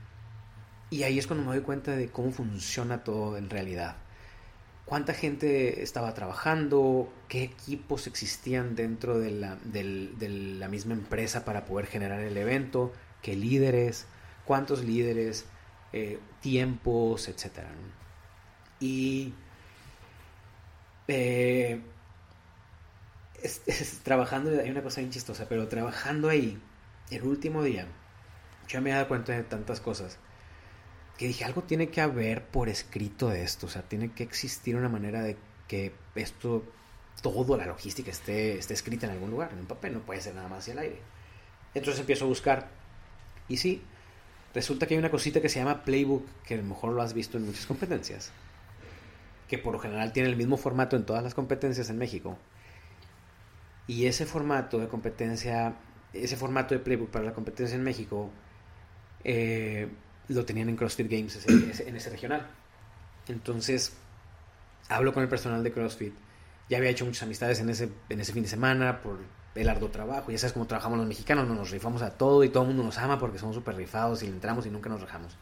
Y 0.90 1.04
ahí 1.04 1.20
es 1.20 1.28
cuando 1.28 1.46
me 1.46 1.56
doy 1.56 1.64
cuenta 1.64 1.96
de 1.96 2.10
cómo 2.10 2.32
funciona 2.32 3.04
todo 3.04 3.38
en 3.38 3.50
realidad. 3.50 3.96
Cuánta 4.86 5.14
gente 5.14 5.84
estaba 5.84 6.16
trabajando, 6.16 7.14
qué 7.28 7.44
equipos 7.44 8.08
existían 8.08 8.76
dentro 8.76 9.20
de 9.20 9.30
la, 9.32 10.68
misma 10.68 10.94
empresa 10.94 11.46
para 11.46 11.66
poder 11.66 11.86
generar 11.86 12.22
el 12.22 12.36
evento, 12.36 12.92
qué 13.22 13.36
líderes, 13.36 14.08
cuántos 14.46 14.84
líderes, 14.84 15.46
eh, 15.94 16.20
tiempos, 16.42 17.28
etc. 17.28 17.68
Y 18.80 19.36
eh, 21.08 21.82
trabajando, 24.04 24.50
hay 24.60 24.72
una 24.72 24.82
cosa 24.82 25.02
bien 25.02 25.12
chistosa, 25.12 25.48
pero 25.48 25.68
trabajando 25.68 26.30
ahí, 26.30 26.60
el 27.12 27.24
último 27.24 27.62
día, 27.62 27.86
yo 28.68 28.82
me 28.82 28.90
he 28.90 28.94
dado 28.94 29.08
cuenta 29.08 29.34
de 29.34 29.44
tantas 29.44 29.82
cosas 29.82 30.18
que 31.20 31.28
dije, 31.28 31.44
algo 31.44 31.64
tiene 31.64 31.90
que 31.90 32.00
haber 32.00 32.46
por 32.46 32.70
escrito 32.70 33.28
de 33.28 33.44
esto, 33.44 33.66
o 33.66 33.70
sea, 33.70 33.82
tiene 33.82 34.14
que 34.14 34.24
existir 34.24 34.78
una 34.78 34.88
manera 34.88 35.22
de 35.22 35.36
que 35.68 35.92
esto, 36.16 36.64
toda 37.22 37.58
la 37.58 37.66
logística 37.66 38.10
esté, 38.10 38.58
esté 38.58 38.74
escrita 38.74 39.06
en 39.06 39.12
algún 39.12 39.30
lugar, 39.30 39.52
en 39.52 39.60
un 39.60 39.66
papel, 39.66 39.96
no 39.96 40.00
puede 40.00 40.22
ser 40.22 40.34
nada 40.34 40.48
más 40.48 40.60
hacia 40.60 40.72
el 40.72 40.80
aire. 40.80 41.02
Entonces 41.74 42.00
empiezo 42.00 42.24
a 42.24 42.30
buscar, 42.30 42.70
y 43.50 43.58
sí, 43.58 43.84
resulta 44.54 44.88
que 44.88 44.94
hay 44.94 44.98
una 44.98 45.12
cosita 45.12 45.42
que 45.42 45.50
se 45.50 45.60
llama 45.60 45.84
Playbook, 45.84 46.26
que 46.46 46.54
a 46.54 46.58
lo 46.58 46.64
mejor 46.64 46.94
lo 46.94 47.02
has 47.02 47.14
visto 47.14 47.38
en 47.38 47.48
muchas 47.48 47.66
competencias, 47.66 48.32
que 49.50 49.58
por 49.58 49.74
lo 49.74 49.80
general 49.80 50.14
tiene 50.14 50.30
el 50.30 50.38
mismo 50.38 50.56
formato 50.56 50.96
en 50.96 51.06
todas 51.06 51.22
las 51.22 51.34
competencias 51.34 51.90
en 51.90 51.98
México. 51.98 52.38
Y 53.88 54.06
ese 54.06 54.26
formato 54.26 54.80
de 54.80 54.88
competencia, 54.88 55.76
ese 56.14 56.38
formato 56.38 56.76
de 56.76 56.80
Playbook 56.80 57.10
para 57.10 57.26
la 57.26 57.34
competencia 57.34 57.76
en 57.76 57.84
México, 57.84 58.30
eh, 59.26 59.90
lo 60.30 60.46
tenían 60.46 60.70
en 60.70 60.76
CrossFit 60.76 61.10
Games 61.10 61.46
en 61.48 61.96
ese 61.96 62.10
regional. 62.10 62.48
Entonces, 63.28 63.94
hablo 64.88 65.14
con 65.14 65.24
el 65.24 65.30
personal 65.30 65.64
de 65.64 65.72
CrossFit. 65.72 66.14
Ya 66.70 66.78
había 66.78 66.90
hecho 66.90 67.06
muchas 67.06 67.24
amistades 67.24 67.60
en 67.60 67.70
ese, 67.70 67.90
en 68.10 68.20
ese 68.20 68.34
fin 68.34 68.44
de 68.44 68.50
semana 68.50 69.02
por 69.02 69.20
el 69.56 69.70
arduo 69.70 69.90
trabajo. 69.90 70.32
Ya 70.32 70.38
sabes 70.38 70.54
cómo 70.54 70.68
trabajamos 70.68 71.00
los 71.00 71.08
mexicanos, 71.08 71.48
nos 71.48 71.72
rifamos 71.72 72.02
a 72.02 72.12
todo 72.12 72.44
y 72.44 72.50
todo 72.50 72.64
el 72.64 72.70
mundo 72.70 72.84
nos 72.84 72.98
ama 72.98 73.18
porque 73.18 73.40
somos 73.40 73.56
súper 73.56 73.76
rifados 73.76 74.22
y 74.24 74.28
le 74.28 74.34
entramos 74.34 74.66
y 74.66 74.70
nunca 74.70 74.90
nos 74.90 75.02
rajamos. 75.02 75.36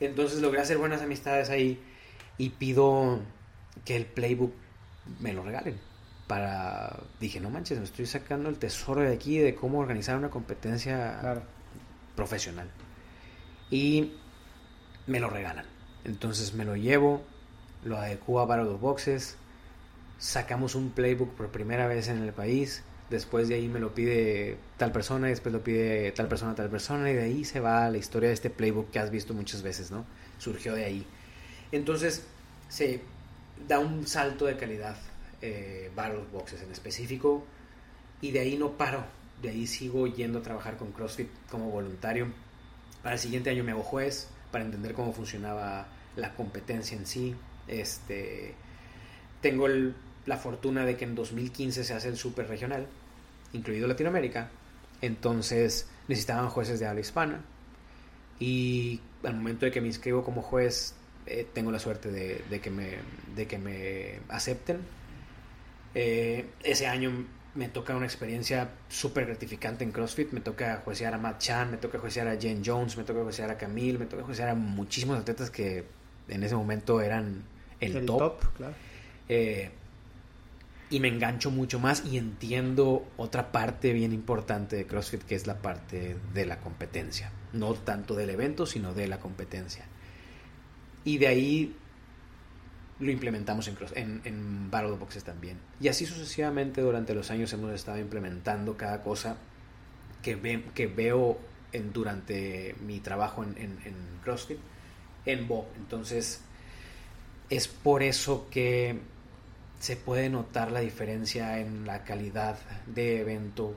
Entonces 0.00 0.40
logré 0.40 0.60
hacer 0.60 0.78
buenas 0.78 1.02
amistades 1.02 1.50
ahí 1.50 1.80
y 2.38 2.50
pido 2.50 3.20
que 3.84 3.96
el 3.96 4.06
playbook 4.06 4.52
me 5.20 5.32
lo 5.32 5.42
regalen. 5.42 5.80
Para, 6.26 7.04
dije, 7.20 7.40
no 7.40 7.50
manches, 7.50 7.78
me 7.78 7.84
estoy 7.84 8.06
sacando 8.06 8.48
el 8.48 8.58
tesoro 8.58 9.00
de 9.00 9.14
aquí 9.14 9.38
de 9.38 9.54
cómo 9.54 9.78
organizar 9.78 10.16
una 10.16 10.28
competencia 10.28 11.42
profesional 12.14 12.68
y 13.70 14.12
me 15.06 15.20
lo 15.20 15.30
regalan. 15.30 15.66
Entonces 16.04 16.54
me 16.54 16.64
lo 16.64 16.76
llevo, 16.76 17.22
lo 17.84 17.96
adecuo 17.98 18.46
para 18.46 18.64
los 18.64 18.80
boxes, 18.80 19.36
sacamos 20.18 20.74
un 20.74 20.90
playbook 20.90 21.34
por 21.34 21.48
primera 21.48 21.86
vez 21.86 22.08
en 22.08 22.22
el 22.22 22.32
país, 22.32 22.82
después 23.10 23.48
de 23.48 23.56
ahí 23.56 23.68
me 23.68 23.80
lo 23.80 23.94
pide 23.94 24.56
tal 24.76 24.92
persona, 24.92 25.28
y 25.28 25.30
después 25.30 25.52
lo 25.52 25.62
pide 25.62 26.12
tal 26.12 26.28
persona, 26.28 26.54
tal 26.54 26.70
persona, 26.70 27.10
y 27.10 27.14
de 27.14 27.22
ahí 27.22 27.44
se 27.44 27.60
va 27.60 27.90
la 27.90 27.98
historia 27.98 28.28
de 28.28 28.34
este 28.34 28.50
playbook 28.50 28.90
que 28.90 28.98
has 28.98 29.10
visto 29.10 29.34
muchas 29.34 29.62
veces, 29.62 29.90
¿no? 29.90 30.04
Surgió 30.38 30.74
de 30.74 30.84
ahí. 30.84 31.06
Entonces 31.72 32.24
se 32.68 33.02
da 33.66 33.78
un 33.78 34.06
salto 34.06 34.46
de 34.46 34.56
calidad 34.56 34.96
eh, 35.40 35.90
Boxes 36.32 36.62
en 36.62 36.70
específico, 36.70 37.44
y 38.20 38.30
de 38.32 38.40
ahí 38.40 38.56
no 38.56 38.72
paro, 38.72 39.04
de 39.42 39.50
ahí 39.50 39.66
sigo 39.66 40.06
yendo 40.06 40.40
a 40.40 40.42
trabajar 40.42 40.76
con 40.76 40.92
CrossFit 40.92 41.28
como 41.50 41.70
voluntario 41.70 42.26
para 43.02 43.14
el 43.14 43.20
siguiente 43.20 43.50
año 43.50 43.64
me 43.64 43.72
hago 43.72 43.82
juez 43.82 44.28
para 44.50 44.64
entender 44.64 44.94
cómo 44.94 45.12
funcionaba 45.12 45.86
la 46.16 46.34
competencia 46.34 46.96
en 46.96 47.06
sí. 47.06 47.34
Este, 47.66 48.54
tengo 49.40 49.66
la 50.26 50.36
fortuna 50.36 50.84
de 50.84 50.96
que 50.96 51.04
en 51.04 51.14
2015 51.14 51.84
se 51.84 51.94
hace 51.94 52.08
el 52.08 52.16
super 52.16 52.48
regional, 52.48 52.86
incluido 53.52 53.86
Latinoamérica. 53.86 54.50
Entonces 55.00 55.88
necesitaban 56.08 56.48
jueces 56.48 56.80
de 56.80 56.86
habla 56.86 57.00
hispana. 57.00 57.40
Y 58.40 59.00
al 59.24 59.34
momento 59.34 59.66
de 59.66 59.72
que 59.72 59.80
me 59.80 59.88
inscribo 59.88 60.24
como 60.24 60.42
juez, 60.42 60.94
eh, 61.26 61.46
tengo 61.52 61.70
la 61.70 61.78
suerte 61.78 62.10
de, 62.10 62.60
que 62.60 62.70
me, 62.70 62.96
de 63.34 63.46
que 63.46 63.58
me 63.58 64.20
acepten. 64.28 64.78
Eh, 65.94 66.46
ese 66.62 66.86
año 66.86 67.26
me 67.54 67.68
toca 67.68 67.96
una 67.96 68.06
experiencia 68.06 68.70
súper 68.88 69.26
gratificante 69.26 69.84
en 69.84 69.92
CrossFit. 69.92 70.32
Me 70.32 70.40
toca 70.40 70.82
juecear 70.84 71.14
a 71.14 71.18
Matt 71.18 71.40
Chan, 71.40 71.70
me 71.70 71.76
toca 71.76 71.98
juecear 71.98 72.28
a 72.28 72.36
Jen 72.36 72.62
Jones, 72.64 72.96
me 72.96 73.04
toca 73.04 73.22
juecear 73.22 73.50
a 73.50 73.58
Camille, 73.58 73.98
me 73.98 74.06
toca 74.06 74.22
juecear 74.22 74.50
a 74.50 74.54
muchísimos 74.54 75.18
atletas 75.18 75.50
que 75.50 75.84
en 76.28 76.42
ese 76.42 76.54
momento 76.54 77.00
eran 77.00 77.42
el, 77.80 78.06
top. 78.06 78.40
Eh, 79.28 79.70
y 80.90 81.00
me 81.00 81.08
engancho 81.08 81.50
mucho 81.50 81.78
más 81.78 82.04
y 82.04 82.16
entiendo 82.16 83.06
otra 83.16 83.52
parte 83.52 83.92
bien 83.92 84.12
importante 84.12 84.76
de 84.76 84.86
CrossFit 84.86 85.22
que 85.22 85.34
es 85.34 85.46
la 85.46 85.58
parte 85.58 86.16
de 86.32 86.46
la 86.46 86.60
competencia. 86.60 87.32
No 87.52 87.74
tanto 87.74 88.14
del 88.14 88.30
evento, 88.30 88.66
sino 88.66 88.94
de 88.94 89.08
la 89.08 89.18
competencia. 89.18 89.84
Y 91.04 91.18
de 91.18 91.26
ahí 91.26 91.76
lo 93.00 93.10
implementamos 93.10 93.70
en, 93.94 94.20
en, 94.24 94.70
Battle 94.70 94.96
Boxes 94.96 95.22
también. 95.24 95.58
Y 95.80 95.88
así 95.88 96.04
sucesivamente 96.04 96.80
durante 96.80 97.14
los 97.14 97.30
años 97.30 97.52
hemos 97.52 97.72
estado 97.72 97.98
implementando 97.98 98.76
cada 98.76 99.02
cosa 99.02 99.36
que, 100.22 100.34
ve, 100.34 100.64
que 100.74 100.86
veo 100.88 101.38
en, 101.72 101.92
durante 101.92 102.74
mi 102.84 102.98
trabajo 103.00 103.44
en, 103.44 103.56
en, 103.56 103.94
CrossFit 104.24 104.58
en 105.26 105.46
Bob. 105.46 105.66
Entonces 105.76 106.40
es 107.50 107.68
por 107.68 108.02
eso 108.02 108.48
que 108.50 108.98
se 109.78 109.96
puede 109.96 110.28
notar 110.28 110.72
la 110.72 110.80
diferencia 110.80 111.60
en 111.60 111.86
la 111.86 112.02
calidad 112.02 112.58
de 112.86 113.20
evento 113.20 113.76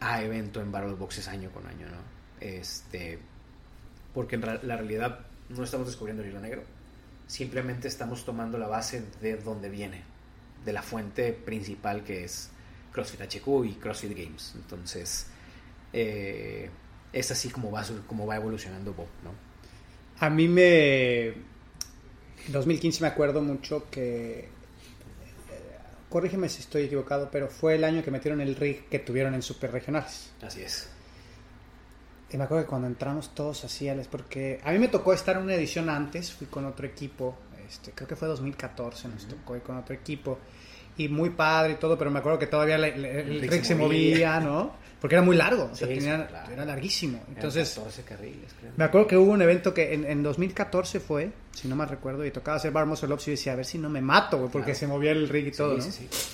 a 0.00 0.22
evento 0.22 0.60
en 0.60 0.70
Battle 0.70 0.94
Boxes 0.94 1.28
año 1.28 1.50
con 1.50 1.66
año, 1.66 1.88
¿no? 1.88 1.96
Este, 2.40 3.18
porque 4.12 4.34
en 4.34 4.42
la 4.42 4.76
realidad 4.76 5.20
no 5.48 5.64
estamos 5.64 5.86
descubriendo 5.86 6.22
el 6.22 6.28
hilo 6.28 6.40
negro 6.40 6.73
simplemente 7.26 7.88
estamos 7.88 8.24
tomando 8.24 8.58
la 8.58 8.68
base 8.68 9.04
de 9.20 9.36
donde 9.36 9.68
viene, 9.68 10.02
de 10.64 10.72
la 10.72 10.82
fuente 10.82 11.32
principal 11.32 12.04
que 12.04 12.24
es 12.24 12.50
CrossFit 12.92 13.20
HQ 13.22 13.66
y 13.66 13.74
CrossFit 13.74 14.16
Games. 14.16 14.52
Entonces, 14.54 15.26
eh, 15.92 16.70
es 17.12 17.30
así 17.30 17.48
como 17.50 17.70
va, 17.70 17.84
como 18.06 18.26
va 18.26 18.36
evolucionando 18.36 18.92
Bob, 18.94 19.08
¿no? 19.22 19.30
A 20.18 20.30
mí 20.30 20.48
me... 20.48 21.34
2015 22.48 23.02
me 23.02 23.08
acuerdo 23.08 23.40
mucho 23.42 23.88
que... 23.90 24.40
Eh, 24.40 24.48
corrígeme 26.08 26.48
si 26.48 26.60
estoy 26.60 26.84
equivocado, 26.84 27.30
pero 27.30 27.48
fue 27.48 27.74
el 27.74 27.84
año 27.84 28.02
que 28.02 28.10
metieron 28.10 28.40
el 28.40 28.54
rig 28.54 28.88
que 28.88 28.98
tuvieron 28.98 29.34
en 29.34 29.42
Super 29.42 29.72
Regionales. 29.72 30.30
Así 30.42 30.62
es. 30.62 30.88
Y 32.34 32.36
me 32.36 32.42
acuerdo 32.44 32.64
que 32.64 32.68
cuando 32.68 32.88
entramos 32.88 33.32
todos 33.32 33.62
así, 33.62 33.88
porque 34.10 34.60
a 34.64 34.72
mí 34.72 34.80
me 34.80 34.88
tocó 34.88 35.12
estar 35.12 35.36
en 35.36 35.44
una 35.44 35.54
edición 35.54 35.88
antes, 35.88 36.32
fui 36.32 36.48
con 36.48 36.64
otro 36.64 36.84
equipo, 36.84 37.36
este, 37.68 37.92
creo 37.92 38.08
que 38.08 38.16
fue 38.16 38.26
2014, 38.26 39.06
nos 39.06 39.28
tocó 39.28 39.54
ir 39.54 39.62
con 39.62 39.76
otro 39.76 39.94
equipo. 39.94 40.40
Y 40.96 41.08
muy 41.08 41.30
padre 41.30 41.74
y 41.74 41.76
todo, 41.76 41.96
pero 41.96 42.10
me 42.10 42.18
acuerdo 42.18 42.40
que 42.40 42.48
todavía 42.48 42.76
le- 42.76 42.96
le- 42.98 43.20
el, 43.20 43.30
El 43.34 43.40
rig 43.40 43.50
rig 43.52 43.64
se 43.64 43.76
movía, 43.76 44.40
¿no? 44.40 44.72
Porque 45.00 45.14
era 45.14 45.22
muy 45.22 45.36
largo, 45.36 45.70
o 45.72 45.76
sea, 45.76 45.86
Sí, 45.86 45.94
sí, 45.94 46.00
tenía- 46.00 46.26
claro. 46.26 46.52
era 46.52 46.64
larguísimo. 46.64 47.18
Eran 47.18 47.34
Entonces, 47.36 47.70
14 47.72 48.02
carriles, 48.02 48.52
creo. 48.58 48.72
me 48.76 48.82
acuerdo 48.84 49.06
que 49.06 49.16
hubo 49.16 49.30
un 49.30 49.42
evento 49.42 49.72
que 49.72 49.94
en, 49.94 50.04
en 50.04 50.22
2014 50.24 50.98
fue, 50.98 51.30
si 51.52 51.68
no 51.68 51.76
mal 51.76 51.88
recuerdo, 51.88 52.24
y 52.26 52.32
tocaba 52.32 52.56
hacer 52.56 52.72
bar 52.72 52.86
muscle 52.86 53.12
ups 53.14 53.28
y 53.28 53.30
decía, 53.32 53.52
a 53.52 53.56
ver 53.56 53.64
si 53.66 53.78
no 53.78 53.88
me 53.88 54.00
mato, 54.00 54.38
porque 54.50 54.72
Claro. 54.72 54.78
se 54.80 54.86
movía 54.88 55.12
el 55.12 55.28
rig 55.28 55.46
y 55.48 55.52
todo, 55.52 55.80
sí, 55.80 55.86
¿no? 55.86 55.92
sí, 55.92 56.08
sí. 56.10 56.26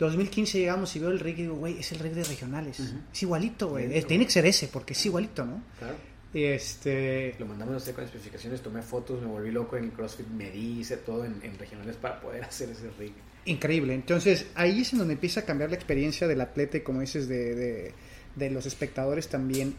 2015 0.00 0.58
llegamos 0.58 0.94
y 0.96 0.98
veo 0.98 1.10
el 1.10 1.20
rig 1.20 1.38
y 1.38 1.42
digo, 1.42 1.54
güey, 1.56 1.78
es 1.78 1.92
el 1.92 1.98
rig 2.00 2.12
de 2.12 2.24
regionales. 2.24 2.80
Ujú. 2.80 2.98
Es 3.12 3.22
igualito, 3.22 3.68
güey. 3.68 4.02
Tiene 4.04 4.24
que 4.26 4.32
ser 4.32 4.46
ese, 4.46 4.68
porque 4.68 4.94
es 4.94 5.06
igualito, 5.06 5.44
¿no? 5.44 5.62
Claro. 5.78 5.94
Y 6.32 6.44
este... 6.44 7.34
Lo 7.38 7.46
mandamos 7.46 7.74
a 7.74 7.76
hacer 7.78 7.94
con 7.94 8.04
especificaciones, 8.04 8.60
tomé 8.62 8.82
fotos, 8.82 9.20
me 9.20 9.26
volví 9.26 9.50
loco 9.50 9.76
en 9.76 9.90
CrossFit, 9.90 10.28
medí, 10.28 10.80
hice 10.80 10.96
todo 10.98 11.24
en, 11.24 11.40
en 11.42 11.58
regionales 11.58 11.96
para 11.96 12.20
poder 12.20 12.44
hacer 12.44 12.70
ese 12.70 12.88
rig. 12.98 13.12
Increíble. 13.46 13.94
Entonces, 13.94 14.46
ahí 14.54 14.80
es 14.82 14.92
en 14.92 15.00
donde 15.00 15.14
empieza 15.14 15.40
a 15.40 15.44
cambiar 15.44 15.70
la 15.70 15.76
experiencia 15.76 16.28
del 16.28 16.40
atleta 16.40 16.76
y, 16.76 16.80
como 16.82 17.00
dices, 17.00 17.26
de, 17.28 17.54
de- 17.54 17.94
de 18.36 18.50
los 18.50 18.64
espectadores 18.66 19.28
también. 19.28 19.74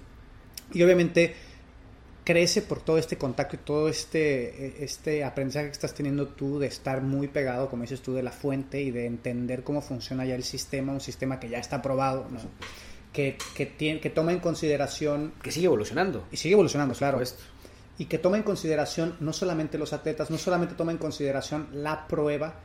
Y 0.73 0.83
obviamente 0.83 1.33
crece 2.31 2.61
por 2.61 2.81
todo 2.81 2.97
este 2.97 3.17
contacto 3.17 3.57
y 3.57 3.59
todo 3.59 3.89
este, 3.89 4.81
este 4.83 5.25
aprendizaje 5.25 5.65
que 5.65 5.73
estás 5.73 5.93
teniendo 5.93 6.29
tú 6.29 6.59
de 6.59 6.67
estar 6.67 7.01
muy 7.01 7.27
pegado, 7.27 7.69
como 7.69 7.81
dices 7.81 8.01
tú, 8.01 8.13
de 8.13 8.23
la 8.23 8.31
fuente 8.31 8.81
y 8.81 8.89
de 8.89 9.05
entender 9.05 9.63
cómo 9.63 9.81
funciona 9.81 10.23
ya 10.23 10.35
el 10.35 10.43
sistema, 10.43 10.93
un 10.93 11.01
sistema 11.01 11.41
que 11.41 11.49
ya 11.49 11.57
está 11.57 11.81
probado, 11.81 12.27
¿no? 12.29 12.39
que, 13.11 13.37
que, 13.53 13.65
tiene, 13.65 13.99
que 13.99 14.09
toma 14.09 14.31
en 14.31 14.39
consideración, 14.39 15.33
Que 15.43 15.51
sigue 15.51 15.65
evolucionando. 15.65 16.25
y 16.31 16.37
sigue 16.37 16.53
evolucionando, 16.53 16.95
claro, 16.95 17.21
y 17.97 18.05
que 18.05 18.17
toma 18.17 18.37
en 18.37 18.43
consideración 18.43 19.17
no 19.19 19.33
solamente 19.33 19.77
los 19.77 19.91
atletas, 19.91 20.31
no 20.31 20.37
solamente 20.37 20.75
toma 20.75 20.93
en 20.93 20.97
consideración 20.97 21.67
la 21.73 22.07
prueba, 22.07 22.55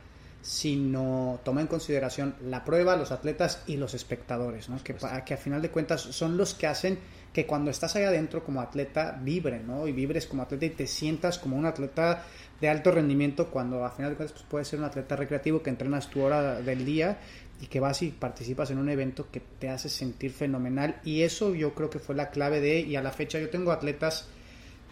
sino 0.47 1.41
toma 1.43 1.59
en 1.59 1.67
consideración 1.67 2.33
la 2.41 2.63
prueba, 2.63 2.95
los 2.95 3.11
atletas 3.11 3.63
y 3.67 3.75
los 3.75 3.93
espectadores, 3.93 4.69
¿no? 4.69 4.81
que, 4.81 4.95
que 5.25 5.33
a 5.33 5.37
final 5.37 5.61
de 5.61 5.69
cuentas 5.69 5.99
son 5.99 6.37
los 6.37 6.53
que 6.53 6.67
hacen 6.67 6.99
que 7.33 7.45
cuando 7.45 7.69
estás 7.69 7.97
ahí 7.97 8.05
adentro 8.05 8.45
como 8.45 8.61
atleta 8.61 9.19
vibren, 9.21 9.67
¿no? 9.67 9.85
Y 9.89 9.91
vibres 9.91 10.25
como 10.25 10.43
atleta 10.43 10.65
y 10.65 10.69
te 10.69 10.87
sientas 10.87 11.37
como 11.37 11.57
un 11.57 11.65
atleta 11.65 12.23
de 12.61 12.69
alto 12.69 12.91
rendimiento 12.91 13.51
cuando 13.51 13.83
a 13.83 13.91
final 13.91 14.11
de 14.11 14.15
cuentas 14.15 14.37
pues, 14.37 14.45
puedes 14.49 14.69
ser 14.69 14.79
un 14.79 14.85
atleta 14.85 15.17
recreativo 15.17 15.61
que 15.61 15.69
entrenas 15.69 16.09
tu 16.09 16.21
hora 16.21 16.61
del 16.61 16.85
día 16.85 17.17
y 17.59 17.67
que 17.67 17.81
vas 17.81 18.01
y 18.01 18.11
participas 18.11 18.71
en 18.71 18.77
un 18.77 18.87
evento 18.87 19.27
que 19.29 19.41
te 19.41 19.67
hace 19.67 19.89
sentir 19.89 20.31
fenomenal 20.31 21.01
y 21.03 21.23
eso 21.23 21.53
yo 21.55 21.73
creo 21.75 21.89
que 21.89 21.99
fue 21.99 22.15
la 22.15 22.29
clave 22.29 22.61
de 22.61 22.79
y 22.79 22.95
a 22.95 23.01
la 23.01 23.11
fecha 23.11 23.37
yo 23.37 23.49
tengo 23.49 23.73
atletas 23.73 24.29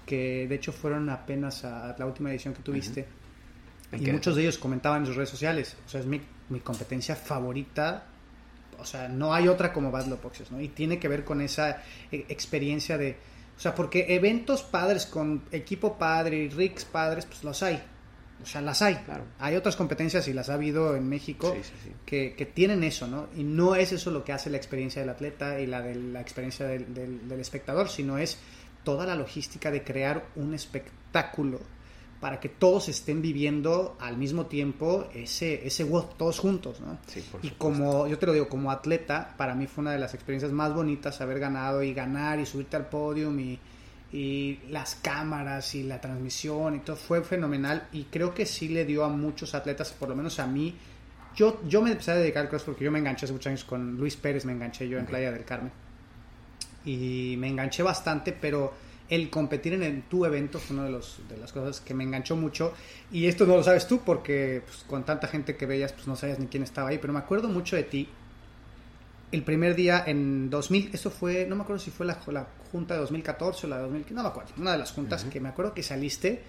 que 0.06 0.48
de 0.50 0.56
hecho 0.56 0.74
fueron 0.74 1.10
apenas 1.10 1.64
a 1.64 1.96
la 1.98 2.06
última 2.06 2.30
edición 2.30 2.54
que 2.54 2.62
tuviste 2.62 3.00
¿En 3.02 3.25
y 3.94 4.12
muchos 4.12 4.36
de 4.36 4.42
ellos 4.44 4.58
comentaban 4.58 5.02
en 5.02 5.08
sus 5.08 5.16
redes 5.16 5.30
sociales, 5.30 5.76
o 5.86 5.90
sea, 5.90 6.00
es 6.02 6.06
mi, 6.06 6.22
mi 6.50 6.60
competencia 6.60 7.16
favorita, 7.16 8.06
o 8.80 8.86
sea, 8.86 9.08
no 9.08 9.34
hay 9.34 9.48
otra 9.48 9.72
como 9.72 9.92
Battle 9.92 10.14
of 10.14 10.24
Boxes, 10.24 10.52
¿no? 10.52 10.60
Y 10.60 10.68
tiene 10.70 11.00
que 11.00 11.08
ver 11.08 11.24
con 11.24 11.40
esa 11.42 11.82
eh, 12.12 12.26
experiencia 12.30 12.98
de, 12.98 13.16
o 13.56 13.60
sea, 13.60 13.74
porque 13.74 14.06
eventos 14.16 14.64
padres 14.64 15.06
con 15.06 15.44
equipo 15.52 15.98
padre 15.98 16.38
y 16.38 16.50
rigs 16.50 16.84
padres, 16.86 17.26
pues 17.26 17.44
los 17.44 17.64
hay, 17.64 17.82
o 18.44 18.46
sea, 18.46 18.60
las 18.62 18.82
hay. 18.82 18.96
Claro. 18.96 19.24
Hay 19.40 19.56
otras 19.56 19.78
competencias 19.78 20.28
y 20.28 20.34
las 20.34 20.50
ha 20.50 20.56
habido 20.56 20.96
en 20.98 21.08
México 21.08 21.54
Sí, 21.56 21.64
sí, 21.64 21.74
sí. 21.86 21.92
Que, 22.06 22.34
que 22.36 22.46
tienen 22.46 22.84
eso, 22.84 23.08
¿no? 23.08 23.30
Y 23.38 23.44
no 23.46 23.76
es 23.76 23.94
eso 23.94 24.12
lo 24.12 24.26
que 24.26 24.34
hace 24.34 24.50
la 24.50 24.58
experiencia 24.58 25.00
del 25.02 25.10
atleta 25.10 25.60
y 25.62 25.68
la 25.68 25.82
de 25.82 25.96
la 25.96 26.20
experiencia 26.20 26.66
del, 26.66 26.94
del- 26.94 27.30
del 27.30 27.40
espectador, 27.40 27.88
sino 27.88 28.18
es 28.18 28.38
toda 28.84 29.06
la 29.06 29.16
logística 29.16 29.72
de 29.72 29.84
crear 29.84 30.26
un 30.36 30.54
espectáculo 30.54 31.62
para 32.26 32.40
que 32.40 32.50
todos 32.50 32.90
estén 32.90 33.22
viviendo 33.22 33.98
al 34.00 34.18
mismo 34.18 34.48
tiempo 34.48 35.08
ese, 35.14 35.68
ese 35.68 35.86
todos 36.18 36.40
juntos, 36.40 36.82
¿no? 36.82 36.98
Sí, 37.06 37.22
por 37.22 37.40
y 37.46 37.50
supuesto. 37.50 37.58
como, 37.60 38.08
yo 38.08 38.18
te 38.18 38.26
lo 38.26 38.34
digo, 38.34 38.50
como 38.50 38.72
atleta, 38.72 39.36
para 39.38 39.54
mí 39.54 39.68
fue 39.68 39.84
una 39.84 39.92
de 39.92 40.00
las 40.00 40.16
experiencias 40.16 40.52
más 40.52 40.74
bonitas 40.74 41.22
haber 41.22 41.38
ganado 41.38 41.84
y 41.84 41.94
ganar 41.94 42.40
y 42.40 42.48
subirte 42.48 42.78
al 42.78 42.90
podium 42.90 43.40
y, 43.40 43.60
y 44.12 44.60
las 44.72 44.96
cámaras 44.96 45.76
y 45.76 45.84
la 45.84 46.02
transmisión 46.02 46.78
y 46.78 46.80
todo 46.80 46.96
fue 46.96 47.24
fenomenal 47.24 47.90
y 47.92 48.06
creo 48.06 48.34
que 48.34 48.48
sí 48.48 48.70
le 48.70 48.86
dio 48.86 49.04
a 49.06 49.10
muchos 49.10 49.54
atletas, 49.54 49.92
por 49.92 50.10
lo 50.10 50.16
menos 50.16 50.40
a 50.40 50.48
mí, 50.48 50.76
yo, 51.36 51.62
yo 51.68 51.84
me 51.84 51.92
empecé 51.92 52.10
a 52.10 52.16
dedicar 52.16 52.42
al 52.42 52.50
cross 52.50 52.64
porque 52.64 52.86
yo 52.86 52.92
me 52.92 52.98
enganché 52.98 53.26
hace 53.26 53.34
muchos 53.34 53.52
años 53.52 53.66
con 53.66 53.98
Luis 53.98 54.16
Pérez, 54.16 54.46
me 54.46 54.54
enganché 54.54 54.90
yo 54.90 54.98
en. 54.98 55.06
Playa 55.06 55.32
del 55.32 55.46
Carmen 55.46 55.72
y 56.86 57.36
me 57.38 57.50
enganché 57.50 57.84
bastante, 57.84 58.32
pero 58.32 58.74
el 59.10 59.30
competir 59.30 59.74
en 59.74 59.84
el- 59.84 60.04
tu 60.04 60.26
evento 60.26 60.60
fue 60.60 60.76
una 60.76 60.86
de, 60.86 60.92
los, 60.92 61.20
de 61.30 61.38
las 61.38 61.52
cosas 61.54 61.80
que 61.82 61.94
me 61.94 62.04
enganchó 62.04 62.36
mucho. 62.36 62.74
Y 63.12 63.28
esto 63.28 63.46
no 63.46 63.56
lo 63.56 63.64
sabes 63.64 63.88
tú 63.88 64.02
porque 64.06 64.62
pues, 64.66 64.80
con 64.88 65.04
tanta 65.06 65.28
gente 65.28 65.56
que 65.56 65.66
veías, 65.66 65.94
pues 65.94 66.08
no 66.08 66.16
sabías 66.16 66.40
ni 66.40 66.48
quién 66.48 66.64
estaba 66.64 66.90
ahí, 66.90 66.98
pero 66.98 67.14
me 67.14 67.20
acuerdo 67.20 67.48
mucho 67.48 67.76
de 67.76 67.84
ti. 67.84 68.10
El 69.32 69.44
primer 69.44 69.76
día 69.76 70.04
en 70.06 70.50
2000, 70.50 70.92
eso 70.94 71.10
fue, 71.12 71.46
no 71.48 71.56
me 71.56 71.64
acuerdo 71.64 71.80
si 71.84 71.92
fue 71.92 72.06
la, 72.06 72.20
la 72.28 72.48
junta 72.72 72.94
de 72.94 73.02
2014 73.02 73.66
o 73.66 73.70
la 73.70 73.78
de 73.78 73.84
2000, 73.84 74.06
no 74.12 74.22
me 74.24 74.30
acuerdo, 74.30 74.52
una 74.58 74.72
de 74.74 74.78
las 74.78 74.92
juntas 74.92 75.24
que 75.26 75.40
me 75.40 75.50
acuerdo 75.50 75.74
que 75.74 75.84
saliste. 75.84 76.42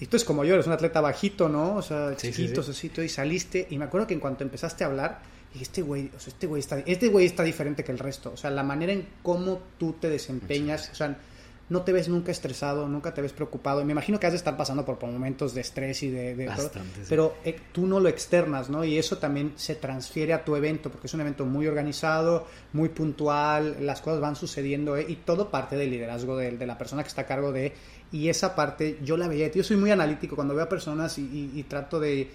Y 0.00 0.06
tú 0.06 0.16
es 0.16 0.24
como 0.24 0.44
yo, 0.44 0.54
eres 0.54 0.66
un 0.66 0.72
atleta 0.72 1.00
bajito, 1.00 1.48
¿no? 1.48 1.76
O 1.76 1.82
sea, 1.82 2.14
Sí, 2.16 2.32
chiquito, 2.32 2.62
sí. 2.62 2.90
y 3.04 3.08
saliste. 3.08 3.66
Y 3.70 3.78
me 3.78 3.84
acuerdo 3.84 4.06
que 4.06 4.14
en 4.14 4.20
cuanto 4.20 4.42
empezaste 4.42 4.82
a 4.82 4.86
hablar, 4.88 5.20
dije, 5.52 5.64
este 5.64 5.82
güey, 5.82 6.10
o 6.16 6.18
sea, 6.18 6.32
este 6.32 6.46
güey 6.46 6.60
está, 6.60 6.78
este 6.80 7.08
güey 7.08 7.26
está 7.26 7.42
diferente 7.44 7.84
que 7.84 7.92
el 7.92 7.98
resto. 7.98 8.32
O 8.32 8.36
sea, 8.36 8.50
la 8.50 8.62
manera 8.62 8.92
en 8.92 9.06
cómo 9.22 9.60
tú 9.78 9.92
te 10.00 10.08
desempeñas, 10.08 10.88
o 10.90 10.94
sea, 10.94 11.16
no 11.72 11.82
te 11.82 11.92
ves 11.92 12.08
nunca 12.08 12.30
estresado, 12.30 12.86
nunca 12.88 13.12
te 13.14 13.22
ves 13.22 13.32
preocupado. 13.32 13.80
Y 13.80 13.84
me 13.84 13.92
imagino 13.92 14.20
que 14.20 14.26
has 14.26 14.32
de 14.32 14.36
estar 14.36 14.56
pasando 14.56 14.84
por 14.84 15.02
momentos 15.02 15.54
de 15.54 15.62
estrés 15.62 16.02
y 16.02 16.10
de, 16.10 16.34
de 16.36 16.44
todo, 16.46 16.64
Bastante, 16.64 17.00
sí. 17.00 17.06
pero 17.08 17.34
eh, 17.44 17.58
tú 17.72 17.86
no 17.86 17.98
lo 17.98 18.08
externas, 18.08 18.68
¿no? 18.70 18.84
Y 18.84 18.98
eso 18.98 19.18
también 19.18 19.54
se 19.56 19.74
transfiere 19.74 20.32
a 20.34 20.44
tu 20.44 20.54
evento, 20.54 20.90
porque 20.90 21.06
es 21.06 21.14
un 21.14 21.20
evento 21.22 21.44
muy 21.46 21.66
organizado, 21.66 22.46
muy 22.72 22.90
puntual, 22.90 23.78
las 23.80 24.00
cosas 24.00 24.20
van 24.20 24.36
sucediendo 24.36 24.96
¿eh? 24.96 25.06
y 25.08 25.16
todo 25.16 25.50
parte 25.50 25.76
del 25.76 25.90
liderazgo 25.90 26.36
de, 26.36 26.52
de 26.56 26.66
la 26.66 26.78
persona 26.78 27.02
que 27.02 27.08
está 27.08 27.22
a 27.22 27.26
cargo 27.26 27.52
de... 27.52 27.72
Y 28.12 28.28
esa 28.28 28.54
parte 28.54 28.98
yo 29.02 29.16
la 29.16 29.26
veía, 29.26 29.50
yo 29.50 29.64
soy 29.64 29.78
muy 29.78 29.90
analítico 29.90 30.36
cuando 30.36 30.54
veo 30.54 30.64
a 30.64 30.68
personas 30.68 31.16
y, 31.16 31.22
y- 31.22 31.58
y 31.58 31.62
trato 31.62 31.98
de, 31.98 32.28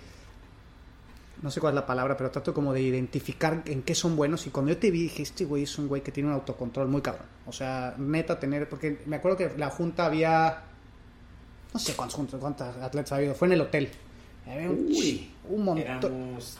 no 1.41 1.51
sé 1.51 1.59
cuál 1.59 1.73
es 1.73 1.75
la 1.75 1.85
palabra, 1.85 2.17
pero 2.17 2.31
trato 2.31 2.53
como 2.53 2.73
de 2.73 2.81
identificar 2.81 3.61
en 3.65 3.83
qué 3.83 3.93
son 3.95 4.15
buenos. 4.15 4.45
Y 4.47 4.49
cuando 4.49 4.71
yo 4.71 4.77
te 4.77 4.89
vi, 4.91 5.03
dije, 5.03 5.23
este 5.23 5.45
güey 5.45 5.63
es 5.63 5.77
un 5.77 5.87
güey 5.87 6.01
que 6.01 6.11
tiene 6.11 6.29
un 6.29 6.35
autocontrol 6.35 6.87
muy 6.87 7.01
cabrón. 7.01 7.25
O 7.45 7.51
sea, 7.51 7.93
neta 7.97 8.39
tener, 8.39 8.67
porque 8.67 8.99
me 9.05 9.17
acuerdo 9.17 9.37
que 9.37 9.51
la 9.57 9.69
junta 9.69 10.05
había, 10.05 10.63
no 11.73 11.79
sé 11.79 11.93
cuántos, 11.93 12.15
juntas- 12.19 12.39
cuántos 12.39 12.75
atletas 12.77 13.11
ha 13.11 13.15
habido, 13.17 13.35
fue 13.35 13.47
en 13.47 13.53
el 13.53 13.61
hotel. 13.61 13.89
Había 14.45 14.69
un, 14.69 14.87
Uy, 14.89 15.29
un 15.49 15.63
montón. 15.65 16.13
Éramos 16.13 16.57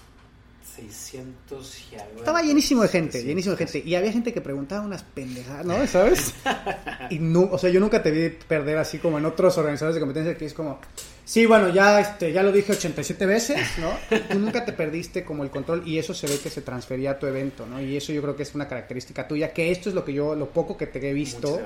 600 0.76 1.92
y 1.92 1.96
algo. 1.96 2.20
Estaba 2.20 2.42
llenísimo 2.42 2.82
de 2.84 2.88
gente, 2.90 3.14
700, 3.14 3.28
llenísimo 3.28 3.56
de 3.56 3.66
gente. 3.66 3.90
Y 3.90 3.96
había 3.96 4.12
gente 4.12 4.34
que 4.34 4.42
preguntaba 4.42 4.86
unas 4.86 5.04
pendejadas, 5.04 5.66
¿no? 5.66 5.88
¿Sabes? 5.88 6.34
Y 7.10 7.20
no, 7.20 7.44
o 7.52 7.58
sea, 7.58 7.70
yo 7.70 7.80
nunca 7.80 8.04
te 8.04 8.12
vi 8.12 8.30
perder 8.30 8.78
así 8.78 9.00
como 9.00 9.18
en 9.18 9.26
otros 9.26 9.58
organizadores 9.58 9.96
de 9.96 10.02
competencia 10.02 10.38
que 10.38 10.46
es 10.46 10.54
como, 10.54 10.80
sí, 11.28 11.46
bueno, 11.46 11.70
ya, 11.70 12.00
este, 12.00 12.32
ya 12.32 12.42
lo 12.42 12.52
dije 12.52 12.72
87 12.72 13.26
veces, 13.26 13.60
¿no? 13.78 13.92
Tú 14.30 14.40
nunca 14.40 14.64
te 14.64 14.72
perdiste 14.72 15.26
como 15.26 15.44
el 15.44 15.50
control 15.50 15.84
y 15.86 15.98
eso 15.98 16.14
se 16.14 16.26
ve 16.26 16.40
que 16.40 16.50
se 16.50 16.62
transfería 16.62 17.12
a 17.12 17.20
tu 17.20 17.28
evento, 17.28 17.66
¿no? 17.66 17.82
Y 17.82 17.98
eso 17.98 18.14
yo 18.14 18.22
creo 18.22 18.36
que 18.36 18.44
es 18.44 18.56
una 18.56 18.68
característica 18.68 19.28
tuya, 19.28 19.52
que 19.52 19.70
esto 19.70 19.90
es 19.90 19.96
lo 19.96 20.06
que 20.06 20.14
yo, 20.14 20.34
lo 20.36 20.50
poco 20.50 20.78
que 20.78 20.88
te 20.88 21.10
he 21.10 21.14
visto, 21.14 21.62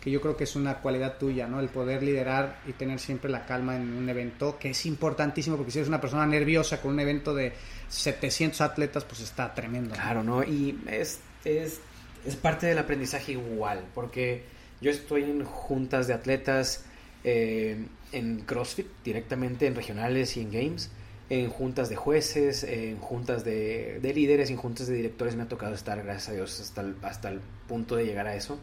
que 0.00 0.10
yo 0.10 0.20
creo 0.20 0.36
que 0.36 0.44
es 0.44 0.56
una 0.56 0.80
cualidad 0.80 1.16
tuya, 1.16 1.46
¿no? 1.46 1.60
El 1.60 1.68
poder 1.68 2.02
liderar 2.02 2.58
y 2.66 2.72
tener 2.72 2.98
siempre 2.98 3.30
la 3.30 3.46
calma 3.46 3.76
en 3.76 3.92
un 3.92 4.08
evento, 4.08 4.58
que 4.58 4.70
es 4.70 4.86
importantísimo 4.86 5.56
porque 5.56 5.70
si 5.70 5.78
eres 5.78 5.88
una 5.88 6.00
persona 6.00 6.26
nerviosa 6.26 6.80
con 6.80 6.92
un 6.92 7.00
evento 7.00 7.34
de 7.34 7.52
700 7.88 8.60
atletas, 8.60 9.04
pues 9.04 9.20
está 9.20 9.54
tremendo. 9.54 9.90
¿no? 9.90 9.94
Claro, 9.94 10.22
¿no? 10.24 10.42
Y 10.42 10.78
es, 10.90 11.20
es, 11.44 11.80
es 12.26 12.36
parte 12.36 12.66
del 12.66 12.78
aprendizaje 12.78 13.32
igual, 13.32 13.84
porque 13.94 14.42
yo 14.80 14.90
estoy 14.90 15.22
en 15.22 15.44
juntas 15.44 16.06
de 16.06 16.14
atletas, 16.14 16.84
eh, 17.24 17.86
en 18.12 18.40
CrossFit 18.40 18.86
directamente, 19.04 19.66
en 19.66 19.74
regionales 19.74 20.36
y 20.36 20.40
en 20.40 20.52
games, 20.52 20.90
en 21.30 21.48
juntas 21.48 21.88
de 21.88 21.96
jueces, 21.96 22.64
en 22.64 22.98
juntas 22.98 23.44
de, 23.44 23.98
de 24.00 24.14
líderes, 24.14 24.50
en 24.50 24.56
juntas 24.56 24.86
de 24.86 24.94
directores 24.94 25.34
me 25.34 25.42
ha 25.44 25.48
tocado 25.48 25.74
estar, 25.74 26.02
gracias 26.02 26.28
a 26.28 26.32
Dios, 26.32 26.60
hasta 26.60 26.82
el, 26.82 26.96
hasta 27.02 27.30
el 27.30 27.40
punto 27.66 27.96
de 27.96 28.04
llegar 28.04 28.26
a 28.26 28.36
eso. 28.36 28.58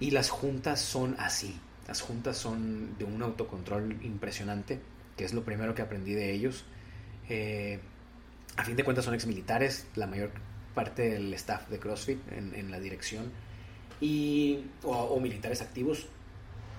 Y 0.00 0.10
las 0.10 0.28
juntas 0.28 0.80
son 0.80 1.14
así, 1.18 1.58
las 1.86 2.00
juntas 2.00 2.36
son 2.36 2.98
de 2.98 3.04
un 3.04 3.22
autocontrol 3.22 4.04
impresionante, 4.04 4.80
que 5.16 5.24
es 5.24 5.32
lo 5.32 5.44
primero 5.44 5.74
que 5.74 5.82
aprendí 5.82 6.14
de 6.14 6.32
ellos. 6.32 6.64
Eh, 7.28 7.78
a 8.56 8.64
fin 8.64 8.74
de 8.74 8.82
cuentas 8.82 9.04
son 9.04 9.14
exmilitares, 9.14 9.86
la 9.94 10.08
mayor 10.08 10.30
parte 10.74 11.10
del 11.10 11.32
staff 11.34 11.68
de 11.68 11.78
CrossFit 11.78 12.18
en, 12.32 12.54
en 12.54 12.70
la 12.72 12.80
dirección, 12.80 13.30
y, 14.00 14.64
o, 14.82 14.90
o 14.90 15.20
militares 15.20 15.62
activos. 15.62 16.06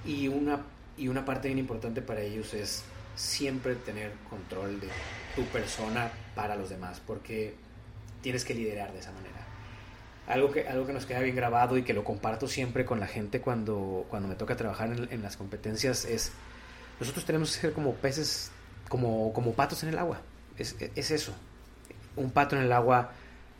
Y 0.06 0.28
una, 0.28 0.65
y 0.98 1.08
una 1.08 1.26
parte 1.26 1.48
bien 1.48 1.60
importante 1.60 2.02
para 2.02 2.22
ellos 2.22 2.54
es 2.54 2.84
siempre 3.16 3.76
tener 3.76 4.12
control 4.30 4.80
de 4.80 4.88
tu 5.36 5.44
persona 5.46 6.12
para 6.36 6.56
los 6.56 6.70
demás, 6.70 7.02
porque 7.06 7.56
tienes 8.22 8.46
que 8.46 8.54
liderar 8.54 8.92
de 8.94 9.00
esa 9.00 9.12
manera. 9.12 9.48
Algo 10.28 10.52
que, 10.52 10.68
algo 10.68 10.86
que 10.88 10.94
nos 10.94 11.06
queda 11.06 11.20
bien 11.20 11.36
grabado 11.36 11.78
y 11.78 11.84
que 11.84 11.94
lo 11.94 12.04
comparto 12.04 12.48
siempre 12.48 12.86
con 12.86 13.00
la 13.00 13.08
gente 13.08 13.42
cuando, 13.42 14.06
cuando 14.10 14.30
me 14.30 14.36
toca 14.36 14.56
trabajar 14.56 14.92
en, 14.94 15.08
en 15.12 15.22
las 15.22 15.36
competencias 15.36 16.06
es, 16.06 16.32
nosotros 17.00 17.26
tenemos 17.26 17.54
que 17.54 17.62
ser 17.62 17.74
como 17.74 17.94
peces 17.96 18.52
como, 18.94 19.34
como 19.34 19.54
patos 19.54 19.84
en 19.84 19.90
el 19.90 19.98
agua. 19.98 20.22
Es, 20.58 20.76
es 20.96 21.12
eso. 21.12 21.34
Un 22.16 22.32
pato 22.32 22.56
en 22.56 22.62
el 22.62 22.72
agua, 22.72 23.12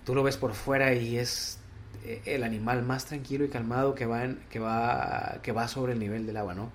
tú 0.06 0.14
lo 0.14 0.24
ves 0.24 0.38
por 0.38 0.54
fuera 0.54 0.94
y 0.94 1.18
es 1.18 1.60
eh, 2.06 2.22
el 2.26 2.44
animal 2.44 2.84
más 2.84 3.06
tranquilo 3.06 3.44
y 3.44 3.50
calmado 3.50 3.96
que 3.96 4.06
va, 4.06 4.28
que 4.50 4.60
va, 4.60 5.40
que 5.42 5.52
va 5.52 5.68
sobre 5.68 5.94
el 5.94 6.00
nivel 6.00 6.28
del 6.28 6.38
agua, 6.38 6.54
¿no? 6.54 6.72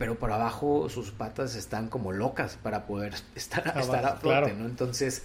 Pero 0.00 0.18
por 0.18 0.32
abajo 0.32 0.88
sus 0.88 1.10
patas 1.10 1.56
están 1.56 1.88
como 1.88 2.10
locas 2.10 2.56
para 2.62 2.86
poder 2.86 3.12
estar, 3.34 3.76
estar 3.78 4.06
a 4.06 4.16
flote, 4.16 4.54
¿no? 4.54 4.64
Entonces, 4.64 5.24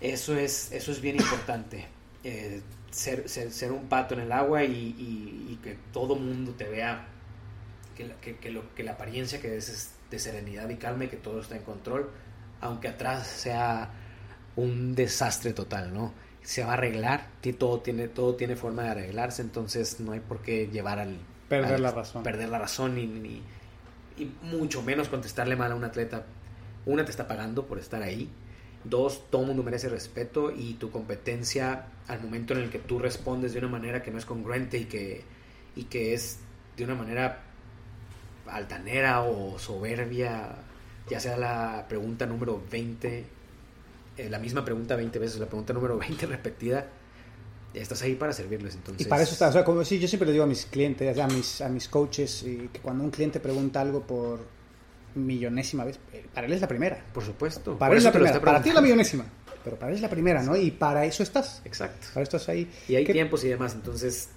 eso 0.00 0.36
es, 0.36 0.70
eso 0.70 0.92
es 0.92 1.00
bien 1.00 1.16
importante. 1.16 1.84
Eh, 2.22 2.62
ser, 2.92 3.28
ser, 3.28 3.72
un 3.72 3.88
pato 3.88 4.14
en 4.14 4.20
el 4.20 4.30
agua 4.30 4.62
y, 4.62 5.58
que 5.60 5.76
todo 5.92 6.14
mundo 6.14 6.52
te 6.52 6.68
vea 6.68 7.04
que, 7.96 8.36
que, 8.36 8.50
lo, 8.52 8.72
que 8.76 8.84
la 8.84 8.92
apariencia 8.92 9.40
que 9.40 9.56
es, 9.56 9.90
de 10.08 10.20
serenidad 10.20 10.68
y 10.68 10.76
calma 10.76 11.06
y 11.06 11.08
que 11.08 11.16
todo 11.16 11.40
está 11.40 11.56
en 11.56 11.62
control, 11.62 12.10
aunque 12.60 12.86
atrás 12.86 13.26
sea 13.26 13.90
un 14.54 14.94
desastre 14.94 15.52
total, 15.52 15.92
¿no? 15.92 16.14
Se 16.42 16.62
va 16.62 16.70
a 16.70 16.74
arreglar, 16.74 17.26
todo 17.58 17.80
tiene, 17.80 18.06
todo 18.06 18.36
tiene 18.36 18.54
forma 18.54 18.84
de 18.84 18.90
arreglarse, 18.90 19.42
entonces 19.42 19.98
no 19.98 20.12
hay 20.12 20.20
por 20.20 20.42
qué 20.42 20.68
llevar 20.68 21.00
al... 21.00 21.18
Perder 21.48 21.80
la 21.80 21.90
razón. 21.90 22.22
Perder 22.22 22.50
la 22.50 22.60
razón 22.60 22.98
y, 22.98 23.42
y 24.16 24.30
mucho 24.42 24.82
menos 24.82 25.08
contestarle 25.08 25.56
mal 25.56 25.72
a 25.72 25.74
un 25.74 25.84
atleta. 25.84 26.24
Una, 26.86 27.04
te 27.04 27.10
está 27.10 27.26
pagando 27.26 27.66
por 27.66 27.78
estar 27.78 28.02
ahí. 28.02 28.28
Dos, 28.84 29.30
todo 29.30 29.42
mundo 29.44 29.62
merece 29.62 29.88
respeto 29.88 30.52
y 30.52 30.74
tu 30.74 30.90
competencia 30.90 31.86
al 32.06 32.20
momento 32.20 32.52
en 32.52 32.60
el 32.60 32.70
que 32.70 32.78
tú 32.78 32.98
respondes 32.98 33.54
de 33.54 33.60
una 33.60 33.68
manera 33.68 34.02
que 34.02 34.10
no 34.10 34.18
es 34.18 34.26
congruente 34.26 34.78
y 34.78 34.84
que, 34.84 35.24
y 35.74 35.84
que 35.84 36.12
es 36.12 36.38
de 36.76 36.84
una 36.84 36.94
manera 36.94 37.40
altanera 38.46 39.22
o 39.22 39.58
soberbia, 39.58 40.54
ya 41.08 41.18
sea 41.18 41.36
la 41.38 41.86
pregunta 41.88 42.26
número 42.26 42.62
20, 42.70 43.24
eh, 44.18 44.28
la 44.30 44.38
misma 44.38 44.64
pregunta 44.64 44.96
20 44.96 45.18
veces, 45.18 45.40
la 45.40 45.46
pregunta 45.46 45.72
número 45.72 45.96
20 45.98 46.26
repetida, 46.26 46.86
estás 47.74 48.02
ahí 48.02 48.14
para 48.14 48.32
servirles. 48.32 48.74
Entonces... 48.74 49.06
Y 49.06 49.08
para 49.08 49.22
eso 49.22 49.32
estás, 49.32 49.50
o 49.50 49.52
sea, 49.52 49.64
como 49.64 49.84
si 49.84 49.98
yo 49.98 50.08
siempre 50.08 50.26
le 50.26 50.32
digo 50.32 50.44
a 50.44 50.48
mis 50.48 50.66
clientes, 50.66 51.18
a 51.18 51.26
mis, 51.26 51.60
a 51.60 51.68
mis 51.68 51.88
coaches, 51.88 52.42
y 52.44 52.68
que 52.72 52.80
cuando 52.80 53.04
un 53.04 53.10
cliente 53.10 53.40
pregunta 53.40 53.80
algo 53.80 54.00
por 54.02 54.40
millonésima 55.14 55.84
vez, 55.84 55.98
eh, 56.12 56.24
para 56.32 56.46
él 56.46 56.52
es 56.52 56.60
la 56.60 56.68
primera. 56.68 57.04
Por 57.12 57.24
supuesto. 57.24 57.78
Para 57.78 57.92
él 57.92 57.98
es 57.98 58.04
la 58.04 58.12
primera, 58.12 58.40
para 58.40 58.62
ti 58.62 58.70
es 58.70 58.74
la 58.74 58.80
millonésima, 58.80 59.24
pero 59.62 59.78
para 59.78 59.90
él 59.90 59.96
es 59.96 60.02
la 60.02 60.10
primera, 60.10 60.42
¿no? 60.42 60.56
Y 60.56 60.70
para 60.70 61.04
eso 61.04 61.22
estás. 61.22 61.62
Exacto. 61.64 62.08
Para 62.12 62.24
eso 62.24 62.36
estás 62.36 62.48
ahí. 62.48 62.70
Y 62.88 62.96
hay 62.96 63.04
tiempos 63.04 63.44
y 63.44 63.48
demás, 63.48 63.74
entonces 63.74 64.28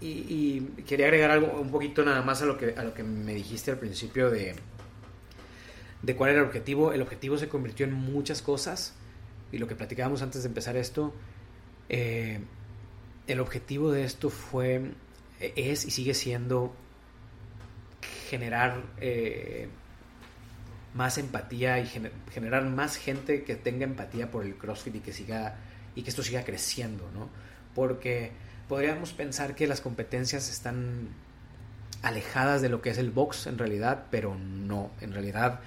y, 0.00 0.60
quería 0.86 1.06
agregar 1.06 1.30
algo 1.30 1.60
un 1.60 1.70
poquito 1.70 2.04
nada 2.04 2.22
más 2.22 2.42
a 2.42 2.46
lo 2.46 2.56
que, 2.56 2.74
a 2.76 2.84
lo 2.84 2.94
que 2.94 3.02
me 3.02 3.34
dijiste 3.34 3.70
al 3.70 3.78
principio 3.78 4.30
de, 4.30 4.54
de 6.02 6.16
cuál 6.16 6.30
era 6.30 6.40
el 6.40 6.46
objetivo. 6.46 6.92
El 6.92 7.02
objetivo 7.02 7.36
se 7.38 7.48
convirtió 7.48 7.86
en 7.86 7.92
muchas 7.92 8.42
cosas 8.42 8.94
y 9.50 9.58
lo 9.58 9.66
que 9.66 9.74
platicábamos 9.74 10.22
antes 10.22 10.42
de 10.42 10.48
empezar 10.48 10.76
esto, 10.76 11.12
eh, 11.88 12.40
el 13.26 13.40
objetivo 13.40 13.92
de 13.92 14.04
esto 14.04 14.30
fue, 14.30 14.92
es 15.40 15.84
y 15.84 15.90
sigue 15.90 16.14
siendo 16.14 16.74
generar 18.28 18.82
eh, 19.00 19.68
más 20.94 21.18
empatía 21.18 21.78
y 21.78 21.86
generar 22.32 22.64
más 22.64 22.96
gente 22.96 23.44
que 23.44 23.54
tenga 23.56 23.84
empatía 23.84 24.30
por 24.30 24.44
el 24.44 24.56
CrossFit 24.56 24.96
y 24.96 25.00
que 25.00 25.12
siga 25.12 25.56
y 25.94 26.02
que 26.02 26.10
esto 26.10 26.22
siga 26.22 26.44
creciendo, 26.44 27.10
¿no? 27.12 27.28
Porque 27.74 28.32
podríamos 28.68 29.12
pensar 29.12 29.54
que 29.54 29.66
las 29.66 29.80
competencias 29.80 30.50
están 30.50 31.08
alejadas 32.02 32.62
de 32.62 32.68
lo 32.68 32.80
que 32.80 32.90
es 32.90 32.98
el 32.98 33.10
box 33.10 33.46
en 33.46 33.58
realidad, 33.58 34.06
pero 34.10 34.36
no, 34.36 34.90
en 35.00 35.12
realidad 35.12 35.60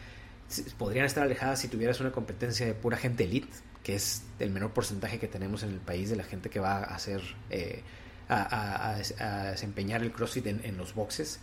podrían 0.78 1.06
estar 1.06 1.24
alejadas 1.24 1.60
si 1.60 1.68
tuvieras 1.68 2.00
una 2.00 2.12
competencia 2.12 2.66
de 2.66 2.74
pura 2.74 2.98
gente 2.98 3.24
elite, 3.24 3.56
que 3.84 3.96
es 3.96 4.24
el 4.39 4.52
menor 4.52 4.72
porcentaje 4.72 5.20
que 5.20 5.28
tenemos 5.28 5.63
en 5.63 5.70
el 5.70 5.80
país 5.80 6.10
de 6.10 6.15
la 6.15 6.24
gente 6.24 6.50
que 6.50 6.60
va 6.60 6.78
a 6.78 6.96
hacer, 6.96 7.22
eh, 7.50 7.82
a, 8.30 8.96
desempeñar 9.52 10.02
el 10.02 10.12
CrossFit 10.12 10.48
en 10.48 10.78
los 10.78 10.94
boxes. 10.94 11.39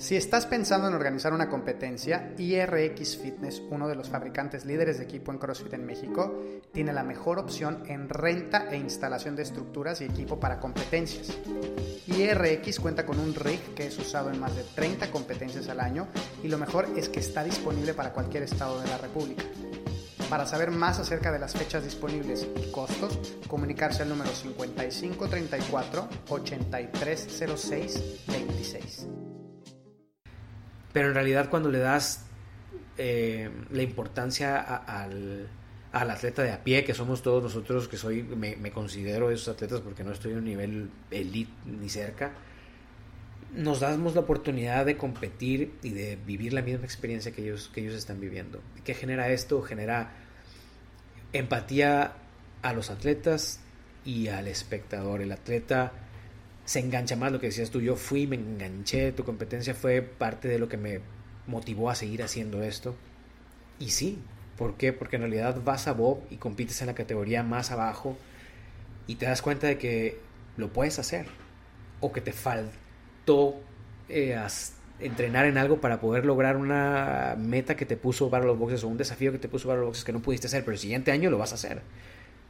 Si 0.00 0.16
estás 0.16 0.46
pensando 0.46 0.88
en 0.88 0.94
organizar 0.94 1.34
una 1.34 1.50
competencia, 1.50 2.34
IRX 2.38 3.18
Fitness, 3.18 3.62
uno 3.70 3.86
de 3.86 3.94
los 3.94 4.08
fabricantes 4.08 4.64
líderes 4.64 4.96
de 4.96 5.04
equipo 5.04 5.30
en 5.30 5.36
CrossFit 5.36 5.74
en 5.74 5.84
México, 5.84 6.42
tiene 6.72 6.94
la 6.94 7.04
mejor 7.04 7.38
opción 7.38 7.84
en 7.86 8.08
renta 8.08 8.70
e 8.70 8.78
instalación 8.78 9.36
de 9.36 9.42
estructuras 9.42 10.00
y 10.00 10.04
equipo 10.04 10.40
para 10.40 10.58
competencias. 10.58 11.38
IRX 12.06 12.80
cuenta 12.80 13.04
con 13.04 13.20
un 13.20 13.34
rig 13.34 13.60
que 13.74 13.88
es 13.88 13.98
usado 13.98 14.30
en 14.30 14.40
más 14.40 14.56
de 14.56 14.64
30 14.74 15.10
competencias 15.10 15.68
al 15.68 15.80
año 15.80 16.08
y 16.42 16.48
lo 16.48 16.56
mejor 16.56 16.88
es 16.96 17.10
que 17.10 17.20
está 17.20 17.44
disponible 17.44 17.92
para 17.92 18.14
cualquier 18.14 18.44
estado 18.44 18.80
de 18.80 18.88
la 18.88 18.96
República. 18.96 19.44
Para 20.30 20.46
saber 20.46 20.70
más 20.70 20.98
acerca 20.98 21.30
de 21.30 21.38
las 21.38 21.52
fechas 21.52 21.84
disponibles 21.84 22.48
y 22.56 22.70
costos, 22.70 23.36
comunicarse 23.48 24.04
al 24.04 24.08
número 24.08 24.30
5534 24.30 26.08
8306 26.28 28.24
26 28.28 29.08
pero 30.92 31.08
en 31.08 31.14
realidad 31.14 31.48
cuando 31.50 31.70
le 31.70 31.78
das 31.78 32.24
eh, 32.98 33.50
la 33.70 33.82
importancia 33.82 34.58
al, 34.60 35.48
atleta 35.92 36.42
de 36.42 36.52
a 36.52 36.62
pie, 36.62 36.84
que 36.84 36.94
somos 36.94 37.22
todos 37.22 37.42
nosotros, 37.42 37.88
que 37.88 37.96
soy, 37.96 38.22
me, 38.22 38.70
considero 38.70 39.30
esos 39.30 39.54
atletas 39.54 39.80
porque 39.80 40.04
no 40.04 40.12
estoy 40.12 40.32
en 40.32 40.38
un 40.38 40.44
nivel 40.44 40.90
elite 41.10 41.52
ni 41.64 41.88
cerca, 41.88 42.32
nos 43.54 43.80
damos 43.80 44.14
la 44.14 44.20
oportunidad 44.20 44.86
de 44.86 44.96
competir 44.96 45.74
y 45.82 45.90
de 45.90 46.16
vivir 46.16 46.52
la 46.52 46.62
misma 46.62 46.84
experiencia 46.84 47.32
que 47.32 47.42
ellos, 47.42 47.70
que 47.72 47.80
ellos 47.80 47.94
están 47.94 48.20
viviendo. 48.20 48.60
¿Qué 48.84 48.94
genera 48.94 49.28
esto? 49.30 49.62
Genera 49.62 50.12
empatía 51.32 52.12
a 52.62 52.72
los 52.72 52.90
atletas 52.90 53.60
y 54.04 54.28
al 54.28 54.48
espectador. 54.48 55.22
El 55.22 55.32
atleta 55.32 55.92
se 56.64 56.80
engancha 56.80 57.16
más, 57.16 57.32
lo 57.32 57.40
que 57.40 57.46
decías 57.46 57.70
tú, 57.70 57.80
yo 57.80 57.96
fui, 57.96 58.26
me 58.26 58.36
enganché, 58.36 59.12
tu 59.12 59.24
competencia 59.24 59.74
fue 59.74 60.02
parte 60.02 60.48
de 60.48 60.58
lo 60.58 60.68
que 60.68 60.76
me 60.76 61.00
motivó 61.46 61.90
a 61.90 61.94
seguir 61.94 62.22
haciendo 62.22 62.62
esto. 62.62 62.94
Y 63.78 63.90
sí, 63.90 64.18
¿por 64.56 64.76
qué? 64.76 64.92
Porque 64.92 65.16
en 65.16 65.22
realidad 65.22 65.60
vas 65.64 65.88
a 65.88 65.92
Bob 65.92 66.20
y 66.30 66.36
compites 66.36 66.80
en 66.80 66.86
la 66.86 66.94
categoría 66.94 67.42
más 67.42 67.70
abajo 67.70 68.16
y 69.06 69.16
te 69.16 69.26
das 69.26 69.42
cuenta 69.42 69.66
de 69.66 69.78
que 69.78 70.18
lo 70.56 70.72
puedes 70.72 70.98
hacer 70.98 71.26
o 72.00 72.12
que 72.12 72.20
te 72.20 72.32
faltó 73.30 73.60
eh, 74.08 74.36
entrenar 74.98 75.46
en 75.46 75.56
algo 75.56 75.80
para 75.80 76.00
poder 76.00 76.24
lograr 76.26 76.56
una 76.56 77.36
meta 77.38 77.76
que 77.76 77.86
te 77.86 77.96
puso 77.96 78.28
para 78.28 78.44
los 78.44 78.58
boxes 78.58 78.84
o 78.84 78.88
un 78.88 78.96
desafío 78.96 79.32
que 79.32 79.38
te 79.38 79.48
puso 79.48 79.68
para 79.68 79.80
los 79.80 79.88
boxes 79.88 80.04
que 80.04 80.12
no 80.12 80.20
pudiste 80.20 80.46
hacer, 80.46 80.64
pero 80.64 80.72
el 80.72 80.78
siguiente 80.78 81.12
año 81.12 81.30
lo 81.30 81.38
vas 81.38 81.52
a 81.52 81.54
hacer. 81.54 81.82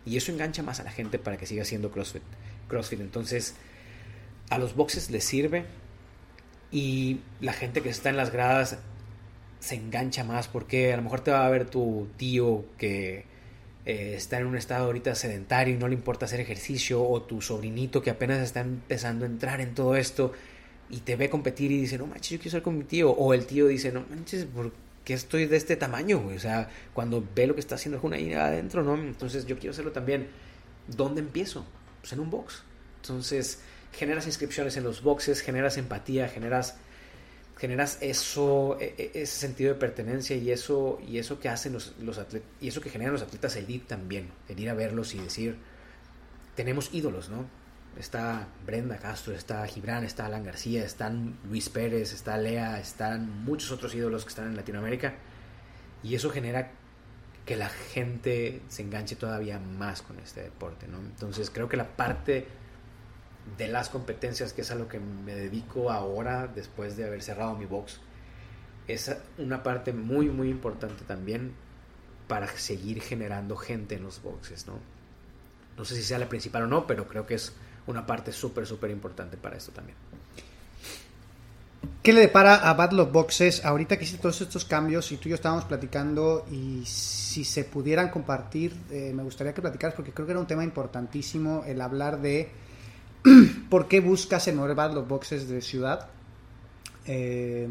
Y 0.07 0.16
eso 0.16 0.33
engancha 0.33 0.62
más 0.62 0.81
a 0.81 0.85
la 0.85 0.90
gente 0.90 1.19
para 1.19 1.37
que 1.37 1.47
siga 1.47 1.62
haciendo 1.62 1.90
CrossFit. 1.90 2.23
CrossFit. 2.69 3.01
Entonces, 3.01 3.55
a 4.49 4.59
los 4.59 4.75
boxes 4.75 5.11
les 5.11 5.25
sirve 5.25 5.64
y 6.73 7.21
la 7.40 7.53
gente 7.53 7.83
que 7.83 7.90
está 7.90 8.09
en 8.09 8.16
las 8.16 8.33
gradas 8.33 8.79
se 9.61 9.75
engancha 9.75 10.25
más 10.25 10.49
porque 10.49 10.93
a 10.93 10.97
lo 10.97 11.03
mejor 11.03 11.21
te 11.21 11.31
va 11.31 11.47
a 11.47 11.51
ver 11.51 11.69
tu 11.69 12.09
tío 12.16 12.64
que 12.79 13.27
eh, 13.85 14.14
está 14.16 14.38
en 14.38 14.47
un 14.47 14.57
estado 14.57 14.87
ahorita 14.87 15.14
sedentario 15.14 15.75
y 15.75 15.77
no 15.77 15.87
le 15.87 15.95
importa 15.95 16.25
hacer 16.25 16.40
ejercicio 16.40 17.07
o 17.07 17.23
tu 17.23 17.43
sobrinito 17.43 18.01
que 18.03 18.11
apenas 18.11 18.38
está 18.38 18.61
empezando 18.61 19.27
a 19.27 19.29
entrar 19.29 19.61
en 19.61 19.75
todo 19.75 19.97
esto 19.97 20.33
y 20.90 20.98
te 20.98 21.16
ve 21.16 21.31
competir 21.31 21.70
y 21.70 21.81
dice, 21.81 21.98
no 21.98 22.07
manches, 22.07 22.31
yo 22.31 22.38
quiero 22.38 22.50
ser 22.50 22.62
con 22.62 22.76
mi 22.76 22.85
tío. 22.85 23.11
O 23.11 23.33
el 23.33 23.46
tío 23.46 23.68
dice, 23.68 23.92
no 23.92 24.05
manches, 24.11 24.44
¿por 24.44 24.72
qué 25.05 25.14
estoy 25.14 25.46
de 25.46 25.57
este 25.57 25.76
tamaño? 25.76 26.26
O 26.35 26.38
sea, 26.38 26.68
cuando 26.92 27.26
ve 27.35 27.46
lo 27.46 27.55
que 27.55 27.61
está 27.61 27.76
haciendo 27.76 28.00
una 28.03 28.16
ahí 28.16 28.33
adentro, 28.33 28.83
¿no? 28.83 28.94
Entonces 28.96 29.46
yo 29.46 29.57
quiero 29.57 29.72
hacerlo 29.72 29.92
también. 29.92 30.29
¿Dónde 30.88 31.20
empiezo? 31.20 31.64
Pues 32.00 32.12
en 32.12 32.20
un 32.20 32.31
box. 32.31 32.64
Entonces, 33.03 33.61
generas 33.92 34.26
inscripciones 34.26 34.76
en 34.76 34.85
los 34.85 35.03
boxes, 35.03 35.40
generas 35.40 35.76
empatía, 35.79 36.29
generas 36.29 36.76
generas 37.61 37.99
eso 38.01 38.78
e, 38.80 38.95
e, 38.97 39.22
ese 39.22 39.38
sentido 39.38 39.74
de 39.74 39.78
pertenencia 39.78 40.34
y 40.34 40.51
eso 40.51 40.99
y 41.07 41.18
eso 41.18 41.38
que 41.38 41.51
hacen 41.51 41.74
los, 41.74 41.95
los 42.01 42.16
atletas 42.16 42.49
y 42.59 42.68
eso 42.68 42.80
que 42.80 42.88
generan 42.88 43.12
los 43.12 43.20
atletas 43.20 43.55
elite 43.57 43.84
también 43.86 44.30
el 44.49 44.59
ir 44.59 44.70
a 44.70 44.74
verlos 44.74 45.14
y 45.14 45.18
decir 45.18 45.59
tenemos 46.57 46.88
ídolos 46.95 47.28
no 47.28 47.45
está 47.99 48.49
Brenda 48.64 48.99
Castro 48.99 49.34
está 49.34 49.66
Gibran 49.66 50.05
está 50.05 50.26
Alan 50.26 50.45
García 50.45 50.84
están 50.84 51.38
Luis 51.49 51.68
Pérez 51.68 52.12
está 52.12 52.36
Lea 52.38 52.80
están 52.80 53.45
muchos 53.45 53.70
otros 53.72 53.95
ídolos 53.95 54.24
que 54.24 54.30
están 54.30 54.47
en 54.47 54.57
Latinoamérica 54.57 55.14
y 56.03 56.14
eso 56.14 56.30
genera 56.30 56.70
que 57.45 57.57
la 57.57 57.68
gente 57.68 58.62
se 58.68 58.82
enganche 58.82 59.16
todavía 59.16 59.59
más 59.59 60.03
con 60.03 60.18
este 60.20 60.43
deporte 60.43 60.86
no 60.88 60.99
entonces 60.99 61.51
creo 61.51 61.68
que 61.68 61.76
la 61.76 61.97
parte 61.97 62.47
de 63.57 63.68
las 63.68 63.88
competencias, 63.88 64.53
que 64.53 64.62
es 64.62 64.70
a 64.70 64.74
lo 64.74 64.88
que 64.88 65.01
me 65.01 65.34
dedico 65.34 65.91
ahora 65.91 66.47
después 66.47 66.97
de 66.97 67.05
haber 67.05 67.22
cerrado 67.22 67.57
mi 67.57 67.66
box, 67.66 68.01
es 68.86 69.14
una 69.38 69.62
parte 69.62 69.93
muy, 69.93 70.28
muy 70.28 70.49
importante 70.49 71.05
también 71.05 71.55
para 72.28 72.47
seguir 72.49 73.01
generando 73.01 73.57
gente 73.57 73.97
en 73.97 74.05
los 74.05 74.22
boxes, 74.22 74.66
¿no? 74.66 74.78
No 75.76 75.84
sé 75.84 75.97
si 75.97 76.03
sea 76.03 76.18
la 76.18 76.28
principal 76.28 76.64
o 76.64 76.66
no, 76.66 76.86
pero 76.86 77.07
creo 77.07 77.26
que 77.26 77.34
es 77.34 77.55
una 77.87 78.07
parte 78.07 78.33
súper, 78.33 78.66
súper 78.66 78.91
importante 78.91 79.37
para 79.37 79.57
esto 79.57 79.72
también. 79.72 79.97
¿Qué 82.03 82.12
le 82.12 82.20
depara 82.20 82.57
a 82.57 82.74
Battle 82.74 83.03
of 83.03 83.12
Boxes 83.12 83.64
ahorita 83.64 83.99
que 83.99 84.05
hiciste 84.05 84.22
todos 84.22 84.41
estos 84.41 84.64
cambios 84.64 85.12
y 85.12 85.16
tú 85.16 85.28
y 85.28 85.31
yo 85.31 85.35
estábamos 85.35 85.64
platicando 85.64 86.47
y 86.51 86.83
si 86.87 87.45
se 87.45 87.64
pudieran 87.64 88.09
compartir, 88.09 88.74
eh, 88.91 89.12
me 89.14 89.22
gustaría 89.22 89.53
que 89.53 89.61
platicaras 89.61 89.95
porque 89.95 90.12
creo 90.12 90.26
que 90.26 90.33
era 90.33 90.41
un 90.41 90.47
tema 90.47 90.64
importantísimo 90.64 91.62
el 91.66 91.81
hablar 91.81 92.20
de 92.20 92.51
por 93.70 93.87
qué 93.87 94.01
buscas 94.01 94.49
en 94.49 94.59
Battle 94.74 95.01
of 95.01 95.09
Boxes 95.09 95.49
de 95.49 95.61
ciudad. 95.61 96.09
Eh, 97.07 97.68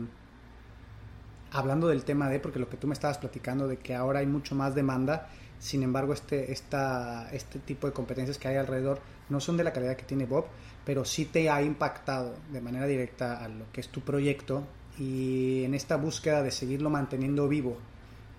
hablando 1.51 1.88
del 1.88 2.03
tema 2.03 2.30
de, 2.30 2.39
porque 2.39 2.60
lo 2.60 2.70
que 2.70 2.78
tú 2.78 2.88
me 2.88 2.93
estabas 2.93 3.18
platicando 3.18 3.68
de 3.68 3.78
que 3.78 3.95
ahora 3.95 4.20
hay 4.20 4.28
mucho 4.28 4.55
más 4.55 4.76
demanda, 4.76 5.28
sin 5.60 5.84
embargo 5.84 6.14
este, 6.14 6.51
esta, 6.51 7.30
este 7.32 7.60
tipo 7.60 7.88
de 7.88 7.93
competencias 7.93 8.38
que 8.38 8.47
hay 8.47 8.55
alrededor 8.55 8.99
no 9.30 9.39
son 9.39 9.57
de 9.57 9.64
la 9.64 9.74
calidad 9.74 9.95
que 9.95 10.03
tiene 10.03 10.26
Bob, 10.26 10.45
pero 10.86 11.05
sí 11.05 11.26
te 11.26 11.49
ha 11.49 11.62
impactado 11.62 12.36
de 12.51 12.62
manera 12.62 12.88
directa 12.88 13.43
a 13.43 13.47
lo 13.47 13.72
que 13.72 13.82
es 13.82 13.89
tu 13.89 14.01
proyecto 14.01 14.64
y 14.97 15.64
en 15.64 15.74
esta 15.74 15.97
búsqueda 15.97 16.41
de 16.41 16.51
seguirlo 16.51 16.89
manteniendo 16.89 17.47
vivo 17.47 17.78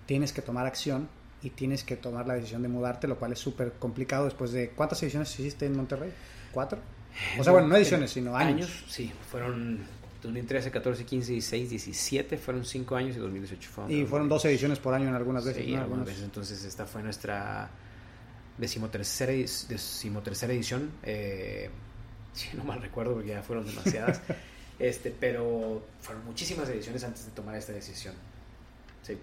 tienes 0.05 0.33
que 0.33 0.41
tomar 0.41 0.65
acción 0.65 1.07
y 1.41 1.51
tienes 1.51 1.83
que 1.83 1.95
tomar 1.95 2.27
la 2.27 2.35
decisión 2.35 2.61
de 2.61 2.67
mudarte, 2.67 3.07
lo 3.07 3.17
cual 3.17 3.31
es 3.31 3.39
súper 3.39 3.73
complicado 3.73 4.25
después 4.25 4.51
de... 4.51 4.69
¿Cuántas 4.69 5.01
ediciones 5.01 5.39
hiciste 5.39 5.65
en 5.65 5.75
Monterrey? 5.75 6.11
¿Cuatro? 6.51 6.79
O 7.39 7.43
sea, 7.43 7.51
bueno, 7.51 7.67
no 7.67 7.75
ediciones, 7.75 8.11
sino 8.11 8.35
años. 8.35 8.69
años 8.69 8.85
sí, 8.87 9.11
fueron 9.29 9.79
2013, 10.21 10.71
14, 10.71 11.05
15, 11.05 11.31
16, 11.33 11.69
17 11.69 12.37
fueron 12.37 12.63
5 12.63 12.95
años 12.95 13.15
y 13.15 13.19
2018 13.19 13.69
fueron. 13.69 13.91
Y 13.91 14.05
fueron 14.05 14.29
dos 14.29 14.45
ediciones 14.45 14.79
por 14.79 14.93
año 14.93 15.09
en 15.09 15.15
algunas 15.15 15.43
veces. 15.43 15.65
Sí, 15.65 15.75
algunas 15.75 16.05
veces. 16.05 16.23
Entonces, 16.23 16.63
esta 16.63 16.85
fue 16.85 17.01
nuestra 17.01 17.69
decimotercera, 18.57 19.31
decimotercera 19.31 20.53
edición. 20.53 20.91
Eh, 21.03 21.69
si 22.33 22.55
no 22.55 22.63
mal 22.63 22.81
recuerdo, 22.81 23.13
porque 23.13 23.29
ya 23.29 23.41
fueron 23.41 23.65
demasiadas. 23.65 24.21
este, 24.79 25.11
pero 25.11 25.83
fueron 25.99 26.23
muchísimas 26.25 26.69
ediciones 26.69 27.03
antes 27.03 27.25
de 27.25 27.31
tomar 27.31 27.55
esta 27.55 27.73
decisión. 27.73 28.13
Sí. 29.01 29.17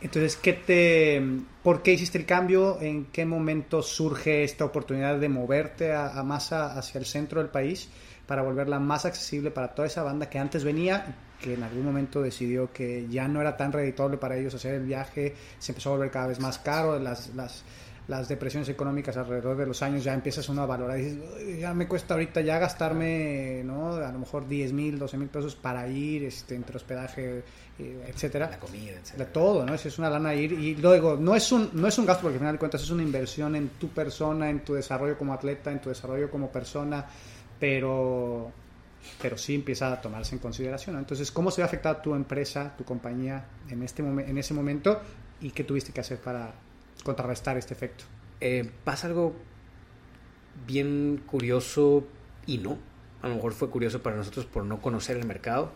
Entonces, 0.00 0.36
¿qué 0.36 0.52
te, 0.52 1.20
¿por 1.64 1.82
qué 1.82 1.92
hiciste 1.92 2.18
el 2.18 2.24
cambio? 2.26 2.80
¿En 2.80 3.06
qué 3.06 3.26
momento 3.26 3.82
surge 3.82 4.44
esta 4.44 4.64
oportunidad 4.64 5.18
de 5.18 5.28
moverte 5.28 5.92
a, 5.92 6.16
a 6.16 6.22
más 6.22 6.52
hacia 6.52 7.00
el 7.00 7.04
centro 7.04 7.40
del 7.40 7.50
país? 7.50 7.88
Para 8.28 8.42
volverla 8.42 8.78
más 8.78 9.06
accesible 9.06 9.50
para 9.50 9.68
toda 9.74 9.88
esa 9.88 10.02
banda 10.02 10.28
que 10.28 10.38
antes 10.38 10.62
venía, 10.62 11.16
que 11.40 11.54
en 11.54 11.62
algún 11.62 11.82
momento 11.82 12.20
decidió 12.20 12.70
que 12.70 13.08
ya 13.08 13.26
no 13.26 13.40
era 13.40 13.56
tan 13.56 13.72
reditable 13.72 14.18
para 14.18 14.36
ellos 14.36 14.54
hacer 14.54 14.74
el 14.74 14.84
viaje, 14.84 15.34
se 15.58 15.72
empezó 15.72 15.88
a 15.88 15.92
volver 15.92 16.10
cada 16.10 16.26
vez 16.26 16.38
más 16.38 16.58
caro, 16.58 16.98
las, 16.98 17.34
las, 17.34 17.64
las 18.06 18.28
depresiones 18.28 18.68
económicas 18.68 19.16
alrededor 19.16 19.56
de 19.56 19.64
los 19.64 19.82
años 19.82 20.04
ya 20.04 20.12
empiezas 20.12 20.46
uno 20.50 20.60
a 20.60 20.66
valorar 20.66 20.98
y 20.98 21.04
dices, 21.04 21.58
ya 21.58 21.72
me 21.72 21.88
cuesta 21.88 22.12
ahorita 22.14 22.42
ya 22.42 22.58
gastarme, 22.58 23.62
¿no? 23.64 23.94
A 23.94 24.12
lo 24.12 24.18
mejor 24.18 24.46
10 24.46 24.74
mil, 24.74 24.98
12 24.98 25.16
mil 25.16 25.28
pesos 25.28 25.56
para 25.56 25.88
ir, 25.88 26.24
este, 26.24 26.54
entre 26.54 26.76
hospedaje, 26.76 27.42
eh, 27.78 28.04
etcétera. 28.08 28.50
La 28.50 28.60
comida, 28.60 28.92
etcétera. 28.92 29.24
De 29.24 29.30
todo, 29.30 29.64
¿no? 29.64 29.72
Es, 29.72 29.98
una 29.98 30.10
lana 30.10 30.34
ir 30.34 30.52
y 30.52 30.74
luego 30.74 31.16
no 31.16 31.34
es 31.34 31.50
un, 31.50 31.70
no 31.72 31.88
es 31.88 31.96
un 31.96 32.04
gasto 32.04 32.24
porque 32.24 32.36
al 32.36 32.40
final 32.40 32.54
de 32.56 32.58
cuentas 32.58 32.82
es 32.82 32.90
una 32.90 33.02
inversión 33.02 33.56
en 33.56 33.70
tu 33.70 33.88
persona, 33.88 34.50
en 34.50 34.60
tu 34.60 34.74
desarrollo 34.74 35.16
como 35.16 35.32
atleta, 35.32 35.72
en 35.72 35.80
tu 35.80 35.88
desarrollo 35.88 36.30
como 36.30 36.52
persona 36.52 37.06
pero, 37.58 38.52
pero 39.20 39.38
sí 39.38 39.54
empieza 39.54 39.92
a 39.92 40.00
tomarse 40.00 40.34
en 40.34 40.40
consideración. 40.40 40.96
Entonces, 40.98 41.30
¿cómo 41.30 41.50
se 41.50 41.60
ve 41.60 41.66
afectada 41.66 42.02
tu 42.02 42.14
empresa, 42.14 42.74
tu 42.76 42.84
compañía 42.84 43.46
en, 43.68 43.82
este 43.82 44.02
en 44.02 44.38
ese 44.38 44.54
momento 44.54 45.00
y 45.40 45.50
qué 45.50 45.64
tuviste 45.64 45.92
que 45.92 46.00
hacer 46.00 46.18
para 46.18 46.52
contrarrestar 47.04 47.56
este 47.56 47.74
efecto? 47.74 48.04
Eh, 48.40 48.70
pasa 48.84 49.08
algo 49.08 49.34
bien 50.66 51.22
curioso 51.26 52.04
y 52.46 52.58
no. 52.58 52.78
A 53.22 53.28
lo 53.28 53.36
mejor 53.36 53.52
fue 53.52 53.70
curioso 53.70 54.02
para 54.02 54.16
nosotros 54.16 54.46
por 54.46 54.64
no 54.64 54.80
conocer 54.80 55.16
el 55.16 55.26
mercado. 55.26 55.72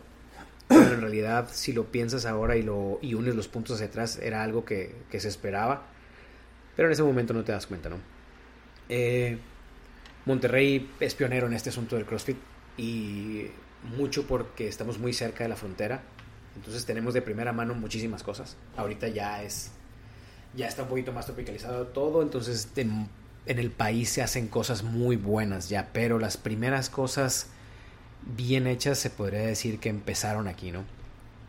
Pero 0.69 0.93
en 0.93 1.01
realidad, 1.01 1.49
si 1.51 1.73
lo 1.73 1.91
piensas 1.91 2.25
ahora 2.25 2.55
y, 2.55 2.63
lo, 2.63 2.97
y 3.01 3.15
unes 3.15 3.35
los 3.35 3.49
puntos 3.49 3.75
hacia 3.75 3.87
atrás, 3.87 4.17
era 4.17 4.43
algo 4.43 4.63
que, 4.63 4.95
que 5.11 5.19
se 5.19 5.27
esperaba. 5.27 5.83
Pero 6.75 6.87
en 6.87 6.93
ese 6.93 7.03
momento 7.03 7.33
no 7.33 7.43
te 7.43 7.51
das 7.51 7.67
cuenta, 7.67 7.89
¿no? 7.89 7.97
Eh, 8.89 9.37
Monterrey 10.25 10.89
es 10.99 11.15
pionero 11.15 11.47
en 11.47 11.53
este 11.53 11.69
asunto 11.69 11.95
del 11.95 12.05
CrossFit 12.05 12.37
y 12.77 13.47
mucho 13.97 14.25
porque 14.25 14.67
estamos 14.67 14.97
muy 14.99 15.13
cerca 15.13 15.43
de 15.43 15.49
la 15.49 15.55
frontera. 15.55 16.01
Entonces 16.55 16.85
tenemos 16.85 17.13
de 17.13 17.21
primera 17.21 17.51
mano 17.51 17.73
muchísimas 17.73 18.23
cosas. 18.23 18.55
Ahorita 18.77 19.07
ya 19.07 19.43
es 19.43 19.71
ya 20.55 20.67
está 20.67 20.83
un 20.83 20.89
poquito 20.89 21.11
más 21.11 21.25
tropicalizado 21.25 21.87
todo, 21.87 22.21
entonces 22.21 22.69
en, 22.75 23.09
el 23.45 23.71
país 23.71 24.09
se 24.09 24.21
hacen 24.21 24.47
cosas 24.47 24.83
muy 24.83 25.15
buenas 25.15 25.69
ya, 25.69 25.89
pero 25.91 26.19
las 26.19 26.37
primeras 26.37 26.89
cosas 26.89 27.47
bien 28.37 28.67
hechas 28.67 28.99
se 28.99 29.09
podría 29.09 29.41
decir 29.41 29.79
que 29.79 29.89
empezaron 29.89 30.47
aquí, 30.47 30.71
¿no? 30.71 30.83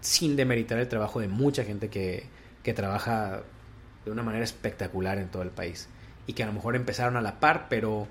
Sin 0.01 0.37
demeritar 0.37 0.79
el 0.79 0.89
trabajo 0.89 1.21
de 1.21 1.29
mucha 1.29 1.65
gente 1.65 1.89
que, 1.89 2.27
que 2.63 2.75
trabaja 2.75 3.43
de 4.05 4.11
una 4.11 4.23
manera 4.23 4.45
espectacular 4.45 5.19
en 5.19 5.29
todo 5.29 5.43
el 5.43 5.51
país 5.51 5.89
y 6.27 6.33
que 6.33 6.43
a 6.43 6.47
lo 6.47 6.53
mejor 6.53 6.75
empezaron 6.77 7.17
a 7.17 7.21
la 7.21 7.41
par, 7.41 7.67
pero 7.69 8.09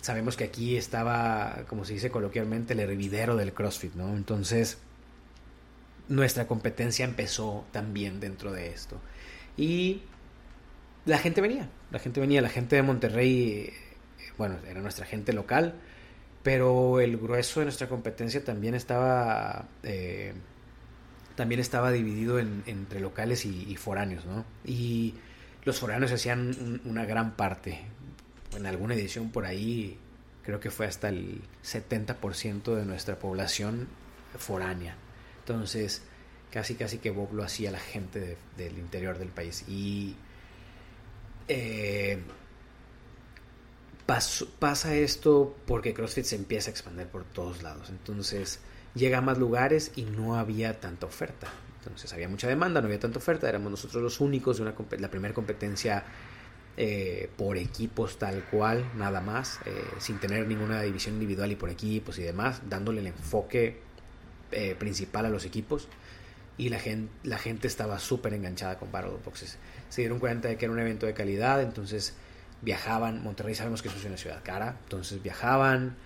sabemos 0.00 0.36
que 0.36 0.44
aquí 0.44 0.76
estaba, 0.76 1.64
como 1.68 1.84
se 1.84 1.94
dice 1.94 2.10
coloquialmente, 2.10 2.72
el 2.72 2.80
hervidero 2.80 3.36
del 3.36 3.52
CrossFit, 3.52 3.94
¿no? 3.94 4.16
Entonces, 4.16 4.78
nuestra 6.08 6.46
competencia 6.46 7.04
empezó 7.04 7.64
también 7.72 8.20
dentro 8.20 8.52
de 8.52 8.68
esto. 8.68 9.00
Y 9.56 10.02
la 11.04 11.18
gente 11.18 11.40
venía, 11.40 11.68
la 11.90 11.98
gente 11.98 12.20
venía, 12.20 12.42
la 12.42 12.48
gente 12.48 12.76
de 12.76 12.82
Monterrey, 12.82 13.72
bueno, 14.38 14.56
era 14.68 14.80
nuestra 14.80 15.06
gente 15.06 15.32
local, 15.32 15.74
pero 16.42 17.00
el 17.00 17.16
grueso 17.16 17.60
de 17.60 17.66
nuestra 17.66 17.88
competencia 17.88 18.44
también 18.44 18.74
estaba, 18.74 19.68
eh, 19.82 20.32
también 21.36 21.60
estaba 21.60 21.92
dividido 21.92 22.38
entre 22.38 23.00
locales 23.00 23.44
y, 23.44 23.76
foráneos, 23.76 24.24
¿no? 24.26 24.44
Y 24.64 25.14
los 25.64 25.78
foráneos 25.78 26.12
hacían 26.12 26.80
una 26.84 27.04
gran 27.04 27.36
parte 27.36 27.80
en 28.56 28.66
alguna 28.66 28.94
edición 28.94 29.30
por 29.30 29.46
ahí, 29.46 29.98
creo 30.42 30.60
que 30.60 30.70
fue 30.70 30.86
hasta 30.86 31.08
el 31.08 31.42
70% 31.64 32.74
de 32.74 32.84
nuestra 32.84 33.18
población 33.18 33.88
foránea. 34.38 34.96
Entonces, 35.40 36.02
casi 36.50 36.74
casi 36.74 36.98
que 36.98 37.10
Bob 37.10 37.32
lo 37.32 37.42
hacía 37.42 37.70
la 37.70 37.78
gente 37.78 38.36
del 38.56 38.78
interior 38.78 39.18
del 39.18 39.28
país. 39.28 39.64
Y 39.68 40.16
eh, 41.48 42.18
pasa 44.58 44.94
esto 44.94 45.56
porque 45.66 45.94
CrossFit 45.94 46.24
se 46.24 46.36
empieza 46.36 46.70
a 46.70 46.72
expandir 46.72 47.06
por 47.06 47.24
todos 47.24 47.62
lados. 47.62 47.90
Entonces, 47.90 48.60
llega 48.94 49.18
a 49.18 49.20
más 49.20 49.38
lugares 49.38 49.92
y 49.96 50.02
no 50.02 50.36
había 50.36 50.80
tanta 50.80 51.06
oferta. 51.06 51.48
Entonces 51.78 52.12
había 52.12 52.28
mucha 52.28 52.46
demanda, 52.46 52.80
no 52.80 52.86
había 52.86 53.00
tanta 53.00 53.18
oferta, 53.18 53.48
éramos 53.48 53.70
nosotros 53.70 54.02
los 54.02 54.20
únicos 54.20 54.58
de 54.58 54.64
una, 54.64 54.74
la 54.98 55.10
primera 55.10 55.32
competencia 55.32 56.04
eh, 56.76 57.28
por 57.36 57.58
equipos 57.58 58.18
tal 58.18 58.44
cual, 58.44 58.90
nada 58.96 59.20
más, 59.20 59.58
eh, 59.66 59.84
sin 59.98 60.18
tener 60.18 60.46
ninguna 60.46 60.80
división 60.80 61.14
individual 61.14 61.52
y 61.52 61.56
por 61.56 61.68
equipos 61.68 62.18
y 62.18 62.22
demás, 62.22 62.62
dándole 62.68 63.00
el 63.00 63.08
enfoque 63.08 63.80
eh, 64.52 64.74
principal 64.78 65.26
a 65.26 65.28
los 65.28 65.44
equipos. 65.44 65.88
Y 66.56 66.68
la 66.68 66.78
gente, 66.78 67.12
la 67.22 67.38
gente 67.38 67.66
estaba 67.66 67.98
súper 67.98 68.34
enganchada 68.34 68.78
con 68.78 68.92
Battle 68.92 69.12
Boxes. 69.24 69.58
Se 69.88 70.02
dieron 70.02 70.18
cuenta 70.18 70.48
de 70.48 70.56
que 70.56 70.66
era 70.66 70.72
un 70.72 70.78
evento 70.78 71.06
de 71.06 71.14
calidad, 71.14 71.60
entonces 71.62 72.14
viajaban. 72.62 73.22
Monterrey 73.22 73.54
sabemos 73.54 73.82
que 73.82 73.88
es 73.88 74.04
una 74.04 74.16
ciudad 74.16 74.40
cara, 74.42 74.76
entonces 74.84 75.22
viajaban, 75.22 75.96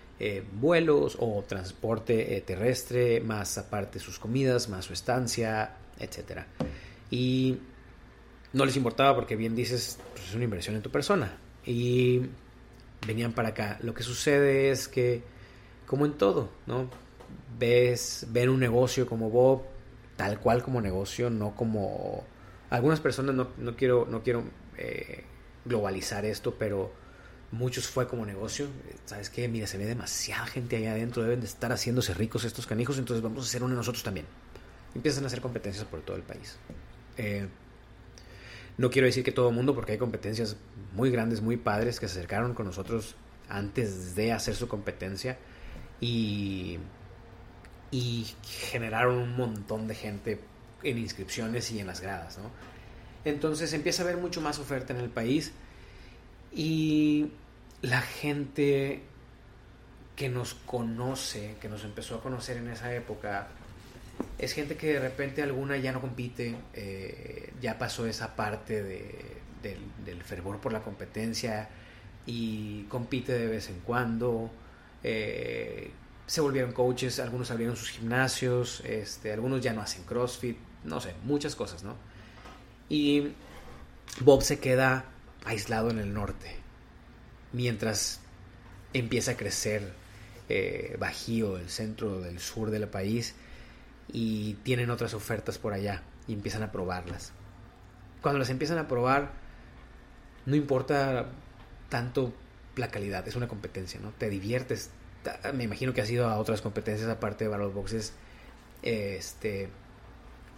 vuelos 0.53 1.17
o 1.21 1.45
transporte 1.47 2.43
terrestre, 2.47 3.21
más 3.21 3.59
aparte 3.59 3.99
sus 3.99 4.19
comidas, 4.19 4.69
más 4.69 4.85
su 4.85 4.93
estancia, 4.93 5.73
etcétera. 5.99 6.47
Y 7.11 7.59
no 8.55 8.64
les 8.64 8.76
importaba 8.76 9.14
porque 9.14 9.36
bien 9.36 9.55
dices, 9.55 9.98
pues 10.12 10.28
es 10.28 10.34
una 10.34 10.44
inversión 10.44 10.76
en 10.76 10.82
tu 10.82 10.90
persona. 10.90 11.36
Y 11.66 12.22
venían 13.07 13.32
para 13.32 13.50
acá. 13.50 13.78
Lo 13.82 13.92
que 13.92 14.02
sucede 14.02 14.70
es 14.70 14.88
que, 14.88 15.22
como 15.86 16.07
en 16.07 16.14
todo, 16.14 16.48
¿no? 16.66 16.88
Ves, 17.59 18.26
ven 18.30 18.48
un 18.48 18.61
negocio 18.61 19.07
como 19.07 19.28
Bob, 19.28 19.62
tal 20.16 20.40
cual 20.40 20.62
como 20.62 20.80
negocio, 20.80 21.28
no 21.28 21.55
como... 21.55 22.24
Algunas 22.70 23.00
personas, 23.00 23.34
no, 23.34 23.48
no 23.59 23.76
quiero, 23.76 24.07
no 24.09 24.22
quiero 24.22 24.44
eh, 24.78 25.24
globalizar 25.64 26.24
esto, 26.24 26.55
pero 26.59 26.92
muchos 27.50 27.88
fue 27.88 28.07
como 28.07 28.24
negocio. 28.24 28.68
¿Sabes 29.05 29.30
qué? 29.30 29.48
Mira, 29.48 29.66
se 29.66 29.78
ve 29.78 29.84
demasiada 29.84 30.46
gente 30.46 30.76
ahí 30.76 30.86
adentro, 30.86 31.22
deben 31.22 31.40
de 31.40 31.46
estar 31.46 31.72
haciéndose 31.72 32.14
ricos 32.14 32.44
estos 32.44 32.66
canijos, 32.66 32.98
entonces 32.98 33.22
vamos 33.22 33.44
a 33.44 33.48
hacer 33.48 33.64
uno 33.64 33.74
nosotros 33.74 34.02
también. 34.02 34.26
Empiezan 34.94 35.24
a 35.24 35.26
hacer 35.26 35.40
competencias 35.40 35.84
por 35.84 36.02
todo 36.02 36.16
el 36.16 36.22
país. 36.22 36.57
Eh, 37.16 37.48
no 38.77 38.91
quiero 38.91 39.07
decir 39.07 39.25
que 39.25 39.33
todo 39.33 39.49
el 39.51 39.55
mundo, 39.55 39.75
porque 39.75 39.93
hay 39.93 39.99
competencias 39.99 40.57
muy 40.93 41.11
grandes, 41.11 41.41
muy 41.41 41.57
padres, 41.57 42.01
que 42.01 42.09
se 42.09 42.18
acercaron 42.18 42.55
con 42.55 42.66
nosotros 42.66 43.16
antes 43.49 44.14
de 44.14 44.33
hacer 44.33 44.55
su 44.55 44.68
competencia 44.68 45.39
y, 46.01 46.79
y 47.91 48.27
generaron 48.43 49.16
un 49.16 49.37
montón 49.37 49.87
de 49.87 49.95
gente 49.95 50.41
en 50.83 50.99
inscripciones 50.99 51.70
y 51.70 51.79
en 51.79 51.87
las 51.87 52.01
gradas, 52.01 52.39
¿no? 52.39 52.51
Entonces 53.25 53.72
empieza 53.72 54.03
a 54.03 54.07
haber 54.07 54.18
mucho 54.18 54.41
más 54.41 54.59
oferta 54.59 54.93
en 54.93 55.01
el 55.01 55.09
país 55.09 55.53
y 56.53 57.31
la 57.81 58.01
gente 58.01 59.03
que 60.14 60.29
nos 60.29 60.55
conoce, 60.55 61.57
que 61.61 61.68
nos 61.68 61.85
empezó 61.85 62.16
a 62.16 62.22
conocer 62.22 62.59
en 62.59 62.68
esa 62.68 62.95
época, 62.95 63.49
es 64.39 64.53
gente 64.53 64.77
que 64.77 64.95
de 64.95 65.01
repente 65.01 65.43
alguna 65.43 65.77
ya 65.77 65.93
no 65.93 66.01
compite, 66.01 66.57
eh, 66.75 67.53
ya 67.61 67.79
pasó 67.79 68.07
esa 68.07 68.37
parte 68.37 68.83
de, 68.83 69.15
del, 69.62 70.23
fervor 70.23 70.61
por 70.61 70.73
la 70.73 70.83
competencia 70.83 71.69
y 72.27 72.85
compite 72.85 73.33
de 73.33 73.47
vez 73.47 73.69
en 73.69 73.81
cuando. 73.81 74.51
Eh, 75.03 75.91
se 76.27 76.41
volvieron 76.41 76.73
coaches, 76.73 77.21
algunos 77.21 77.51
abrieron 77.51 77.77
sus 77.77 77.91
gimnasios, 77.91 78.83
este, 78.85 79.33
algunos 79.33 79.61
ya 79.61 79.73
no 79.73 79.83
hacen 79.83 80.05
CrossFit, 80.05 80.57
no 80.85 81.01
sé, 81.01 81.15
muchas 81.25 81.55
cosas, 81.55 81.83
¿no? 81.85 81.97
Y 82.89 83.33
Bob 84.21 84.43
se 84.43 84.59
queda 84.59 85.05
aislado 85.45 85.91
en 85.91 85.99
el 85.99 86.15
norte, 86.15 86.57
mientras 87.53 88.21
empieza 88.95 89.33
a 89.33 89.37
crecer 89.37 89.93
eh, 90.49 90.97
Bajío, 90.99 91.59
el 91.59 91.69
centro 91.69 92.21
del 92.21 92.41
sur 92.41 92.71
del 92.71 92.89
país, 92.89 93.35
y 94.12 94.55
tienen 94.62 94.90
otras 94.90 95.14
ofertas 95.14 95.59
por 95.59 95.72
allá 95.72 96.02
y 96.26 96.32
empiezan 96.32 96.62
a 96.62 96.72
probarlas. 96.72 97.32
Cuando 98.22 98.38
las 98.38 98.50
empiezan 98.50 98.78
a 98.78 98.88
probar, 98.88 99.32
no 100.46 100.57
importa 100.57 101.26
tanto 101.88 102.32
la 102.76 102.88
calidad, 102.88 103.26
es 103.28 103.36
una 103.36 103.48
competencia, 103.48 104.00
¿no? 104.00 104.11
Te 104.11 104.28
diviertes. 104.28 104.90
Me 105.55 105.64
imagino 105.64 105.94
que 105.94 106.00
has 106.00 106.11
ido 106.11 106.28
a 106.28 106.38
otras 106.38 106.61
competencias 106.61 107.09
aparte 107.09 107.44
de 107.44 107.50
Battle 107.50 107.68
Boxes. 107.68 108.12
Este. 108.82 109.68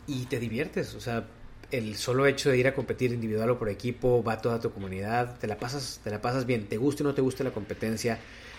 Y 0.06 0.26
te 0.26 0.38
diviertes. 0.38 0.94
O 0.94 1.00
sea, 1.00 1.26
el 1.70 1.96
solo 1.96 2.26
hecho 2.26 2.50
de 2.50 2.58
ir 2.58 2.68
a 2.68 2.74
competir 2.74 3.12
individual 3.12 3.50
o 3.50 3.58
por 3.58 3.68
equipo, 3.68 4.22
va 4.22 4.40
toda 4.40 4.60
tu 4.60 4.70
comunidad, 4.72 5.38
te 5.38 5.46
la 5.46 5.58
pasas, 5.58 6.00
te 6.02 6.10
la 6.10 6.20
pasas 6.20 6.46
bien, 6.46 6.68
te 6.68 6.76
guste 6.76 7.02
o 7.02 7.06
no 7.06 7.14
te 7.14 7.22
guste 7.22 7.44
la 7.44 7.50
competencia, 7.50 8.18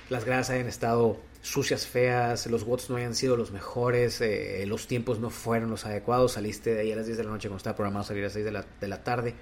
las 0.10 0.26
gradas 0.26 0.50
hayan 0.50 0.68
estado 0.68 1.18
sucias, 1.42 1.86
feas, 1.86 2.48
los 2.48 2.64
watts 2.64 2.90
no 2.90 2.98
hayan 2.98 3.16
sido 3.16 3.38
los 3.38 3.52
mejores, 3.52 4.22
eh, 4.22 4.66
los 4.68 4.88
tiempos 4.88 5.20
no 5.20 5.30
fueron 5.30 5.70
los 5.70 5.86
adecuados, 5.86 6.34
saliste 6.34 6.74
de 6.74 6.82
ahí 6.82 6.92
a 6.92 6.96
las 6.96 7.06
10 7.06 7.18
de 7.18 7.24
la 7.24 7.32
noche 7.32 7.48
cuando 7.48 7.58
estaba 7.58 7.76
programado 7.76 8.06
salir 8.06 8.24
a 8.24 8.28
las 8.28 8.34
6 8.34 8.46
de 8.46 8.52
la, 8.52 8.66
de 8.80 8.88
la 8.88 9.04
tarde. 9.04 9.36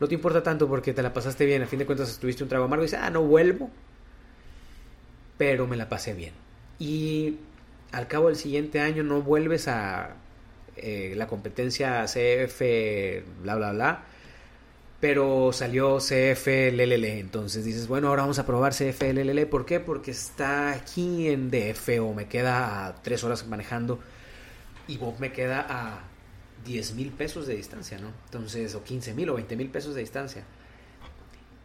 No 0.00 0.08
te 0.08 0.14
importa 0.14 0.42
tanto 0.42 0.68
porque 0.68 0.92
te 0.92 1.02
la 1.02 1.12
pasaste 1.12 1.46
bien, 1.46 1.62
a 1.62 1.66
fin 1.66 1.78
de 1.78 1.86
cuentas 1.86 2.10
estuviste 2.10 2.42
un 2.42 2.48
trago 2.48 2.64
amargo 2.64 2.84
y 2.84 2.86
dices, 2.86 3.00
ah, 3.02 3.10
no 3.10 3.22
vuelvo, 3.22 3.70
pero 5.38 5.66
me 5.66 5.76
la 5.76 5.88
pasé 5.88 6.14
bien. 6.14 6.34
Y 6.78 7.38
al 7.92 8.08
cabo 8.08 8.26
del 8.26 8.36
siguiente 8.36 8.80
año 8.80 9.02
no 9.02 9.22
vuelves 9.22 9.68
a 9.68 10.16
eh, 10.76 11.14
la 11.16 11.26
competencia 11.26 12.04
CF, 12.04 12.60
bla, 13.42 13.56
bla, 13.56 13.72
bla 13.72 14.04
pero 15.06 15.52
salió 15.52 15.98
CFLLL. 15.98 17.04
Entonces 17.04 17.64
dices, 17.64 17.86
bueno, 17.86 18.08
ahora 18.08 18.22
vamos 18.22 18.40
a 18.40 18.44
probar 18.44 18.74
CFLLL. 18.74 19.46
¿Por 19.46 19.64
qué? 19.64 19.78
Porque 19.78 20.10
está 20.10 20.72
aquí 20.72 21.28
en 21.28 21.48
DF 21.48 22.00
o 22.00 22.12
me 22.12 22.26
queda 22.26 22.88
a 22.88 23.02
tres 23.02 23.22
horas 23.22 23.46
manejando 23.46 24.00
y 24.88 24.96
Bob 24.96 25.20
me 25.20 25.30
queda 25.30 25.64
a 25.68 26.00
10 26.64 26.94
mil 26.94 27.10
pesos 27.10 27.46
de 27.46 27.54
distancia, 27.54 27.98
¿no? 27.98 28.08
Entonces, 28.24 28.74
o 28.74 28.82
15 28.82 29.14
mil 29.14 29.30
o 29.30 29.34
20 29.34 29.54
mil 29.54 29.68
pesos 29.68 29.94
de 29.94 30.00
distancia. 30.00 30.42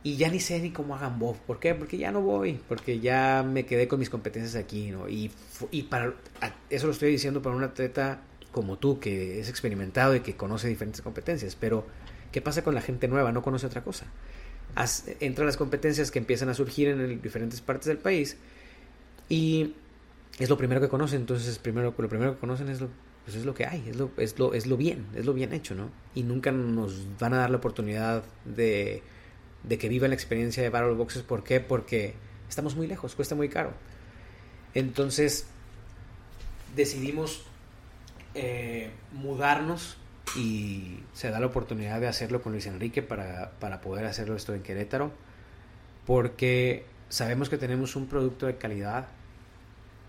Y 0.04 0.18
ya 0.18 0.30
ni 0.30 0.40
sé 0.40 0.60
ni 0.60 0.70
cómo 0.70 0.96
hagan 0.96 1.18
Bob. 1.18 1.38
¿Por 1.38 1.60
qué? 1.60 1.74
Porque 1.74 1.98
ya 1.98 2.12
no 2.12 2.22
voy. 2.22 2.60
Porque 2.70 3.00
ya 3.00 3.44
me 3.44 3.66
quedé 3.66 3.88
con 3.88 3.98
mis 3.98 4.12
competencias 4.12 4.56
aquí, 4.56 4.92
¿no? 4.92 5.10
Y, 5.10 5.32
y 5.72 5.82
para 5.84 6.14
eso 6.70 6.86
lo 6.86 6.94
estoy 6.94 7.10
diciendo 7.10 7.42
para 7.42 7.56
un 7.56 7.64
atleta 7.64 8.22
como 8.52 8.78
tú, 8.78 9.00
que 9.00 9.40
es 9.40 9.50
experimentado 9.50 10.16
y 10.16 10.20
que 10.20 10.36
conoce 10.36 10.68
diferentes 10.68 11.02
competencias. 11.02 11.56
Pero 11.56 11.88
¿Qué 12.32 12.42
pasa 12.42 12.64
con 12.64 12.76
la 12.76 12.82
gente 12.82 13.08
nueva? 13.08 13.32
No 13.32 13.42
conoce 13.42 13.66
otra 13.66 13.84
cosa. 13.84 14.06
entra 15.20 15.46
las 15.46 15.58
competencias 15.58 16.12
que 16.12 16.20
empiezan 16.20 16.50
a 16.50 16.54
surgir 16.54 16.88
en 16.88 17.22
diferentes 17.22 17.62
partes 17.62 17.88
del 17.88 17.98
país 17.98 18.38
y 19.28 19.76
es 20.40 20.50
lo 20.50 20.58
primero 20.58 20.82
que 20.82 20.90
conocen. 20.90 21.22
Entonces, 21.22 21.60
primero, 21.60 21.94
lo 21.98 22.10
primero 22.10 22.34
que 22.34 22.40
conocen 22.40 22.70
es 22.70 22.82
lo, 22.82 22.90
pues 23.26 23.38
es 23.38 23.46
lo 23.46 23.54
que 23.54 23.66
hay, 23.66 23.90
es 23.90 23.96
lo, 23.98 24.12
es, 24.18 24.40
lo, 24.40 24.54
es 24.54 24.66
lo 24.66 24.78
bien, 24.78 25.06
es 25.16 25.26
lo 25.26 25.34
bien 25.34 25.54
hecho, 25.54 25.76
¿no? 25.76 25.90
Y 26.16 26.24
nunca 26.24 26.52
nos 26.52 27.06
van 27.20 27.34
a 27.34 27.38
dar 27.38 27.50
la 27.50 27.58
oportunidad 27.58 28.24
de, 28.46 29.04
de 29.64 29.78
que 29.78 29.90
vivan 29.90 30.12
la 30.12 30.16
experiencia 30.16 30.64
de 30.64 30.70
Battle 30.70 30.94
Boxes. 30.94 31.24
¿Por 31.24 31.44
qué? 31.44 31.60
Porque 31.60 32.14
estamos 32.50 32.76
muy 32.76 32.88
lejos, 32.88 33.16
cuesta 33.16 33.36
muy 33.36 33.50
caro. 33.50 33.74
Entonces, 34.74 35.48
decidimos 36.76 37.44
eh, 38.34 38.92
mudarnos 39.12 39.98
y 40.36 41.00
se 41.14 41.30
da 41.30 41.40
la 41.40 41.48
oportunidad 41.48 42.00
de 42.00 42.08
hacerlo 42.08 42.42
con 42.42 42.54
Luis 42.54 42.66
Enrique 42.66 43.02
para, 43.02 43.82
poder 43.82 44.06
hacerlo 44.06 44.36
esto 44.36 44.54
en 44.54 44.64
Querétaro, 44.64 45.12
porque 46.06 46.86
sabemos 47.10 47.50
que 47.50 47.58
tenemos 47.58 47.96
un 47.96 48.08
producto 48.08 48.46
de 48.46 48.58
calidad 48.58 49.08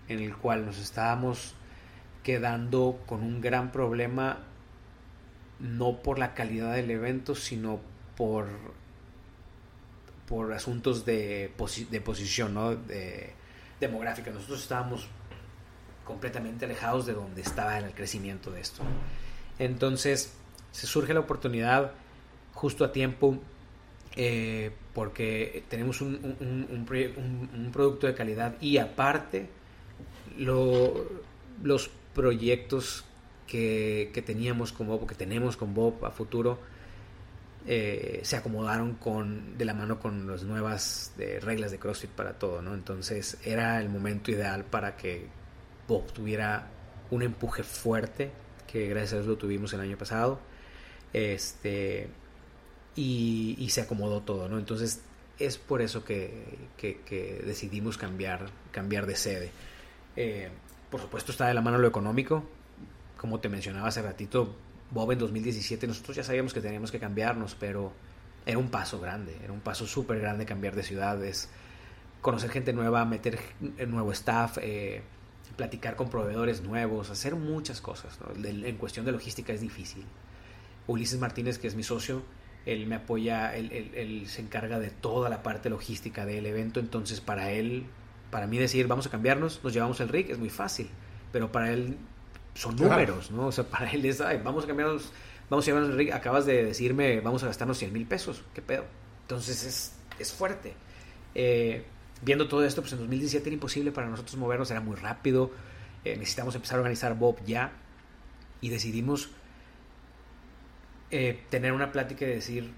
en 0.09 0.21
el 0.21 0.37
cual 0.37 0.67
nos 0.67 0.79
estábamos 0.79 1.55
quedando 2.23 3.01
con 3.07 3.23
un 3.23 3.41
gran 3.41 3.73
problema, 3.73 4.39
no 5.59 6.03
por 6.03 6.19
la 6.19 6.35
calidad 6.35 6.75
del 6.75 6.91
evento, 6.91 7.35
sino 7.35 7.81
por, 8.17 8.47
por 10.29 10.53
asuntos 10.53 11.05
de, 11.05 11.53
de 11.91 12.01
posición, 12.01 12.55
¿no? 12.55 12.77
de, 12.77 13.33
demográfica. 13.81 14.31
Nosotros 14.31 14.63
estábamos 14.63 15.09
completamente 16.05 16.65
alejados 16.65 17.07
de 17.07 17.15
donde 17.15 17.43
estaba 17.43 17.79
el 17.79 17.93
crecimiento 17.95 18.51
de 18.51 18.61
esto. 18.61 18.83
Entonces, 19.63 20.33
se 20.73 20.89
surge 20.89 21.15
la 21.15 21.21
oportunidad 21.21 21.93
justo 22.53 22.85
a 22.85 22.91
tiempo 22.91 23.39
eh, 24.17 24.73
porque 24.93 25.63
tenemos 25.69 26.01
un, 26.01 27.71
producto 27.73 28.09
de 28.09 28.15
calidad 28.15 28.57
y 28.61 28.79
aparte 28.79 29.49
los 30.37 31.91
proyectos 32.13 33.05
que, 33.47 34.11
teníamos 34.27 34.73
con 34.73 34.89
Bob, 34.89 35.07
que 35.07 35.15
tenemos 35.15 35.57
con 35.57 35.75
Bob 35.75 36.05
a 36.05 36.11
futuro, 36.11 36.59
eh, 37.65 38.19
se 38.25 38.35
acomodaron 38.35 38.95
con, 38.95 39.57
de 39.57 39.65
la 39.65 39.75
mano 39.75 40.01
con 40.01 40.27
las 40.27 40.43
nuevas 40.43 41.13
reglas 41.41 41.71
de 41.71 41.79
CrossFit 41.79 42.11
para 42.11 42.33
todo, 42.33 42.63
¿no? 42.63 42.75
Entonces 42.75 43.39
era 43.45 43.81
el 43.81 43.89
momento 43.89 44.33
ideal 44.33 44.65
para 44.65 44.97
que 44.97 45.29
Bob 45.87 46.13
tuviera 46.13 46.67
un 47.13 47.23
empuje 47.23 47.63
fuerte 47.63 48.43
que 48.73 48.89
gracias 48.89 49.13
a 49.13 49.17
Dios 49.17 49.27
lo 49.27 49.37
tuvimos 49.37 49.73
el 49.75 49.81
año 49.81 49.99
pasado. 49.99 50.41
Este, 51.13 52.09
y, 52.97 53.69
se 53.71 53.83
acomodó 53.83 54.23
todo, 54.23 54.49
¿no? 54.49 54.59
Entonces 54.59 55.03
es 55.39 55.59
por 55.59 55.83
eso 55.83 56.05
que, 56.05 56.59
decidimos 57.45 57.99
cambiar, 57.99 58.49
cambiar 58.71 59.07
de 59.07 59.17
sede. 59.17 59.51
Eh, 60.17 60.49
por 60.91 61.01
supuesto 61.01 61.33
está 61.33 61.47
de 61.47 61.55
la 61.55 61.61
mano 61.61 61.79
lo 61.79 61.87
económico. 61.87 62.45
Como 63.19 63.41
te 63.41 63.49
mencionaba 63.49 63.89
hace 63.89 64.03
ratito, 64.03 64.55
Bob 64.91 65.13
en 65.13 65.19
2017 65.19 65.87
nosotros 65.87 66.17
ya 66.17 66.25
sabíamos 66.25 66.55
que 66.55 66.61
teníamos 66.61 66.91
que 66.91 66.99
cambiarnos, 66.99 67.55
pero 67.55 67.93
era 68.47 68.59
un 68.59 68.71
paso 68.71 69.01
grande, 69.01 69.37
era 69.43 69.53
un 69.53 69.61
paso 69.61 69.87
súper 69.87 70.19
grande 70.19 70.45
cambiar 70.45 70.75
de 70.75 70.83
ciudades, 70.83 71.49
conocer 72.21 72.51
gente 72.51 72.73
nueva, 72.73 73.05
meter 73.05 73.39
nuevo 73.87 74.13
staff. 74.13 74.59
Eh, 74.61 75.03
platicar 75.57 75.97
con 75.97 76.09
proveedores 76.09 76.63
nuevos, 76.63 77.11
hacer 77.11 77.35
muchas 77.35 77.81
cosas. 77.81 78.19
En 78.45 78.77
cuestión 78.77 79.07
de 79.07 79.13
logística 79.13 79.53
es 79.53 79.61
difícil. 79.61 80.05
Ulises 80.87 81.19
Martínez, 81.19 81.59
que 81.59 81.69
es 81.69 81.75
mi 81.75 81.83
socio, 81.83 82.23
él 82.67 82.87
me 82.87 82.97
apoya, 82.97 83.55
él, 83.57 84.25
se 84.27 84.41
encarga 84.41 84.79
de 84.79 84.91
toda 84.91 85.29
la 85.29 85.43
parte 85.43 85.69
logística 85.71 86.25
del 86.25 86.47
evento, 86.47 86.81
entonces 86.81 87.21
para 87.21 87.51
él, 87.51 87.87
para 88.31 88.47
mí 88.47 88.59
decir 88.59 88.87
vamos 88.87 89.07
a 89.07 89.11
cambiarnos, 89.11 89.61
nos 89.63 89.73
llevamos 89.73 90.01
el 90.01 90.09
rig 90.09 90.31
es 90.31 90.39
muy 90.39 90.51
fácil, 90.51 90.89
pero 91.33 91.51
para 91.51 91.73
él 91.73 91.97
son 92.55 92.77
números, 92.77 93.31
¿no? 93.31 93.47
O 93.47 93.53
sea, 93.53 93.65
para 93.65 93.91
él 93.91 94.05
es, 94.05 94.23
vamos 94.45 94.65
a 94.65 94.67
cambiarnos, 94.67 95.13
vamos 95.51 95.65
a 95.65 95.67
llevarnos 95.67 95.91
el 95.91 95.97
rig, 95.97 96.13
acabas 96.13 96.47
de 96.47 96.65
decirme 96.65 97.21
vamos 97.21 97.43
a 97.43 97.47
gastarnos 97.47 97.79
100 97.79 97.93
mil 97.93 98.07
pesos, 98.07 98.45
¿qué 98.55 98.63
pedo? 98.63 98.85
Entonces 99.23 99.65
es, 99.65 99.93
es 100.19 100.33
fuerte. 100.33 100.75
Eh, 101.35 101.85
viendo 102.23 102.49
todo 102.49 102.65
esto, 102.65 102.81
pues 102.81 102.93
en 102.93 103.01
2017 103.01 103.49
era 103.49 103.55
imposible 103.55 103.93
para 103.93 104.09
nosotros 104.09 104.37
movernos, 104.37 104.71
era 104.71 104.81
muy 104.81 104.97
rápido, 104.97 105.51
eh, 106.05 106.17
necesitamos 106.17 106.55
empezar 106.55 106.77
a 106.77 106.81
organizar 106.81 107.17
Bob 107.17 107.45
ya 107.45 107.73
y 108.61 108.71
decidimos 108.71 109.31
eh, 111.11 111.45
tener 111.51 111.73
una 111.73 111.93
plática 111.93 112.25
y 112.25 112.29
decir, 112.29 112.73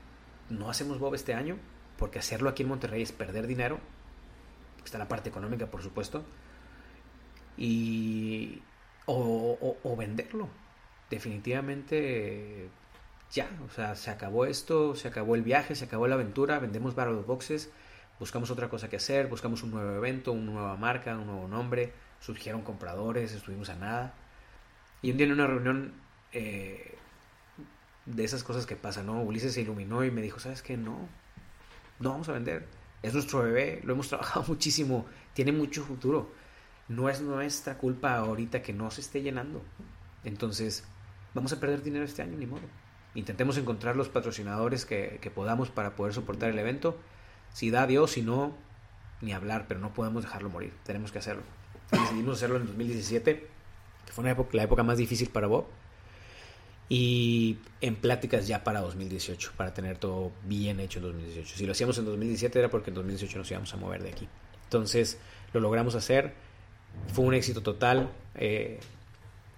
no 0.50 0.70
hacemos 0.70 0.98
Bob 0.98 1.14
este 1.14 1.34
año, 1.34 1.56
porque 1.98 2.18
hacerlo 2.18 2.48
aquí 2.48 2.62
en 2.62 2.70
Monterrey 2.70 3.02
es 3.02 3.12
perder 3.12 3.46
dinero, 3.46 3.78
está 4.84 4.98
la 4.98 5.08
parte 5.08 5.28
económica, 5.28 5.66
por 5.70 5.82
supuesto, 5.82 6.24
y 7.56 8.62
o, 9.06 9.96
venderlo. 9.96 10.48
Definitivamente 11.10 12.68
ya, 13.30 13.48
o 13.66 13.70
sea, 13.70 13.94
se 13.94 14.10
acabó 14.10 14.46
esto, 14.46 14.96
se 14.96 15.08
acabó 15.08 15.34
el 15.34 15.42
viaje, 15.42 15.74
se 15.74 15.84
acabó 15.84 16.08
la 16.08 16.14
aventura, 16.14 16.58
vendemos 16.58 16.94
Battle 16.94 17.22
Boxes 17.26 17.70
buscamos 18.24 18.50
otra 18.50 18.70
cosa 18.70 18.88
que 18.88 18.96
hacer, 18.96 19.26
buscamos 19.26 19.62
un 19.64 19.70
nuevo 19.72 19.90
evento, 19.96 20.32
una 20.32 20.50
nueva 20.50 20.76
marca, 20.78 21.14
un 21.14 21.26
nuevo 21.26 21.46
nombre, 21.46 21.92
surgieron 22.20 22.62
compradores, 22.62 23.32
estuvimos 23.32 23.68
a 23.68 23.74
nada. 23.74 24.14
Y 25.02 25.10
un 25.10 25.18
día 25.18 25.26
en 25.26 25.34
una 25.34 25.46
reunión 25.46 25.92
eh, 26.32 26.96
de 28.06 28.24
esas 28.24 28.42
cosas 28.42 28.64
que 28.64 28.76
pasan, 28.76 29.04
¿no? 29.04 29.20
Ulises 29.20 29.52
se 29.52 29.60
iluminó 29.60 30.04
y 30.04 30.10
me 30.10 30.22
dijo, 30.22 30.40
¿sabes 30.40 30.62
qué? 30.62 30.78
No, 30.78 31.06
no 32.00 32.10
vamos 32.12 32.26
a 32.30 32.32
vender. 32.32 32.66
Es 33.02 33.12
nuestro 33.12 33.42
bebé, 33.42 33.82
lo 33.84 33.92
hemos 33.92 34.08
trabajado 34.12 34.46
muchísimo, 34.48 35.04
tiene 35.34 35.52
mucho 35.52 35.84
futuro. 35.84 36.32
No 36.88 37.10
es 37.10 37.20
nuestra 37.20 37.76
culpa 37.76 38.16
ahorita 38.16 38.62
que 38.62 38.72
no 38.72 38.90
se 38.90 39.02
esté 39.02 39.20
llenando. 39.20 39.62
Entonces, 40.24 40.84
vamos 41.34 41.52
a 41.52 41.60
perder 41.60 41.82
dinero 41.82 42.06
este 42.06 42.22
año, 42.22 42.38
ni 42.38 42.46
modo. 42.46 42.62
Intentemos 43.14 43.58
encontrar 43.58 43.96
los 43.96 44.08
patrocinadores 44.08 44.86
que, 44.86 45.18
que 45.20 45.30
podamos 45.30 45.68
para 45.68 45.94
poder 45.94 46.14
soportar 46.14 46.48
el 46.48 46.58
evento. 46.58 46.98
Si 47.54 47.70
da 47.70 47.86
Dios, 47.86 48.10
si 48.10 48.22
no, 48.22 48.52
ni 49.20 49.32
hablar, 49.32 49.66
pero 49.68 49.78
no 49.78 49.94
podemos 49.94 50.24
dejarlo 50.24 50.50
morir. 50.50 50.72
Tenemos 50.82 51.12
que 51.12 51.20
hacerlo. 51.20 51.44
Decidimos 51.92 52.38
hacerlo 52.38 52.56
en 52.56 52.66
2017, 52.66 53.46
que 54.06 54.12
fue 54.12 54.24
una 54.24 54.36
la 54.52 54.62
época 54.64 54.82
más 54.82 54.98
difícil 54.98 55.28
para 55.30 55.46
Bob. 55.46 55.66
Y 56.88 57.58
en 57.80 57.94
pláticas 57.94 58.48
ya 58.48 58.64
para 58.64 58.80
2018, 58.80 59.52
para 59.56 59.72
tener 59.72 59.98
todo 59.98 60.32
bien 60.44 60.80
hecho 60.80 60.98
en 60.98 61.04
2018. 61.04 61.56
Si 61.56 61.64
lo 61.64 61.72
hacíamos 61.72 61.96
en 61.98 62.06
2017 62.06 62.58
era 62.58 62.70
porque 62.70 62.90
en 62.90 62.94
2018 62.94 63.38
nos 63.38 63.50
íbamos 63.52 63.72
a 63.72 63.76
mover 63.76 64.02
de 64.02 64.10
aquí. 64.10 64.28
Entonces 64.64 65.18
lo 65.52 65.60
logramos 65.60 65.94
hacer. 65.94 66.34
Fue 67.12 67.24
un 67.24 67.34
éxito 67.34 67.62
total. 67.62 68.10
Eh, 68.34 68.80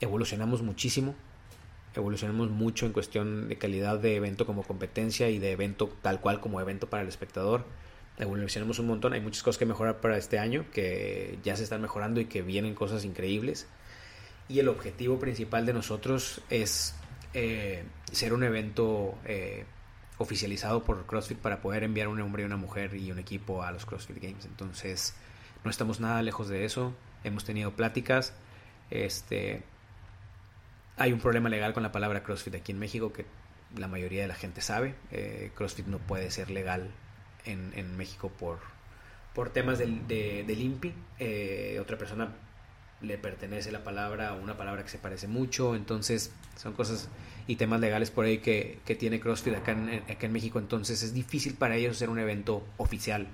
evolucionamos 0.01 0.61
muchísimo. 0.61 1.15
Evolucionamos 1.97 2.51
mucho 2.51 2.87
en 2.87 2.93
cuestión 2.93 3.49
de 3.49 3.57
calidad 3.57 3.99
de 3.99 4.17
evento 4.17 4.47
como 4.47 4.63
competencia 4.63 5.29
y 5.31 5.39
de 5.39 5.53
evento 5.53 5.91
tal 6.03 6.21
cual 6.21 6.41
como 6.41 6.61
evento 6.61 6.89
para 6.89 7.03
el 7.03 7.09
espectador 7.09 7.65
evolucionamos 8.19 8.79
un 8.79 8.87
montón, 8.87 9.13
hay 9.13 9.21
muchas 9.21 9.43
cosas 9.43 9.59
que 9.59 9.67
mejorar 9.67 10.01
para 10.01 10.17
este 10.17 10.39
año, 10.39 10.65
que 10.73 11.39
ya 11.43 11.57
se 11.57 11.65
están 11.65 11.83
mejorando 11.83 12.21
y 12.21 12.27
que 12.27 12.43
vienen 12.43 12.75
cosas 12.75 13.05
increíbles. 13.05 13.67
Y 14.49 14.59
el 14.61 14.69
objetivo 14.69 15.19
principal 15.19 15.67
de 15.67 15.73
nosotros 15.73 16.41
es 16.51 16.95
eh, 17.35 17.85
ser 18.13 18.33
un 18.33 18.45
evento 18.45 19.19
eh, 19.25 19.65
oficializado 20.19 20.85
por 20.85 21.05
CrossFit 21.07 21.39
para 21.39 21.61
poder 21.61 21.83
enviar 21.83 22.09
un 22.09 22.21
hombre 22.21 22.43
y 22.43 22.47
una 22.47 22.57
mujer 22.57 22.95
y 22.95 23.11
un 23.11 23.19
equipo 23.19 23.63
a 23.63 23.73
los 23.73 23.85
CrossFit 23.85 24.23
Games. 24.23 24.45
Entonces, 24.45 25.15
no 25.65 25.71
estamos 25.71 26.01
nada 26.01 26.23
lejos 26.23 26.49
de 26.49 26.65
eso. 26.65 26.95
Hemos 27.25 27.45
tenido 27.45 27.73
pláticas. 27.73 28.35
Este, 28.89 29.63
hay 30.97 31.13
un 31.13 31.21
problema 31.21 31.49
legal 31.49 31.75
con 31.75 31.83
la 31.83 31.93
palabra 31.93 32.23
CrossFit 32.23 32.55
aquí 32.55 32.73
en 32.73 32.79
México 32.79 33.13
que 33.13 33.27
la 33.77 33.89
mayoría 33.89 34.23
de 34.23 34.29
la 34.29 34.35
gente 34.35 34.61
sabe. 34.61 34.95
Eh, 35.11 35.51
CrossFit 35.55 35.87
no 35.87 35.99
puede 35.99 36.31
ser 36.31 36.51
legal 36.51 36.91
en, 37.45 37.97
México 37.97 38.29
por, 38.29 38.59
por 39.35 39.51
temas 39.51 39.79
del, 39.79 40.07
de, 40.09 40.45
del 40.45 40.61
INPI. 40.61 40.95
Eh, 41.19 41.79
otra 41.81 41.97
persona 41.97 42.35
le 43.03 43.19
pertenece 43.19 43.71
la 43.71 43.85
palabra 43.85 44.31
a 44.31 44.33
una 44.33 44.57
palabra 44.57 44.83
que 44.83 44.89
se 44.89 44.99
parece 44.99 45.29
mucho, 45.29 45.77
entonces 45.77 46.33
son 46.57 46.73
cosas 46.73 47.09
y 47.47 47.57
temas 47.57 47.81
legales 47.81 48.11
por 48.11 48.25
ahí 48.25 48.39
que, 48.39 48.81
tiene 48.99 49.21
CrossFit 49.21 49.55
acá 49.55 49.73
en, 49.73 50.03
acá 50.11 50.27
en 50.27 50.33
México, 50.33 50.59
entonces 50.59 51.03
es 51.03 51.13
difícil 51.13 51.55
para 51.55 51.77
ellos 51.77 51.97
hacer 51.97 52.09
un 52.09 52.19
evento 52.19 52.67
oficial 52.79 53.29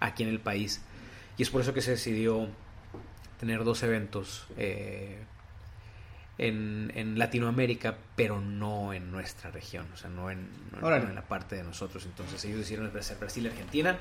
aquí 0.00 0.24
en 0.24 0.28
el 0.28 0.40
país. 0.40 0.82
Y 1.36 1.42
es 1.42 1.50
por 1.50 1.60
eso 1.60 1.72
que 1.72 1.80
se 1.80 1.92
decidió 1.92 2.48
tener 3.38 3.62
dos 3.64 3.82
eventos 3.84 4.48
eh, 4.56 5.18
en, 6.38 6.92
en, 6.94 7.18
Latinoamérica, 7.18 7.98
pero 8.14 8.40
no 8.40 8.92
en 8.92 9.10
nuestra 9.10 9.50
región, 9.50 9.86
o 9.92 9.96
sea, 9.96 10.08
no 10.08 10.30
en, 10.30 10.48
en 10.80 11.14
la 11.14 11.22
parte 11.22 11.56
de 11.56 11.64
nosotros. 11.64 12.06
Entonces 12.06 12.44
ellos 12.44 12.60
hicieron 12.60 12.90
Brasil 12.92 13.44
y 13.44 13.48
Argentina, 13.48 13.98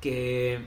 que, 0.00 0.60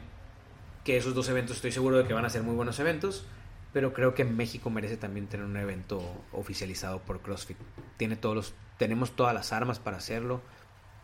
que 0.86 0.98
esos 0.98 1.14
dos 1.14 1.28
eventos 1.30 1.58
estoy 1.58 1.74
seguro 1.74 1.98
de 1.98 2.08
que 2.08 2.14
van 2.14 2.26
a 2.26 2.30
ser 2.30 2.44
muy 2.44 2.56
buenos 2.56 2.80
eventos, 2.80 3.26
pero 3.74 3.94
creo 3.94 4.14
que 4.14 4.24
México 4.24 4.70
merece 4.70 4.96
también 4.96 5.28
tener 5.28 5.46
un 5.46 5.58
evento 5.58 6.02
oficializado 6.32 7.00
por 7.00 7.22
CrossFit. 7.22 7.58
Tiene 7.98 8.16
todos 8.16 8.36
los, 8.36 8.54
tenemos 8.78 9.16
todas 9.16 9.34
las 9.34 9.52
armas 9.52 9.80
para 9.80 9.98
hacerlo. 9.98 10.42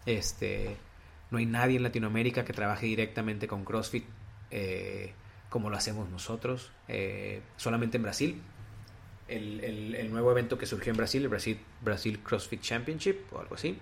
Este, 0.05 0.77
no 1.31 1.37
hay 1.37 1.45
nadie 1.45 1.77
en 1.77 1.83
Latinoamérica 1.83 2.45
que 2.45 2.53
trabaje 2.53 2.85
directamente 2.85 3.47
con 3.47 3.65
CrossFit 3.65 4.05
eh, 4.51 5.13
como 5.49 5.69
lo 5.69 5.75
hacemos 5.75 6.09
nosotros. 6.09 6.71
Eh, 6.87 7.41
solamente 7.57 7.97
en 7.97 8.03
Brasil 8.03 8.41
el, 9.29 10.09
nuevo 10.11 10.31
evento 10.31 10.57
que 10.57 10.65
surgió 10.65 10.91
en 10.91 10.97
Brasil, 10.97 11.23
el 11.23 11.57
Brasil, 11.81 12.19
CrossFit 12.19 12.61
Championship 12.61 13.17
o 13.31 13.39
algo 13.39 13.55
así. 13.55 13.77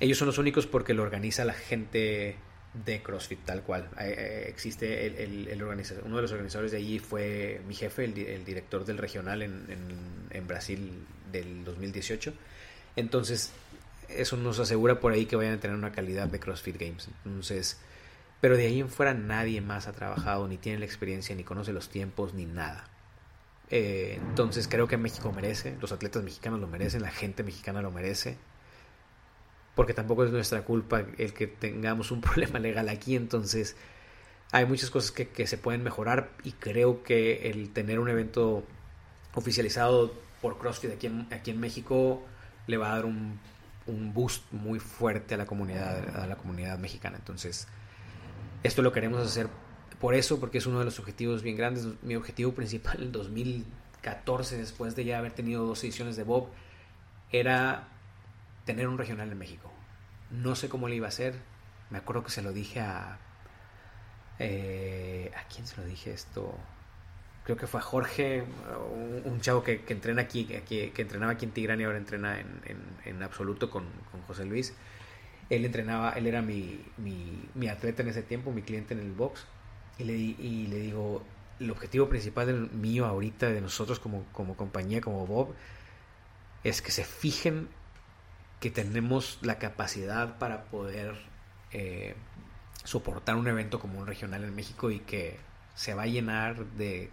Ellos 0.00 0.18
son 0.18 0.26
los 0.26 0.38
únicos 0.38 0.66
porque 0.66 0.94
lo 0.94 1.02
organiza 1.02 1.44
la 1.44 1.54
gente 1.54 2.36
de 2.84 3.02
CrossFit 3.02 3.44
tal 3.44 3.62
cual. 3.62 3.88
Eh, 3.98 4.14
eh, 4.16 4.44
existe 4.48 5.06
el, 5.06 5.48
el, 5.48 5.62
uno 5.62 6.16
de 6.16 6.22
los 6.22 6.32
organizadores 6.32 6.72
de 6.72 6.78
allí 6.78 6.98
fue 6.98 7.60
mi 7.66 7.74
jefe, 7.74 8.04
el, 8.04 8.44
director 8.44 8.84
del 8.84 8.98
regional 8.98 9.42
en, 9.42 9.64
en, 10.30 10.46
Brasil 10.46 11.06
del 11.32 11.64
2018. 11.64 12.34
Entonces, 12.96 13.52
eso 14.08 14.36
nos 14.36 14.58
asegura 14.58 15.00
por 15.00 15.12
ahí 15.12 15.26
que 15.26 15.36
vayan 15.36 15.54
a 15.54 15.60
tener 15.60 15.76
una 15.76 15.92
calidad 15.92 16.28
de 16.28 16.38
CrossFit 16.38 16.76
Games. 16.78 17.08
Entonces, 17.24 17.78
pero 18.40 18.56
de 18.56 18.66
ahí 18.66 18.80
en 18.80 18.90
fuera 18.90 19.14
nadie 19.14 19.60
más 19.62 19.86
ha 19.86 19.92
trabajado, 19.92 20.46
ni 20.46 20.58
tiene 20.58 20.78
la 20.78 20.84
experiencia, 20.84 21.34
ni 21.34 21.42
conoce 21.42 21.72
los 21.72 21.88
tiempos, 21.88 22.34
ni 22.34 22.44
nada. 22.44 22.88
Eh, 23.70 24.18
entonces 24.22 24.68
creo 24.68 24.86
que 24.86 24.96
México 24.96 25.32
merece, 25.32 25.76
los 25.80 25.90
atletas 25.90 26.22
mexicanos 26.22 26.60
lo 26.60 26.68
merecen, 26.68 27.02
la 27.02 27.10
gente 27.10 27.42
mexicana 27.42 27.82
lo 27.82 27.90
merece, 27.90 28.36
porque 29.74 29.92
tampoco 29.92 30.24
es 30.24 30.30
nuestra 30.30 30.62
culpa 30.62 31.04
el 31.18 31.34
que 31.34 31.46
tengamos 31.46 32.10
un 32.10 32.20
problema 32.22 32.58
legal 32.58 32.88
aquí, 32.88 33.16
entonces 33.16 33.76
hay 34.52 34.66
muchas 34.66 34.90
cosas 34.90 35.10
que, 35.10 35.46
se 35.46 35.58
pueden 35.58 35.82
mejorar 35.82 36.30
y 36.44 36.52
creo 36.52 37.02
que 37.02 37.50
el 37.50 37.72
tener 37.72 37.98
un 37.98 38.08
evento 38.08 38.64
oficializado 39.34 40.14
por 40.40 40.58
CrossFit 40.58 40.92
aquí 40.92 41.08
en, 41.08 41.26
aquí 41.32 41.50
en 41.50 41.58
México 41.58 42.22
le 42.68 42.76
va 42.76 42.92
a 42.92 42.94
dar 42.96 43.04
un, 43.04 43.40
un 43.86 44.14
boost 44.14 44.44
muy 44.52 44.78
fuerte 44.78 45.34
a 45.34 45.38
la 45.38 45.46
comunidad, 45.46 46.16
a 46.16 46.26
la 46.28 46.36
comunidad 46.36 46.78
mexicana, 46.78 47.16
entonces 47.16 47.66
esto 48.62 48.82
lo 48.82 48.92
queremos 48.92 49.26
hacer 49.26 49.48
por 50.00 50.14
eso, 50.14 50.38
porque 50.38 50.58
es 50.58 50.66
uno 50.66 50.78
de 50.78 50.84
los 50.84 50.98
objetivos 50.98 51.42
bien 51.42 51.56
grandes. 51.56 51.86
Mi 52.02 52.16
objetivo 52.16 52.52
principal 52.52 53.02
en 53.02 53.12
2014, 53.12 54.58
después 54.58 54.94
de 54.94 55.04
ya 55.04 55.18
haber 55.18 55.32
tenido 55.32 55.64
dos 55.64 55.82
ediciones 55.84 56.16
de 56.16 56.24
Bob, 56.24 56.48
era 57.32 57.88
tener 58.64 58.88
un 58.88 58.98
regional 58.98 59.30
en 59.32 59.38
México. 59.38 59.72
No 60.30 60.54
sé 60.54 60.68
cómo 60.68 60.88
le 60.88 60.96
iba 60.96 61.06
a 61.06 61.08
hacer. 61.08 61.34
Me 61.90 61.98
acuerdo 61.98 62.24
que 62.24 62.30
se 62.30 62.42
lo 62.42 62.52
dije 62.52 62.80
a... 62.80 63.18
Eh, 64.38 65.32
¿A 65.34 65.48
quién 65.48 65.66
se 65.66 65.80
lo 65.80 65.86
dije 65.86 66.12
esto? 66.12 66.58
Creo 67.44 67.56
que 67.56 67.66
fue 67.66 67.80
a 67.80 67.82
Jorge, 67.82 68.44
un, 69.24 69.40
chavo 69.40 69.62
que, 69.62 69.82
entrena 69.88 70.22
aquí, 70.22 70.44
que, 70.44 70.92
entrenaba 70.96 71.32
aquí 71.32 71.46
en 71.46 71.52
Tigrán 71.52 71.80
y 71.80 71.84
ahora 71.84 71.96
entrena 71.96 72.38
en, 72.40 73.22
absoluto 73.22 73.70
con, 73.70 73.86
con, 74.10 74.20
José 74.22 74.44
Luis. 74.44 74.74
Él 75.48 75.64
entrenaba, 75.64 76.10
él 76.10 76.26
era 76.26 76.42
mi, 76.42 76.84
mi, 76.98 77.48
mi 77.54 77.68
atleta 77.68 78.02
en 78.02 78.08
ese 78.08 78.22
tiempo, 78.24 78.50
mi 78.50 78.62
cliente 78.62 78.94
en 78.94 79.00
el 79.00 79.12
box 79.12 79.46
y 79.98 80.66
le, 80.66 80.76
digo, 80.78 81.22
el 81.58 81.70
objetivo 81.70 82.08
principal 82.08 82.46
del 82.46 82.70
mío 82.70 83.06
ahorita, 83.06 83.46
de 83.48 83.60
nosotros 83.60 83.98
como, 83.98 84.24
compañía, 84.56 85.00
como 85.00 85.26
Bob, 85.26 85.54
es 86.64 86.82
que 86.82 86.90
se 86.90 87.04
fijen 87.04 87.68
que 88.60 88.70
tenemos 88.70 89.38
la 89.42 89.58
capacidad 89.58 90.38
para 90.38 90.64
poder 90.64 91.14
eh, 91.72 92.14
soportar 92.84 93.36
un 93.36 93.46
evento 93.48 93.78
como 93.78 93.98
un 93.98 94.06
regional 94.06 94.44
en 94.44 94.54
México 94.54 94.90
y 94.90 95.00
que 95.00 95.38
se 95.74 95.94
va 95.94 96.04
a 96.04 96.06
llenar 96.06 96.64
de, 96.64 97.10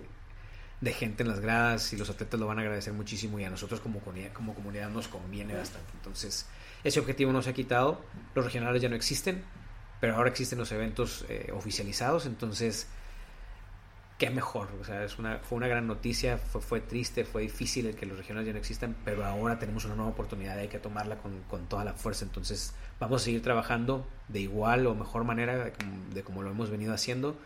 de, 0.79 0.93
gente 0.93 1.23
en 1.23 1.29
las 1.29 1.39
gradas 1.41 1.91
y 1.91 1.97
los 1.97 2.09
atletas 2.09 2.39
lo 2.39 2.47
van 2.47 2.59
a 2.59 2.61
agradecer 2.61 2.93
muchísimo 2.93 3.39
y 3.39 3.43
a 3.43 3.49
nosotros 3.49 3.81
como 3.81 3.99
comunidad, 3.99 4.31
como 4.31 4.55
comunidad 4.55 4.89
nos 4.89 5.07
conviene 5.09 5.53
bastante. 5.53 5.91
Entonces, 5.95 6.47
ese 6.83 6.99
objetivo 6.99 7.33
no 7.33 7.41
se 7.41 7.49
ha 7.49 7.53
quitado, 7.53 8.03
los 8.35 8.45
regionales 8.45 8.81
ya 8.81 8.89
no 8.89 8.95
existen, 8.95 9.43
pero 10.03 10.17
ahora 10.17 10.31
existen 10.31 10.59
los 10.59 10.69
eventos 10.73 11.23
eh, 11.29 11.49
oficializados, 11.55 12.25
entonces, 12.25 12.87
qué 14.17 14.29
mejor, 14.29 14.67
o 14.81 14.83
sea, 14.83 15.01
es 15.05 15.17
una, 15.17 15.37
fue 15.37 15.55
una 15.55 15.69
gran 15.69 15.87
noticia, 15.87 16.37
fue, 16.37 16.81
triste, 16.81 17.23
fue 17.23 17.43
difícil 17.43 17.85
el 17.85 17.95
que 17.95 18.05
los 18.05 18.17
regionales 18.17 18.47
ya 18.47 18.51
no 18.51 18.59
existan, 18.59 18.97
pero 19.05 19.23
ahora 19.23 19.59
tenemos 19.59 19.85
una 19.85 19.95
nueva 19.95 20.11
oportunidad 20.11 20.57
y 20.57 20.59
hay 20.59 20.67
que 20.67 20.79
tomarla 20.79 21.15
con, 21.19 21.43
con 21.49 21.67
toda 21.67 21.85
la 21.85 21.93
fuerza, 21.93 22.25
entonces 22.25 22.73
vamos 22.99 23.21
a 23.21 23.23
seguir 23.23 23.41
trabajando 23.41 24.05
de 24.27 24.41
igual 24.41 24.87
o 24.87 24.93
mejor 24.93 25.23
manera 25.23 25.71
de, 26.13 26.23
como 26.23 26.43
lo 26.43 26.51
hemos 26.51 26.69
venido 26.69 26.93
haciendo 26.93 27.37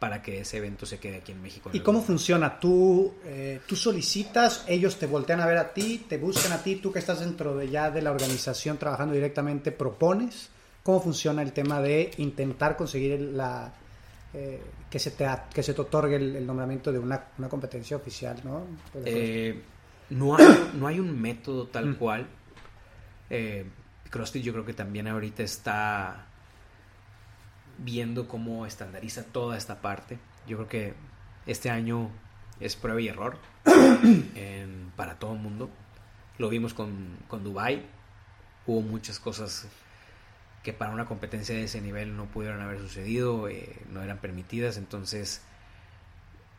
para 0.00 0.20
que 0.20 0.40
ese 0.40 0.56
evento 0.56 0.86
se 0.86 0.98
quede 0.98 1.18
aquí 1.18 1.30
en 1.30 1.40
México. 1.40 1.70
¿Y 1.72 1.78
cómo 1.78 2.02
funciona? 2.02 2.58
¿Tú, 2.58 3.14
eh, 3.24 3.60
tú 3.68 3.76
solicitas, 3.76 4.64
ellos 4.66 4.98
te 4.98 5.06
voltean 5.06 5.42
a 5.42 5.46
ver 5.46 5.58
a 5.58 5.72
ti, 5.72 6.06
te 6.08 6.18
buscan 6.18 6.50
a 6.50 6.60
ti, 6.60 6.74
tú 6.74 6.90
que 6.90 6.98
estás 6.98 7.20
dentro 7.20 7.56
de 7.56 7.70
ya 7.70 7.92
de 7.92 8.02
la 8.02 8.10
organización 8.10 8.78
trabajando 8.78 9.14
directamente, 9.14 9.70
propones? 9.70 10.50
Cómo 10.82 11.00
funciona 11.00 11.42
el 11.42 11.52
tema 11.52 11.80
de 11.80 12.10
intentar 12.18 12.76
conseguir 12.76 13.20
la, 13.20 13.72
eh, 14.32 14.62
que, 14.88 14.98
se 15.00 15.10
te, 15.10 15.26
que 15.52 15.62
se 15.62 15.74
te 15.74 15.80
otorgue 15.80 16.16
el, 16.16 16.46
nombramiento 16.46 16.92
de 16.92 16.98
una, 16.98 17.24
competencia 17.48 17.96
oficial, 17.96 18.40
¿no? 18.44 18.64
Eh, 19.04 19.60
no, 20.10 20.36
hay, 20.36 20.70
no 20.74 20.86
hay 20.86 21.00
un 21.00 21.20
método 21.20 21.66
tal 21.66 21.86
mm. 21.86 21.94
cual. 21.96 22.26
Eh, 23.28 23.66
CrossFit 24.08 24.42
yo 24.42 24.52
creo 24.52 24.64
que 24.64 24.74
también 24.74 25.08
ahorita 25.08 25.42
está 25.42 26.26
viendo 27.78 28.28
cómo 28.28 28.66
estandariza 28.66 29.24
toda 29.24 29.56
esta 29.56 29.80
parte. 29.80 30.18
Yo 30.46 30.56
creo 30.58 30.68
que 30.68 30.94
este 31.46 31.70
año 31.70 32.10
es 32.60 32.76
prueba 32.76 33.00
y 33.00 33.08
error 33.08 33.36
para 34.96 35.18
todo 35.18 35.32
el 35.32 35.40
mundo. 35.40 35.70
Lo 36.38 36.48
vimos 36.48 36.72
con, 36.72 37.18
con 37.26 37.42
Dubai. 37.42 37.84
Hubo 38.66 38.80
muchas 38.80 39.18
cosas 39.18 39.68
que 40.62 40.72
para 40.72 40.90
una 40.90 41.06
competencia 41.06 41.54
de 41.54 41.64
ese 41.64 41.80
nivel 41.80 42.16
no 42.16 42.26
pudieron 42.26 42.60
haber 42.60 42.78
sucedido, 42.78 43.48
eh, 43.48 43.76
no 43.90 44.02
eran 44.02 44.18
permitidas, 44.18 44.76
entonces 44.76 45.40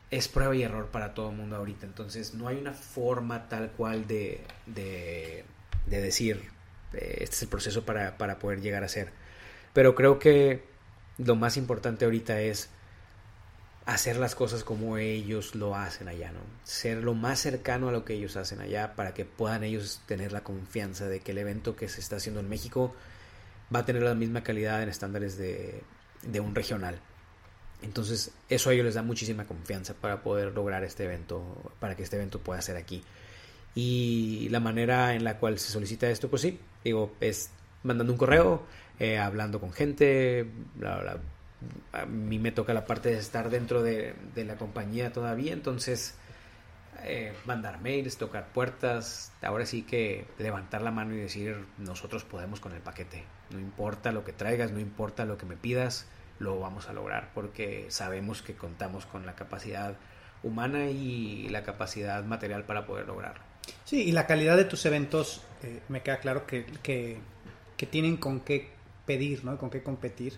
es 0.09 0.27
prueba 0.27 0.55
y 0.55 0.63
error 0.63 0.87
para 0.87 1.13
todo 1.13 1.29
el 1.29 1.37
mundo 1.37 1.55
ahorita. 1.55 1.85
Entonces 1.85 2.33
no 2.33 2.47
hay 2.47 2.57
una 2.57 2.73
forma 2.73 3.47
tal 3.47 3.71
cual 3.71 4.07
de, 4.07 4.41
de, 4.65 5.45
decir, 5.85 6.49
eh, 6.93 7.17
este 7.21 7.35
es 7.35 7.41
el 7.43 7.47
proceso 7.47 7.85
para, 7.85 8.17
para 8.17 8.39
poder 8.39 8.61
llegar 8.61 8.83
a 8.83 8.87
ser. 8.87 9.11
Pero 9.73 9.95
creo 9.95 10.19
que 10.19 10.63
lo 11.17 11.35
más 11.35 11.55
importante 11.55 12.05
ahorita 12.05 12.41
es 12.41 12.69
hacer 13.85 14.17
las 14.17 14.35
cosas 14.35 14.63
como 14.63 14.97
ellos 14.97 15.55
lo 15.55 15.75
hacen 15.75 16.07
allá, 16.07 16.31
¿no? 16.31 16.39
Ser 16.63 17.03
lo 17.03 17.13
más 17.13 17.39
cercano 17.39 17.89
a 17.89 17.91
lo 17.91 18.05
que 18.05 18.13
ellos 18.13 18.35
hacen 18.35 18.61
allá 18.61 18.95
para 18.95 19.13
que 19.13 19.25
puedan 19.25 19.63
ellos 19.63 20.01
tener 20.05 20.31
la 20.31 20.43
confianza 20.43 21.07
de 21.07 21.19
que 21.19 21.31
el 21.31 21.39
evento 21.39 21.75
que 21.75 21.87
se 21.87 21.99
está 22.01 22.17
haciendo 22.17 22.41
en 22.41 22.49
México 22.49 22.95
va 23.73 23.79
a 23.79 23.85
tener 23.85 24.03
la 24.03 24.15
misma 24.15 24.43
calidad 24.43 24.81
en 24.83 24.89
estándares 24.89 25.37
de, 25.37 25.83
de 26.23 26.39
un 26.39 26.55
regional. 26.55 26.99
Entonces, 27.81 28.31
eso 28.49 28.69
a 28.69 28.73
ellos 28.73 28.85
les 28.85 28.95
da 28.95 29.01
muchísima 29.01 29.45
confianza 29.45 29.93
para 29.93 30.21
poder 30.21 30.53
lograr 30.53 30.83
este 30.83 31.05
evento, 31.05 31.73
para 31.79 31.95
que 31.95 32.03
este 32.03 32.15
evento 32.15 32.39
pueda 32.39 32.61
ser 32.61 32.77
aquí. 32.77 33.03
Y 33.73 34.49
la 34.49 34.59
manera 34.59 35.15
en 35.15 35.23
la 35.23 35.37
cual 35.37 35.57
se 35.57 35.71
solicita 35.71 36.09
esto, 36.09 36.29
pues 36.29 36.41
sí, 36.41 36.59
digo, 36.83 37.13
es 37.19 37.49
mandando 37.83 38.13
un 38.13 38.19
correo, 38.19 38.63
eh, 38.99 39.17
hablando 39.17 39.59
con 39.59 39.71
gente, 39.71 40.47
A 41.93 42.05
mí 42.05 42.39
me 42.39 42.51
toca 42.51 42.73
la 42.73 42.85
parte 42.85 43.09
de 43.09 43.17
estar 43.17 43.49
dentro 43.49 43.81
de, 43.83 44.15
la 44.35 44.55
compañía 44.57 45.13
todavía, 45.13 45.53
entonces 45.53 46.15
eh, 47.03 47.33
mandar 47.45 47.81
mails, 47.81 48.17
tocar 48.17 48.47
puertas, 48.47 49.31
ahora 49.41 49.65
sí 49.65 49.83
que 49.83 50.25
levantar 50.37 50.81
la 50.81 50.91
mano 50.91 51.13
y 51.13 51.17
decir 51.17 51.65
nosotros 51.77 52.23
podemos 52.23 52.59
con 52.59 52.73
el 52.73 52.81
paquete, 52.81 53.23
no 53.49 53.59
importa 53.59 54.11
lo 54.11 54.23
que 54.23 54.33
traigas, 54.33 54.71
no 54.71 54.79
importa 54.79 55.25
lo 55.25 55.37
que 55.37 55.45
me 55.45 55.55
pidas, 55.55 56.07
lo 56.39 56.59
vamos 56.59 56.87
a 56.89 56.93
lograr 56.93 57.31
porque 57.33 57.85
sabemos 57.89 58.41
que 58.41 58.55
contamos 58.55 59.05
con 59.05 59.25
la 59.25 59.35
capacidad 59.35 59.95
humana 60.43 60.89
y 60.89 61.47
la 61.49 61.63
capacidad 61.63 62.23
material 62.23 62.63
para 62.63 62.85
poder 62.85 63.07
lograrlo. 63.07 63.43
Sí, 63.85 64.03
y 64.03 64.11
la 64.11 64.27
calidad 64.27 64.57
de 64.57 64.65
tus 64.65 64.85
eventos, 64.85 65.41
eh, 65.63 65.81
me 65.89 66.01
queda 66.01 66.19
claro 66.19 66.45
que, 66.45 66.65
que, 66.81 67.19
tienen 67.89 68.17
con 68.17 68.41
qué 68.41 68.69
pedir, 69.05 69.43
¿no? 69.43 69.57
Con 69.57 69.69
qué 69.69 69.81
competir. 69.81 70.37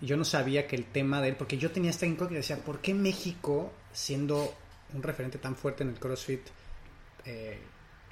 Yo 0.00 0.16
no 0.16 0.24
sabía 0.24 0.66
que 0.66 0.76
el 0.76 0.84
tema 0.84 1.20
de 1.20 1.28
él, 1.28 1.36
porque 1.36 1.58
yo 1.58 1.70
tenía 1.72 1.90
esta 1.90 2.06
incógnita, 2.06 2.36
decía, 2.36 2.58
¿por 2.58 2.80
qué 2.80 2.94
México, 2.94 3.72
siendo 3.92 4.54
un 4.92 5.02
referente 5.02 5.38
tan 5.38 5.56
fuerte 5.56 5.82
en 5.82 5.90
el 5.90 5.98
CrossFit 5.98 6.42
eh, 7.24 7.58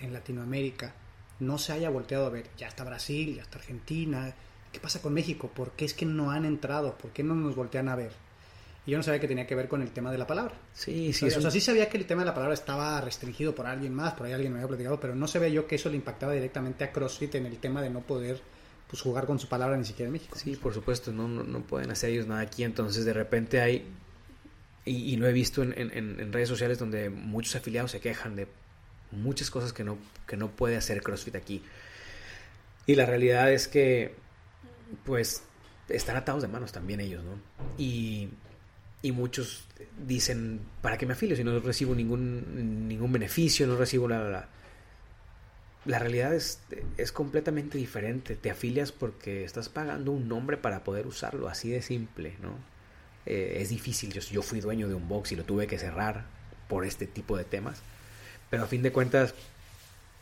en 0.01 0.13
Latinoamérica, 0.13 0.95
no 1.41 1.59
se 1.59 1.73
haya 1.73 1.91
volteado 1.91 2.27
a 2.27 2.31
ver? 2.31 2.47
Ya 2.57 2.69
está 2.69 2.85
Brasil, 2.85 3.37
ya 3.37 3.43
está 3.43 3.59
Argentina, 3.59 4.35
¿qué 4.73 4.81
pasa 4.81 5.03
con 5.03 5.13
México? 5.13 5.51
¿Por 5.55 5.73
qué 5.73 5.85
es 5.85 5.95
que 5.95 6.07
no 6.07 6.31
han 6.31 6.45
entrado? 6.45 6.97
¿Por 6.97 7.11
qué 7.11 7.23
no 7.23 7.35
nos 7.35 7.55
voltean 7.55 7.89
a 7.89 7.97
ver? 7.97 8.13
Y 8.85 8.91
yo 8.91 8.97
no 8.97 9.05
sabía 9.05 9.21
que 9.21 9.29
tenía 9.29 9.47
que 9.47 9.55
ver 9.55 9.69
con 9.69 9.81
el 9.81 9.91
tema 9.93 10.11
de 10.11 10.19
la 10.19 10.27
palabra. 10.27 10.55
Sí, 10.73 11.13
sí. 11.13 11.27
O 11.27 11.41
sea, 11.41 11.51
sí 11.53 11.61
sabía 11.61 11.89
que 11.89 11.99
el 11.99 12.07
tema 12.07 12.23
de 12.23 12.27
la 12.27 12.35
palabra 12.35 12.55
estaba 12.55 13.01
restringido 13.01 13.55
por 13.55 13.67
alguien 13.67 13.95
más, 13.95 14.15
por 14.15 14.27
ahí 14.27 14.33
alguien 14.33 14.53
me 14.53 14.59
había 14.59 14.69
platicado, 14.69 14.99
pero 14.99 15.15
no 15.15 15.29
sabía 15.29 15.49
yo 15.49 15.69
que 15.69 15.77
eso 15.77 15.89
le 15.89 15.97
impactaba 15.97 16.33
directamente 16.33 16.83
a 16.83 16.91
CrossFit 16.91 17.37
en 17.37 17.47
el 17.47 17.59
tema 17.59 17.81
de 17.81 17.91
no 17.91 18.01
poder 18.01 18.41
pues, 18.89 19.01
jugar 19.01 19.25
con 19.27 19.39
su 19.39 19.49
palabra 19.49 19.77
ni 19.77 19.85
siquiera 19.85 20.09
en 20.09 20.13
México. 20.13 20.37
Sí, 20.37 20.57
por 20.57 20.75
supuesto, 20.75 21.13
no, 21.13 21.29
no, 21.29 21.61
pueden 21.61 21.93
hacer 21.93 22.11
ellos 22.11 22.27
nada 22.27 22.41
aquí, 22.41 22.65
entonces 22.65 23.05
de 23.05 23.13
repente 23.13 23.61
hay, 23.61 23.87
y, 24.85 25.17
lo 25.17 25.29
he 25.29 25.33
visto 25.33 25.63
en, 25.63 25.75
en, 25.77 26.33
redes 26.33 26.49
sociales 26.49 26.79
donde 26.79 27.09
muchos 27.09 27.55
afiliados 27.55 27.93
se 27.93 28.01
quejan 28.01 28.35
de 28.35 28.49
muchas 29.13 29.51
cosas 29.51 29.73
que 29.73 29.85
no, 29.85 29.97
que 30.27 30.37
no 30.37 30.51
puede 30.51 30.77
hacer 30.77 31.03
CrossFit 31.03 31.37
aquí. 31.37 31.63
Y 32.87 32.97
la 32.97 33.07
realidad 33.07 33.53
es 33.53 33.69
que 33.69 34.17
pues 35.05 35.45
están 35.89 36.17
atados 36.17 36.43
de 36.43 36.49
manos 36.49 36.73
también 36.73 37.01
ellos, 37.01 37.23
¿no? 37.23 37.39
Y, 37.79 38.31
y 39.03 39.13
muchos 39.13 39.67
dicen, 40.05 40.61
¿para 40.81 40.99
qué 40.99 41.07
me 41.07 41.13
afilio 41.13 41.37
si 41.37 41.45
no 41.45 41.61
recibo 41.61 41.95
ningún, 41.95 42.89
ningún 42.89 43.13
beneficio, 43.13 43.67
no 43.67 43.77
recibo 43.77 44.09
la... 44.09 44.29
la, 44.29 44.49
la 45.85 45.99
realidad 45.99 46.33
es, 46.33 46.61
es 46.97 47.11
completamente 47.11 47.77
diferente. 47.79 48.37
Te 48.37 48.51
afilias 48.51 48.93
porque 48.93 49.45
estás 49.45 49.69
pagando 49.69 50.13
un 50.13 50.29
nombre 50.29 50.57
para 50.57 50.85
poder 50.85 51.07
usarlo, 51.09 51.49
así 51.49 51.71
de 51.71 51.83
simple, 51.83 52.37
¿no? 52.41 52.72
Eh, 53.27 53.59
es 53.61 53.69
difícil. 53.69 54.13
Yo, 54.13 54.21
yo 54.21 54.43
fui 54.43 54.61
dueño 54.61 54.89
de 54.89 54.95
un 54.95 55.09
box 55.09 55.33
y 55.33 55.37
lo 55.37 55.45
tuve 55.45 55.67
que 55.67 55.79
cerrar 55.79 56.25
por 56.69 56.85
este 56.85 57.07
tipo 57.07 57.37
de 57.37 57.45
temas. 57.45 57.81
Pero 58.51 58.65
a 58.65 58.67
fin 58.67 58.83
de 58.83 58.93
cuentas, 58.93 59.35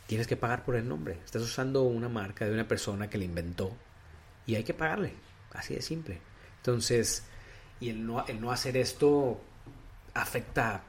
tienes 0.07 0.27
que 0.27 0.35
pagar 0.35 0.63
por 0.63 0.75
el 0.75 0.87
nombre. 0.87 1.17
Estás 1.25 1.41
usando 1.41 1.83
una 1.83 2.09
marca 2.09 2.45
de 2.45 2.53
una 2.53 2.67
persona 2.67 3.09
que 3.09 3.17
la 3.17 3.23
inventó 3.23 3.75
y 4.45 4.55
hay 4.55 4.63
que 4.63 4.73
pagarle, 4.73 5.13
así 5.53 5.73
de 5.73 5.81
simple. 5.81 6.19
Entonces, 6.57 7.23
y 7.79 7.89
el 7.89 8.05
no, 8.05 8.25
el 8.27 8.41
no 8.41 8.51
hacer 8.51 8.77
esto 8.77 9.39
afecta, 10.13 10.83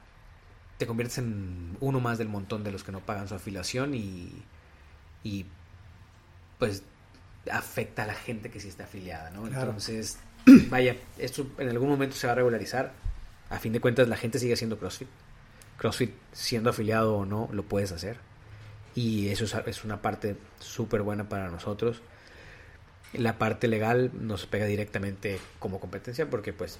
te 0.77 0.85
conviertes 0.85 1.19
en 1.19 1.77
uno 1.79 1.99
más 1.99 2.17
del 2.17 2.27
montón 2.27 2.63
de 2.63 2.71
los 2.71 2.83
que 2.83 2.91
no 2.91 2.99
pagan 2.99 3.27
su 3.27 3.35
afiliación 3.35 3.93
y, 3.95 4.43
y 5.23 5.45
pues 6.59 6.83
afecta 7.51 8.03
a 8.03 8.07
la 8.07 8.15
gente 8.15 8.51
que 8.51 8.59
sí 8.59 8.67
está 8.67 8.83
afiliada, 8.83 9.31
¿no? 9.31 9.47
Entonces, 9.47 10.17
vaya, 10.69 10.95
esto 11.17 11.47
en 11.57 11.69
algún 11.69 11.89
momento 11.89 12.15
se 12.15 12.27
va 12.27 12.33
a 12.33 12.35
regularizar. 12.37 12.93
A 13.49 13.59
fin 13.59 13.73
de 13.73 13.79
cuentas, 13.79 14.07
la 14.07 14.17
gente 14.17 14.39
sigue 14.39 14.53
haciendo 14.53 14.77
CrossFit. 14.77 15.07
CrossFit, 15.77 16.11
siendo 16.31 16.69
afiliado 16.69 17.17
o 17.17 17.25
no, 17.25 17.49
lo 17.51 17.63
puedes 17.63 17.91
hacer. 17.91 18.17
Y 18.95 19.29
eso 19.29 19.45
es 19.65 19.83
una 19.83 20.01
parte 20.01 20.35
súper 20.59 21.01
buena 21.01 21.29
para 21.29 21.49
nosotros 21.49 22.01
la 23.13 23.37
parte 23.37 23.67
legal 23.67 24.11
nos 24.13 24.45
pega 24.45 24.65
directamente 24.65 25.39
como 25.59 25.79
competencia 25.79 26.29
porque 26.29 26.51
pues 26.51 26.79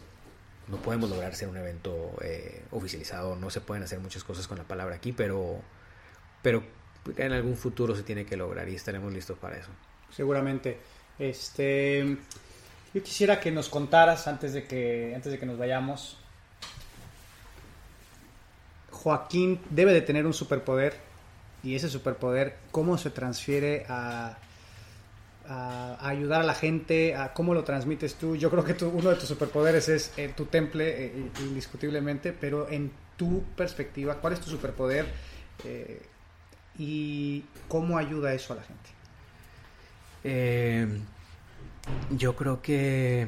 no 0.67 0.77
podemos 0.77 1.09
lograr 1.09 1.35
ser 1.35 1.49
un 1.49 1.57
evento 1.57 2.15
eh, 2.21 2.63
oficializado, 2.71 3.35
no 3.35 3.49
se 3.49 3.61
pueden 3.61 3.83
hacer 3.83 3.99
muchas 3.99 4.23
cosas 4.23 4.47
con 4.47 4.57
la 4.57 4.63
palabra 4.63 4.95
aquí, 4.95 5.11
pero, 5.11 5.61
pero 6.41 6.63
en 7.17 7.33
algún 7.33 7.55
futuro 7.55 7.95
se 7.95 8.03
tiene 8.03 8.25
que 8.25 8.37
lograr 8.37 8.67
y 8.69 8.75
estaremos 8.75 9.13
listos 9.13 9.37
para 9.37 9.57
eso. 9.57 9.69
Seguramente. 10.09 10.77
Este, 11.19 12.17
yo 12.93 13.03
quisiera 13.03 13.39
que 13.39 13.51
nos 13.51 13.69
contaras 13.69 14.27
antes 14.27 14.53
de 14.53 14.65
que, 14.65 15.13
antes 15.15 15.31
de 15.31 15.39
que 15.39 15.45
nos 15.45 15.57
vayamos. 15.57 16.17
Joaquín 18.91 19.59
debe 19.69 19.93
de 19.93 20.01
tener 20.01 20.25
un 20.25 20.33
superpoder 20.33 20.95
y 21.63 21.75
ese 21.75 21.89
superpoder, 21.89 22.57
¿cómo 22.71 22.97
se 22.97 23.09
transfiere 23.09 23.85
a 23.89 24.37
ayudar 25.47 26.41
a 26.41 26.43
la 26.43 26.53
gente, 26.53 27.15
cómo 27.33 27.53
lo 27.53 27.63
transmites 27.63 28.15
tú. 28.15 28.35
Yo 28.35 28.49
creo 28.49 28.63
que 28.63 28.83
uno 28.85 29.09
de 29.09 29.15
tus 29.15 29.27
superpoderes 29.27 29.89
es 29.89 30.13
eh, 30.17 30.31
tu 30.35 30.45
temple, 30.45 31.05
eh, 31.05 31.31
indiscutiblemente, 31.41 32.33
pero 32.33 32.69
en 32.69 32.91
tu 33.17 33.43
perspectiva, 33.55 34.15
¿cuál 34.15 34.33
es 34.33 34.39
tu 34.39 34.49
superpoder 34.49 35.05
eh, 35.65 36.01
y 36.77 37.43
cómo 37.67 37.97
ayuda 37.97 38.33
eso 38.33 38.53
a 38.53 38.57
la 38.57 38.63
gente? 38.63 38.89
Yo 42.11 42.35
creo 42.35 42.61
que, 42.61 43.27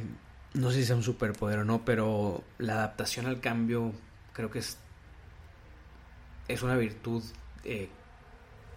no 0.54 0.70
sé 0.70 0.78
si 0.78 0.84
es 0.84 0.90
un 0.92 1.04
superpoder 1.04 1.60
o 1.60 1.66
no, 1.66 1.86
pero 1.86 2.44
la 2.58 2.74
adaptación 2.74 3.26
al 3.26 3.40
cambio 3.40 3.94
creo 4.34 4.50
que 4.52 4.60
es, 4.60 4.78
es 6.48 6.64
una 6.64 6.76
virtud 6.76 7.24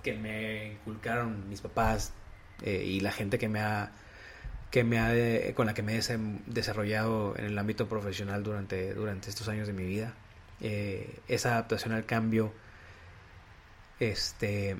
que 0.02 0.14
me 0.14 0.72
inculcaron 0.72 1.48
mis 1.48 1.60
papás 1.60 2.12
eh, 2.62 2.82
y 2.84 3.00
la 3.00 3.12
gente 3.12 3.38
que 3.38 3.48
me 3.48 3.60
ha 3.60 3.92
que 4.70 4.84
me 4.84 4.98
ha 4.98 5.54
con 5.54 5.66
la 5.66 5.74
que 5.74 5.82
me 5.82 5.98
he 5.98 6.02
desarrollado 6.46 7.34
en 7.38 7.46
el 7.46 7.58
ámbito 7.58 7.88
profesional 7.88 8.42
durante, 8.42 8.92
durante 8.92 9.30
estos 9.30 9.48
años 9.48 9.66
de 9.66 9.72
mi 9.72 9.84
vida. 9.84 10.14
Eh, 10.60 11.20
esa 11.28 11.52
adaptación 11.52 11.94
al 11.94 12.04
cambio 12.04 12.52
este, 13.98 14.76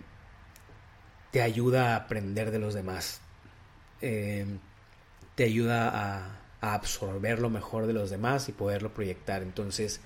te 1.30 1.40
ayuda 1.40 1.94
a 1.94 1.96
aprender 1.96 2.50
de 2.50 2.58
los 2.58 2.74
demás, 2.74 3.20
eh, 4.02 4.46
te 5.38 5.44
ayuda 5.44 5.88
a, 5.88 6.40
a, 6.60 6.74
absorber 6.74 7.38
lo 7.38 7.48
mejor 7.48 7.86
de 7.86 7.92
los 7.92 8.10
demás 8.10 8.48
y 8.48 8.52
poderlo 8.52 8.92
proyectar. 8.92 9.40
Entonces, 9.40 10.00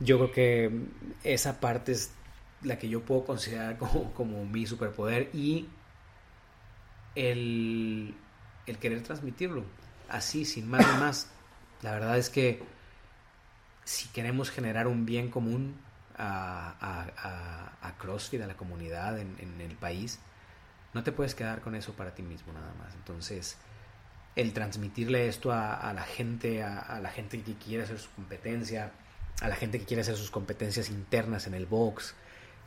yo 0.00 0.18
creo 0.18 0.32
que 0.32 0.82
esa 1.22 1.60
parte 1.60 1.92
es 1.92 2.10
la 2.62 2.80
que 2.80 2.88
yo 2.88 3.02
puedo 3.02 3.24
considerar 3.24 3.78
como, 4.14 4.44
mi 4.44 4.66
superpoder 4.66 5.30
y 5.32 5.68
el, 7.14 8.12
querer 8.80 9.04
transmitirlo, 9.04 9.62
así, 10.08 10.44
sin 10.44 10.68
más 10.68 10.84
ni 10.84 10.98
más. 10.98 11.30
La 11.82 11.92
verdad 11.92 12.18
es 12.18 12.28
que 12.28 12.60
si 13.84 14.08
queremos 14.08 14.50
generar 14.50 14.88
un 14.88 15.06
bien 15.06 15.30
común 15.30 15.76
a, 16.16 16.74
a, 16.80 17.88
a, 17.88 17.98
CrossFit, 17.98 18.42
a 18.42 18.48
la 18.48 18.56
comunidad 18.56 19.20
en, 19.20 19.60
el 19.60 19.76
país, 19.76 20.18
no 20.92 21.04
te 21.04 21.12
puedes 21.12 21.36
quedar 21.36 21.60
con 21.60 21.76
eso 21.76 21.92
para 21.92 22.16
ti 22.16 22.22
mismo 22.22 22.52
nada 22.52 22.74
más. 22.74 22.96
Entonces, 22.96 23.56
el 24.38 24.52
transmitirle 24.52 25.26
esto 25.26 25.50
a, 25.50 25.92
la 25.92 26.04
gente, 26.04 26.62
a, 26.62 27.00
la 27.02 27.10
gente 27.10 27.42
que 27.42 27.54
quiere 27.54 27.82
hacer 27.82 27.98
su 27.98 28.08
competencia, 28.12 28.92
a 29.40 29.48
la 29.48 29.56
gente 29.56 29.80
que 29.80 29.84
quiere 29.84 30.02
hacer 30.02 30.16
sus 30.16 30.30
competencias 30.30 30.90
internas 30.90 31.48
en 31.48 31.54
el 31.54 31.66
box, 31.66 32.14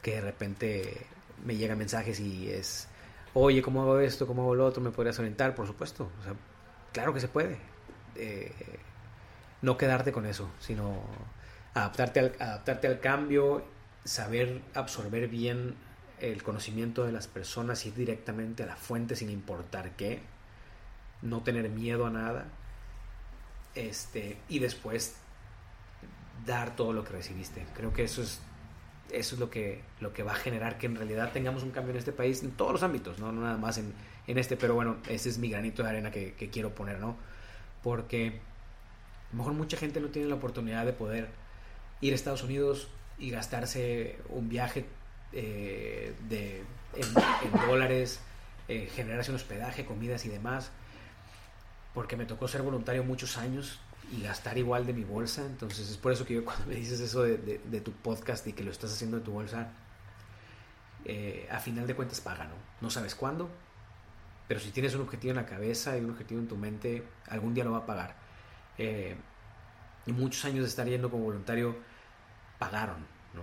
que 0.01 0.15
de 0.15 0.21
repente 0.21 1.07
me 1.45 1.55
llegan 1.55 1.77
mensajes 1.77 2.19
y 2.19 2.49
es 2.49 2.89
oye, 3.33 3.61
¿cómo 3.61 3.83
hago 3.83 3.99
esto? 3.99 4.27
¿Cómo 4.27 4.41
hago 4.41 4.55
lo 4.55 4.65
otro? 4.65 4.83
¿Me 4.83 4.91
podrías 4.91 5.17
orientar? 5.19 5.55
Por 5.55 5.65
supuesto. 5.65 6.11
O 6.19 6.23
sea, 6.25 6.33
claro 6.91 7.13
que 7.13 7.21
se 7.21 7.29
puede. 7.29 7.57
Eh, 8.15 8.51
no 9.61 9.77
quedarte 9.77 10.11
con 10.11 10.25
eso, 10.25 10.51
sino 10.59 11.01
adaptarte 11.73 12.19
al, 12.19 12.35
adaptarte 12.37 12.87
al 12.87 12.99
cambio, 12.99 13.63
saber 14.03 14.61
absorber 14.73 15.29
bien 15.29 15.75
el 16.19 16.43
conocimiento 16.43 17.05
de 17.05 17.13
las 17.13 17.27
personas, 17.27 17.85
ir 17.85 17.93
directamente 17.95 18.63
a 18.63 18.65
la 18.65 18.75
fuente 18.75 19.15
sin 19.15 19.29
importar 19.29 19.91
qué, 19.95 20.21
no 21.21 21.41
tener 21.41 21.69
miedo 21.69 22.05
a 22.05 22.09
nada, 22.09 22.45
este, 23.75 24.37
y 24.49 24.59
después 24.59 25.15
dar 26.45 26.75
todo 26.75 26.93
lo 26.93 27.03
que 27.03 27.13
recibiste. 27.13 27.65
Creo 27.75 27.93
que 27.93 28.03
eso 28.03 28.21
es 28.21 28.41
eso 29.11 29.35
es 29.35 29.39
lo 29.39 29.49
que, 29.49 29.81
lo 29.99 30.13
que 30.13 30.23
va 30.23 30.31
a 30.31 30.35
generar 30.35 30.77
que 30.77 30.85
en 30.85 30.95
realidad 30.95 31.31
tengamos 31.31 31.63
un 31.63 31.71
cambio 31.71 31.91
en 31.91 31.97
este 31.97 32.11
país 32.11 32.43
en 32.43 32.51
todos 32.51 32.71
los 32.71 32.83
ámbitos, 32.83 33.19
no, 33.19 33.31
nada 33.31 33.57
más 33.57 33.77
en, 33.77 33.93
en, 34.27 34.37
este, 34.37 34.57
pero 34.57 34.73
bueno, 34.73 34.97
ese 35.09 35.29
es 35.29 35.37
mi 35.37 35.49
granito 35.49 35.83
de 35.83 35.89
arena 35.89 36.11
que, 36.11 36.33
quiero 36.51 36.73
poner, 36.73 36.99
¿no? 36.99 37.17
Porque 37.83 38.27
a 38.27 39.31
lo 39.33 39.37
mejor 39.37 39.53
mucha 39.53 39.77
gente 39.77 39.99
no 39.99 40.07
tiene 40.07 40.27
la 40.27 40.35
oportunidad 40.35 40.85
de 40.85 40.93
poder 40.93 41.29
ir 41.99 42.13
a 42.13 42.15
Estados 42.15 42.43
Unidos 42.43 42.87
y 43.17 43.31
gastarse 43.31 44.17
un 44.29 44.49
viaje 44.49 44.85
eh, 45.33 46.13
de, 46.29 46.63
en, 46.95 47.07
en 47.53 47.67
dólares, 47.67 48.19
eh, 48.67 48.89
generarse 48.95 49.31
un 49.31 49.35
hospedaje, 49.35 49.85
comidas 49.85 50.25
y 50.25 50.29
demás, 50.29 50.71
porque 51.93 52.15
me 52.15 52.25
tocó 52.25 52.47
ser 52.47 52.61
voluntario 52.61 53.03
muchos 53.03 53.37
años 53.37 53.79
y 54.11 54.21
gastar 54.21 54.57
igual 54.57 54.85
de 54.85 54.93
mi 54.93 55.03
bolsa. 55.03 55.45
Entonces 55.45 55.89
es 55.89 55.97
por 55.97 56.11
eso 56.11 56.25
que 56.25 56.35
yo 56.35 56.45
cuando 56.45 56.65
me 56.65 56.75
dices 56.75 56.99
eso 56.99 57.23
de, 57.23 57.37
de, 57.37 57.59
de 57.59 57.81
tu 57.81 57.91
podcast 57.91 58.45
y 58.47 58.53
que 58.53 58.63
lo 58.63 58.71
estás 58.71 58.93
haciendo 58.93 59.17
de 59.17 59.23
tu 59.23 59.31
bolsa, 59.31 59.71
eh, 61.05 61.47
a 61.49 61.59
final 61.59 61.87
de 61.87 61.95
cuentas 61.95 62.21
paga, 62.21 62.45
¿no? 62.45 62.53
No 62.79 62.89
sabes 62.89 63.15
cuándo, 63.15 63.49
pero 64.47 64.59
si 64.59 64.69
tienes 64.71 64.93
un 64.95 65.01
objetivo 65.01 65.31
en 65.31 65.37
la 65.37 65.45
cabeza 65.45 65.97
y 65.97 66.01
un 66.01 66.11
objetivo 66.11 66.39
en 66.39 66.47
tu 66.47 66.57
mente, 66.57 67.03
algún 67.29 67.53
día 67.53 67.63
lo 67.63 67.71
va 67.71 67.79
a 67.79 67.85
pagar. 67.85 68.15
Eh, 68.77 69.15
y 70.05 70.11
muchos 70.13 70.45
años 70.45 70.63
de 70.63 70.69
estar 70.69 70.87
yendo 70.87 71.09
como 71.09 71.23
voluntario 71.23 71.75
pagaron, 72.59 72.99
¿no? 73.33 73.41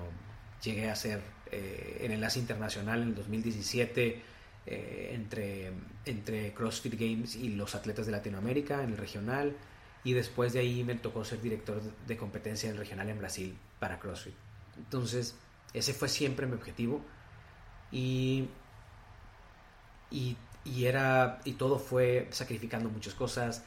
Llegué 0.63 0.91
a 0.91 0.95
ser 0.95 1.23
eh, 1.51 1.99
en 2.03 2.13
enlace 2.13 2.39
internacional 2.39 3.03
en 3.03 3.09
el 3.09 3.15
2017 3.15 4.23
eh, 4.71 5.13
entre, 5.15 5.73
entre 6.05 6.53
CrossFit 6.53 6.93
Games 6.93 7.37
y 7.37 7.49
los 7.49 7.75
atletas 7.75 8.05
de 8.05 8.13
Latinoamérica 8.13 8.83
en 8.83 8.91
el 8.91 8.99
regional 8.99 9.57
y 10.05 10.13
después 10.13 10.53
de 10.53 10.61
ahí 10.61 10.85
me 10.85 10.95
tocó 10.95 11.25
ser 11.25 11.41
director 11.41 11.81
de 12.07 12.17
competencia 12.19 12.69
del 12.69 12.77
regional 12.77 13.09
en 13.09 13.17
Brasil 13.17 13.57
para 13.79 13.99
CrossFit. 13.99 14.35
Entonces, 14.77 15.37
ese 15.73 15.95
fue 15.95 16.11
siempre 16.11 16.47
mi 16.47 16.53
objetivo 16.53 17.01
y, 17.91 18.51
y, 20.11 20.37
y, 20.67 20.85
era, 20.85 21.41
y 21.47 21.53
todo 21.53 21.79
fue 21.79 22.29
sacrificando 22.31 22.91
muchas 22.91 23.15
cosas, 23.15 23.65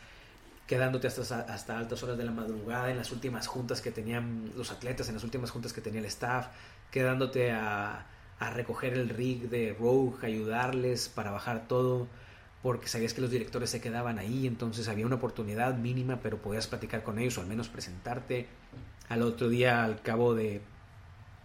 quedándote 0.67 1.07
hasta, 1.07 1.39
hasta 1.41 1.79
altas 1.79 2.03
horas 2.03 2.15
de 2.15 2.25
la 2.25 2.31
madrugada 2.31 2.91
en 2.91 2.97
las 2.97 3.11
últimas 3.11 3.47
juntas 3.47 3.81
que 3.81 3.89
tenían 3.89 4.51
los 4.55 4.71
atletas, 4.71 5.07
en 5.07 5.15
las 5.15 5.23
últimas 5.23 5.49
juntas 5.49 5.73
que 5.73 5.81
tenía 5.81 5.99
el 5.99 6.05
staff, 6.05 6.49
quedándote 6.91 7.51
a, 7.51 8.05
a 8.41 8.49
recoger 8.49 8.93
el 8.95 9.07
rig 9.07 9.49
de 9.49 9.75
Rogue, 9.79 10.25
ayudarles 10.25 11.09
para 11.09 11.29
bajar 11.29 11.67
todo 11.67 12.07
porque 12.63 12.87
sabías 12.87 13.13
que 13.13 13.21
los 13.21 13.29
directores 13.29 13.69
se 13.69 13.79
quedaban 13.79 14.17
ahí, 14.17 14.47
entonces 14.47 14.87
había 14.87 15.05
una 15.05 15.15
oportunidad 15.15 15.77
mínima, 15.77 16.19
pero 16.21 16.41
podías 16.41 16.65
platicar 16.67 17.03
con 17.03 17.19
ellos 17.19 17.37
o 17.37 17.41
al 17.41 17.47
menos 17.47 17.69
presentarte. 17.69 18.47
Al 19.09 19.21
otro 19.21 19.47
día, 19.47 19.83
al 19.83 20.01
cabo 20.01 20.33
de, 20.33 20.61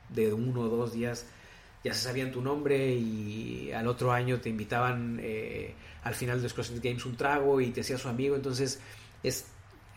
de 0.08 0.32
uno 0.32 0.62
o 0.62 0.68
dos 0.68 0.94
días, 0.94 1.26
ya 1.84 1.92
se 1.92 2.00
sabían 2.00 2.32
tu 2.32 2.40
nombre 2.40 2.94
y 2.94 3.72
al 3.72 3.86
otro 3.88 4.12
año 4.12 4.40
te 4.40 4.48
invitaban 4.48 5.18
eh, 5.22 5.74
al 6.02 6.14
final 6.14 6.42
de 6.42 6.48
los 6.48 6.80
Games 6.82 7.04
un 7.04 7.16
trago 7.16 7.60
y 7.60 7.72
te 7.72 7.82
hacías 7.82 8.00
su 8.00 8.08
amigo, 8.08 8.36
entonces 8.36 8.80
es, 9.22 9.46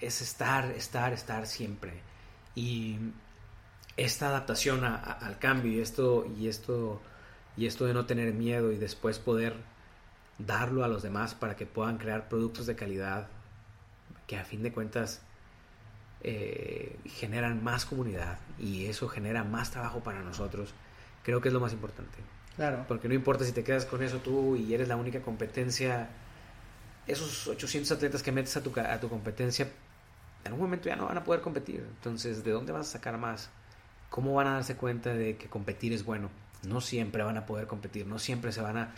es 0.01 0.21
estar, 0.21 0.71
estar, 0.71 1.13
estar 1.13 1.47
siempre. 1.47 1.93
Y 2.55 2.97
esta 4.03 4.29
adaptación 4.29 4.83
a, 4.83 4.95
a, 4.95 5.11
al 5.13 5.39
cambio 5.39 5.71
y 5.71 5.79
esto, 5.79 6.25
y 6.37 6.47
esto, 6.47 7.01
y 7.57 7.65
esto 7.65 7.85
de 7.85 7.93
no 7.93 8.05
tener 8.05 8.33
miedo 8.33 8.71
y 8.71 8.77
después 8.77 9.19
poder 9.19 9.55
darlo 10.37 10.83
a 10.83 10.87
los 10.87 11.03
demás 11.03 11.35
para 11.35 11.55
que 11.55 11.65
puedan 11.65 11.97
crear 11.97 12.29
productos 12.29 12.65
de 12.65 12.75
calidad 12.75 13.27
que 14.25 14.37
a 14.37 14.45
fin 14.45 14.63
de 14.63 14.71
cuentas 14.71 15.21
eh, 16.21 16.97
generan 17.05 17.63
más 17.63 17.85
comunidad 17.85 18.39
y 18.57 18.85
eso 18.85 19.07
genera 19.07 19.43
más 19.43 19.71
trabajo 19.71 20.01
para 20.01 20.21
nosotros, 20.21 20.73
creo 21.23 21.41
que 21.41 21.49
es 21.49 21.53
lo 21.53 21.59
más 21.59 21.73
importante. 21.73 22.17
Claro. 22.55 22.85
Porque 22.87 23.07
no 23.07 23.13
importa 23.13 23.43
si 23.43 23.51
te 23.51 23.63
quedas 23.63 23.85
con 23.85 24.03
eso 24.03 24.19
tú 24.19 24.55
y 24.55 24.73
eres 24.73 24.87
la 24.87 24.95
única 24.95 25.21
competencia, 25.21 26.09
esos 27.07 27.47
800 27.47 27.91
atletas 27.91 28.21
que 28.21 28.31
metes 28.31 28.55
a 28.57 28.63
tu, 28.63 28.71
a 28.79 28.99
tu 28.99 29.09
competencia, 29.09 29.69
en 30.43 30.53
un 30.53 30.59
momento 30.59 30.89
ya 30.89 30.95
no 30.95 31.05
van 31.05 31.17
a 31.17 31.23
poder 31.23 31.41
competir. 31.41 31.79
Entonces, 31.79 32.43
¿de 32.43 32.51
dónde 32.51 32.71
vas 32.71 32.89
a 32.89 32.91
sacar 32.91 33.17
más? 33.17 33.49
¿Cómo 34.09 34.33
van 34.33 34.47
a 34.47 34.53
darse 34.55 34.75
cuenta 34.75 35.13
de 35.13 35.37
que 35.37 35.47
competir 35.47 35.93
es 35.93 36.03
bueno? 36.03 36.29
No 36.63 36.81
siempre 36.81 37.23
van 37.23 37.37
a 37.37 37.45
poder 37.45 37.67
competir, 37.67 38.05
no 38.07 38.19
siempre 38.19 38.51
se 38.51 38.61
van 38.61 38.77
a 38.77 38.93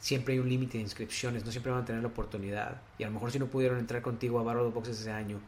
siempre 0.00 0.34
hay 0.34 0.40
un 0.40 0.48
límite 0.48 0.78
de 0.78 0.82
inscripciones, 0.82 1.44
no 1.44 1.50
siempre 1.50 1.70
van 1.70 1.82
a 1.82 1.84
tener 1.84 2.02
la 2.02 2.08
oportunidad. 2.08 2.80
Y 2.98 3.04
a 3.04 3.06
lo 3.06 3.12
mejor 3.12 3.30
si 3.30 3.38
no 3.38 3.46
pudieron 3.46 3.78
entrar 3.78 4.02
contigo 4.02 4.40
a 4.40 4.42
Barro 4.42 4.64
de 4.64 4.70
Boxes 4.70 5.00
ese 5.00 5.12
año, 5.12 5.40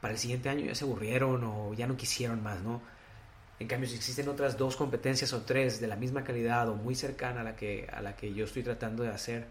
para 0.00 0.12
el 0.12 0.18
siguiente 0.18 0.48
año 0.48 0.66
ya 0.66 0.74
se 0.74 0.84
aburrieron 0.84 1.42
o 1.44 1.74
ya 1.74 1.86
no 1.86 1.96
quisieron 1.96 2.42
más, 2.42 2.60
¿no? 2.60 2.82
En 3.60 3.66
cambio, 3.66 3.88
si 3.88 3.96
existen 3.96 4.28
otras 4.28 4.56
dos 4.56 4.76
competencias 4.76 5.32
o 5.32 5.42
tres 5.42 5.80
de 5.80 5.88
la 5.88 5.96
misma 5.96 6.22
calidad 6.22 6.68
o 6.68 6.74
muy 6.76 6.94
cercana 6.94 7.40
a 7.40 7.44
la 7.44 7.56
que, 7.56 7.88
a 7.92 8.00
la 8.02 8.14
que 8.14 8.32
yo 8.32 8.44
estoy 8.44 8.62
tratando 8.62 9.02
de 9.02 9.08
hacer, 9.10 9.46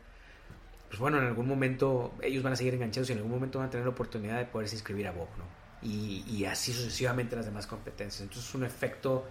pues 0.87 0.99
bueno, 0.99 1.17
en 1.17 1.25
algún 1.25 1.47
momento 1.47 2.13
ellos 2.21 2.43
van 2.43 2.53
a 2.53 2.55
seguir 2.55 2.73
enganchados 2.75 3.09
y 3.09 3.13
en 3.13 3.17
algún 3.17 3.33
momento 3.33 3.59
van 3.59 3.67
a 3.67 3.71
tener 3.71 3.85
la 3.85 3.91
oportunidad 3.91 4.37
de 4.37 4.45
poderse 4.45 4.75
inscribir 4.75 5.07
a 5.07 5.11
Bob, 5.11 5.27
¿no? 5.37 5.66
Y, 5.81 6.23
y 6.27 6.45
así 6.45 6.73
sucesivamente 6.73 7.35
las 7.35 7.45
demás 7.45 7.67
competencias. 7.67 8.21
Entonces 8.21 8.49
es 8.49 8.55
un 8.55 8.63
efecto 8.63 9.27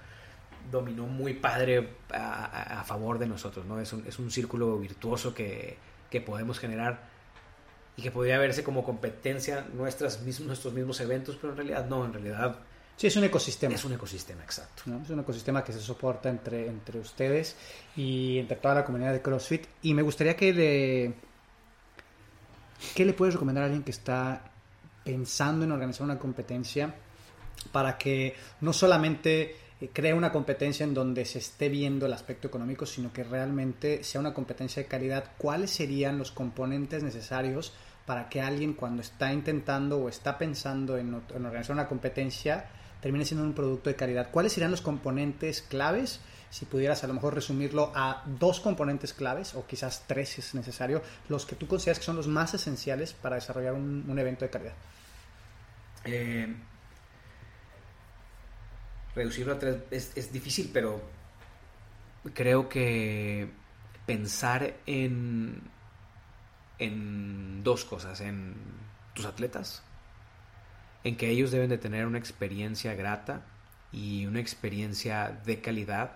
dominó 0.70 1.07
muy 1.07 1.34
padre 1.34 1.90
a, 2.12 2.80
a, 2.80 2.84
favor 2.84 3.18
de 3.18 3.26
nosotros, 3.26 3.66
¿no? 3.66 3.80
Es 3.80 3.92
un, 3.92 4.05
es 4.07 4.18
un 4.18 4.30
círculo 4.30 4.78
virtuoso 4.78 5.34
que, 5.34 5.76
que, 6.11 6.20
podemos 6.20 6.59
generar 6.59 7.09
y 7.97 8.03
que 8.03 8.11
podría 8.11 8.38
verse 8.38 8.64
como 8.64 8.84
competencia 8.84 9.66
nuestras, 9.72 10.22
nuestros 10.40 10.74
mismos 10.74 11.01
eventos, 11.01 11.36
pero 11.36 11.53
en 11.53 11.57
realidad 11.57 11.86
no, 11.86 12.05
en 12.05 12.12
realidad... 12.12 12.57
Sí, 12.97 13.07
es 13.07 13.16
un 13.16 13.24
ecosistema. 13.24 13.74
Es 13.74 13.84
un 13.84 13.92
ecosistema, 13.92 14.42
exacto. 14.42 14.84
¿no? 14.86 15.03
Es 15.03 15.11
un 15.11 15.20
ecosistema 15.20 15.62
que 15.62 15.72
se 15.72 15.80
soporta 15.80 16.30
entre, 16.30 16.66
entre 16.66 16.99
ustedes 16.99 17.55
y 17.94 18.38
entre 18.38 18.57
toda 18.57 18.74
la 18.74 18.84
comunidad 18.84 19.12
de 19.12 19.20
CrossFit. 19.20 19.66
Y 19.82 19.92
me 19.92 20.03
gustaría 20.03 20.34
que 20.34 20.53
le... 20.53 21.14
¿Qué 22.94 23.05
le 23.05 23.12
puedes 23.12 23.34
recomendar 23.34 23.64
a 23.64 23.66
alguien 23.66 23.82
que 23.82 23.90
está 23.90 24.51
pensando 25.07 25.64
en 25.64 25.72
organizar 25.72 26.02
una 26.02 26.18
competencia 26.18 26.92
para 27.70 27.96
que 27.96 28.34
no 28.61 28.72
solamente 28.72 29.54
crea 29.92 30.14
una 30.14 30.32
competencia 30.32 30.84
en 30.84 30.94
donde 30.94 31.24
se 31.24 31.38
esté 31.38 31.68
viendo 31.68 32.07
el 32.07 32.12
aspecto 32.12 32.48
económico, 32.48 32.86
sino 32.86 33.12
que 33.12 33.24
realmente 33.24 34.02
sea 34.04 34.20
una 34.20 34.34
competencia 34.34 34.82
de 34.82 34.88
calidad. 34.88 35.32
¿Cuáles 35.38 35.70
serían 35.70 36.18
los 36.18 36.32
componentes 36.32 37.02
necesarios 37.02 37.72
para 38.04 38.28
que 38.28 38.40
alguien 38.40 38.72
cuando 38.72 39.02
está 39.02 39.32
intentando 39.32 39.98
o 39.98 40.09
está 40.09 40.38
pensando 40.38 40.96
en, 40.96 41.14
organizar 41.14 41.72
una 41.72 41.88
competencia 41.88 42.66
termine 43.00 43.24
siendo 43.24 43.44
un 43.44 43.52
producto 43.52 43.90
de 43.90 43.96
calidad? 43.96 44.30
¿Cuáles 44.30 44.52
serían 44.52 44.70
los 44.70 44.80
componentes 44.80 45.62
claves? 45.62 46.20
Si 46.48 46.64
pudieras 46.64 47.04
a 47.04 47.07
lo 47.07 47.14
mejor 47.14 47.34
resumirlo 47.34 47.92
a 47.94 48.22
dos 48.24 48.61
componentes 48.61 49.12
claves, 49.12 49.54
o 49.54 49.66
quizás 49.66 50.04
tres 50.07 50.30
si 50.30 50.40
es 50.40 50.54
necesario, 50.54 51.02
los 51.28 51.44
que 51.44 51.54
tú 51.54 51.66
consideras 51.66 51.98
que 51.98 52.07
son 52.07 52.16
los 52.16 52.28
más 52.28 52.54
esenciales 52.54 53.12
para 53.12 53.36
desarrollar 53.36 53.74
un 53.74 54.18
evento 54.18 54.44
de 54.46 54.50
calidad. 54.50 54.74
Eh, 56.07 56.54
reducirlo 59.14 59.54
a 59.54 59.59
tres 59.59 59.78
es, 59.90 60.16
es, 60.16 60.32
difícil, 60.32 60.70
pero 60.72 61.02
creo 62.32 62.68
que 62.68 63.48
pensar 64.07 64.76
en, 64.86 65.62
en 66.78 67.64
dos 67.64 67.84
cosas, 67.84 68.20
en 68.20 68.54
tus 69.14 69.26
atletas, 69.26 69.82
en 71.02 71.16
que 71.16 71.28
ellos 71.28 71.50
deben 71.50 71.70
de 71.70 71.78
tener 71.78 72.07
una 72.07 72.18
experiencia 72.18 72.94
grata 72.94 73.42
y 73.90 74.26
una 74.26 74.38
experiencia 74.38 75.40
de 75.44 75.61
calidad, 75.61 76.12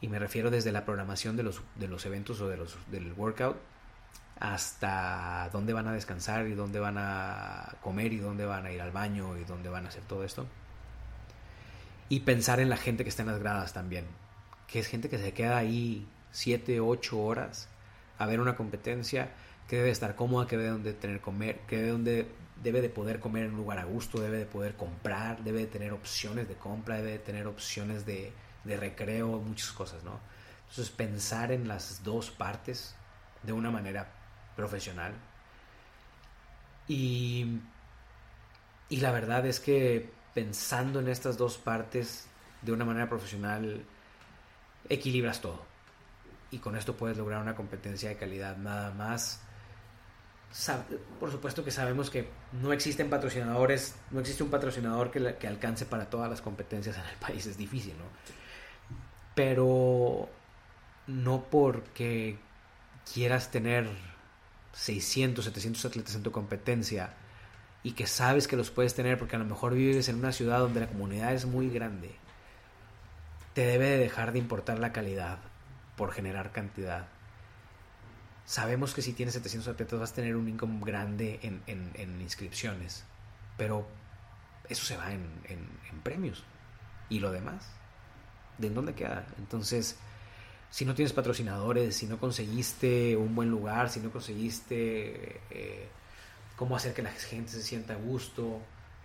y 0.00 0.08
me 0.08 0.18
refiero 0.18 0.50
desde 0.50 0.72
la 0.72 0.84
programación 0.84 1.36
de 1.36 1.42
los, 1.42 1.62
de 1.76 1.88
los 1.88 2.04
eventos 2.04 2.40
o 2.42 2.48
de 2.48 2.58
los, 2.58 2.76
del 2.90 3.12
workout 3.14 3.56
hasta 4.40 5.48
dónde 5.52 5.72
van 5.72 5.88
a 5.88 5.92
descansar 5.92 6.46
y 6.46 6.54
dónde 6.54 6.80
van 6.80 6.96
a 6.98 7.76
comer 7.82 8.12
y 8.12 8.18
dónde 8.18 8.46
van 8.46 8.66
a 8.66 8.72
ir 8.72 8.80
al 8.80 8.92
baño 8.92 9.36
y 9.36 9.44
dónde 9.44 9.68
van 9.68 9.86
a 9.86 9.88
hacer 9.88 10.02
todo 10.04 10.24
esto 10.24 10.46
y 12.08 12.20
pensar 12.20 12.60
en 12.60 12.70
la 12.70 12.76
gente 12.76 13.04
que 13.04 13.10
está 13.10 13.22
en 13.22 13.28
las 13.28 13.38
gradas 13.38 13.72
también, 13.72 14.06
que 14.66 14.78
es 14.78 14.86
gente 14.86 15.08
que 15.08 15.18
se 15.18 15.32
queda 15.32 15.58
ahí 15.58 16.06
7, 16.32 16.80
8 16.80 17.18
horas 17.18 17.68
a 18.18 18.26
ver 18.26 18.40
una 18.40 18.56
competencia, 18.56 19.30
que 19.68 19.76
debe 19.76 19.90
estar 19.90 20.16
cómoda, 20.16 20.46
que 20.46 20.56
debe 20.56 20.78
de 20.78 20.92
tener 20.94 21.20
comer, 21.20 21.60
que 21.68 21.76
debe, 21.76 21.90
donde, 21.90 22.28
debe 22.62 22.80
de 22.80 22.88
poder 22.88 23.20
comer 23.20 23.44
en 23.44 23.52
un 23.52 23.58
lugar 23.58 23.78
a 23.78 23.84
gusto, 23.84 24.20
debe 24.20 24.38
de 24.38 24.46
poder 24.46 24.74
comprar, 24.74 25.44
debe 25.44 25.60
de 25.60 25.66
tener 25.66 25.92
opciones 25.92 26.48
de 26.48 26.54
compra, 26.54 26.96
debe 26.96 27.12
de 27.12 27.18
tener 27.18 27.46
opciones 27.46 28.06
de, 28.06 28.32
de 28.64 28.76
recreo, 28.76 29.38
muchas 29.38 29.70
cosas, 29.70 30.02
¿no? 30.02 30.18
Entonces 30.62 30.90
pensar 30.90 31.52
en 31.52 31.68
las 31.68 32.02
dos 32.02 32.30
partes 32.30 32.96
de 33.42 33.52
una 33.52 33.70
manera 33.70 34.10
profesional. 34.58 35.12
Y, 36.88 37.60
y 38.88 38.96
la 38.96 39.12
verdad 39.12 39.46
es 39.46 39.60
que 39.60 40.10
pensando 40.34 40.98
en 40.98 41.08
estas 41.08 41.38
dos 41.38 41.58
partes 41.58 42.26
de 42.62 42.72
una 42.72 42.84
manera 42.84 43.08
profesional, 43.08 43.84
equilibras 44.88 45.40
todo. 45.40 45.64
Y 46.50 46.58
con 46.58 46.74
esto 46.74 46.96
puedes 46.96 47.16
lograr 47.16 47.40
una 47.40 47.54
competencia 47.54 48.08
de 48.08 48.16
calidad 48.16 48.56
nada 48.56 48.90
más. 48.90 49.42
Por 51.20 51.30
supuesto 51.30 51.64
que 51.64 51.70
sabemos 51.70 52.10
que 52.10 52.28
no 52.52 52.72
existen 52.72 53.08
patrocinadores, 53.10 53.94
no 54.10 54.18
existe 54.18 54.42
un 54.42 54.50
patrocinador 54.50 55.12
que, 55.12 55.36
que 55.36 55.46
alcance 55.46 55.86
para 55.86 56.10
todas 56.10 56.28
las 56.28 56.40
competencias 56.40 56.96
en 56.96 57.04
el 57.04 57.16
país, 57.20 57.46
es 57.46 57.56
difícil, 57.56 57.94
¿no? 57.96 58.06
Pero 59.36 60.28
no 61.06 61.44
porque 61.44 62.38
quieras 63.12 63.52
tener 63.52 63.88
600, 64.78 65.44
700 65.44 65.84
atletas 65.84 66.14
en 66.14 66.22
tu 66.22 66.30
competencia 66.30 67.10
y 67.82 67.92
que 67.92 68.06
sabes 68.06 68.46
que 68.46 68.56
los 68.56 68.70
puedes 68.70 68.94
tener 68.94 69.18
porque 69.18 69.34
a 69.34 69.40
lo 69.40 69.44
mejor 69.44 69.74
vives 69.74 70.08
en 70.08 70.16
una 70.16 70.30
ciudad 70.30 70.60
donde 70.60 70.80
la 70.80 70.86
comunidad 70.86 71.34
es 71.34 71.46
muy 71.46 71.68
grande, 71.68 72.14
te 73.54 73.66
debe 73.66 73.86
de 73.86 73.98
dejar 73.98 74.32
de 74.32 74.38
importar 74.38 74.78
la 74.78 74.92
calidad 74.92 75.38
por 75.96 76.12
generar 76.12 76.52
cantidad. 76.52 77.08
Sabemos 78.44 78.94
que 78.94 79.02
si 79.02 79.12
tienes 79.12 79.34
700 79.34 79.68
atletas 79.68 79.98
vas 79.98 80.12
a 80.12 80.14
tener 80.14 80.36
un 80.36 80.48
income 80.48 80.80
grande 80.84 81.40
en, 81.42 82.20
inscripciones, 82.20 83.04
pero 83.56 83.86
eso 84.68 84.84
se 84.84 84.96
va 84.96 85.12
en, 85.12 85.26
en 85.48 86.00
premios. 86.04 86.44
¿Y 87.08 87.18
lo 87.18 87.32
demás? 87.32 87.68
¿De 88.58 88.70
dónde 88.70 88.94
queda? 88.94 89.26
Entonces, 89.38 89.98
si 90.70 90.84
no 90.84 90.94
tienes 90.94 91.12
patrocinadores, 91.12 91.96
si 91.96 92.06
no 92.06 92.18
conseguiste 92.18 93.16
un 93.16 93.34
buen 93.34 93.50
lugar, 93.50 93.90
si 93.90 94.00
no 94.00 94.10
conseguiste 94.10 95.40
eh, 95.50 95.88
cómo 96.56 96.76
hacer 96.76 96.94
que 96.94 97.02
la 97.02 97.10
gente 97.10 97.50
se 97.52 97.62
sienta 97.62 97.94
a 97.94 97.96
gusto, 97.96 98.60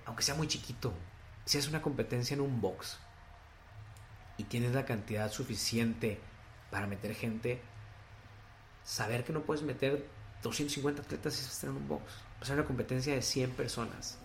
aunque 0.06 0.24
sea 0.24 0.36
muy 0.36 0.48
chiquito, 0.48 0.94
si 1.46 1.58
es 1.58 1.68
una 1.68 1.82
competencia 1.82 2.34
en 2.34 2.42
un 2.42 2.60
box 2.62 2.98
y 4.38 4.44
tienes 4.44 4.74
la 4.74 4.86
cantidad 4.86 5.32
suficiente 5.32 6.20
para 6.72 6.88
meter 6.88 7.16
gente, 7.16 7.62
saber 8.84 9.24
que 9.24 9.32
no 9.32 9.42
puedes 9.42 9.64
meter 9.64 10.06
250 10.42 11.02
atletas 11.02 11.34
si 11.34 11.42
estás 11.42 11.64
en 11.64 11.72
un 11.72 11.88
box. 11.88 12.04
O 12.42 12.46
sea, 12.46 12.56
una 12.56 12.66
competencia 12.66 13.14
de 13.14 13.22
100 13.22 13.52
personas. 13.52 14.18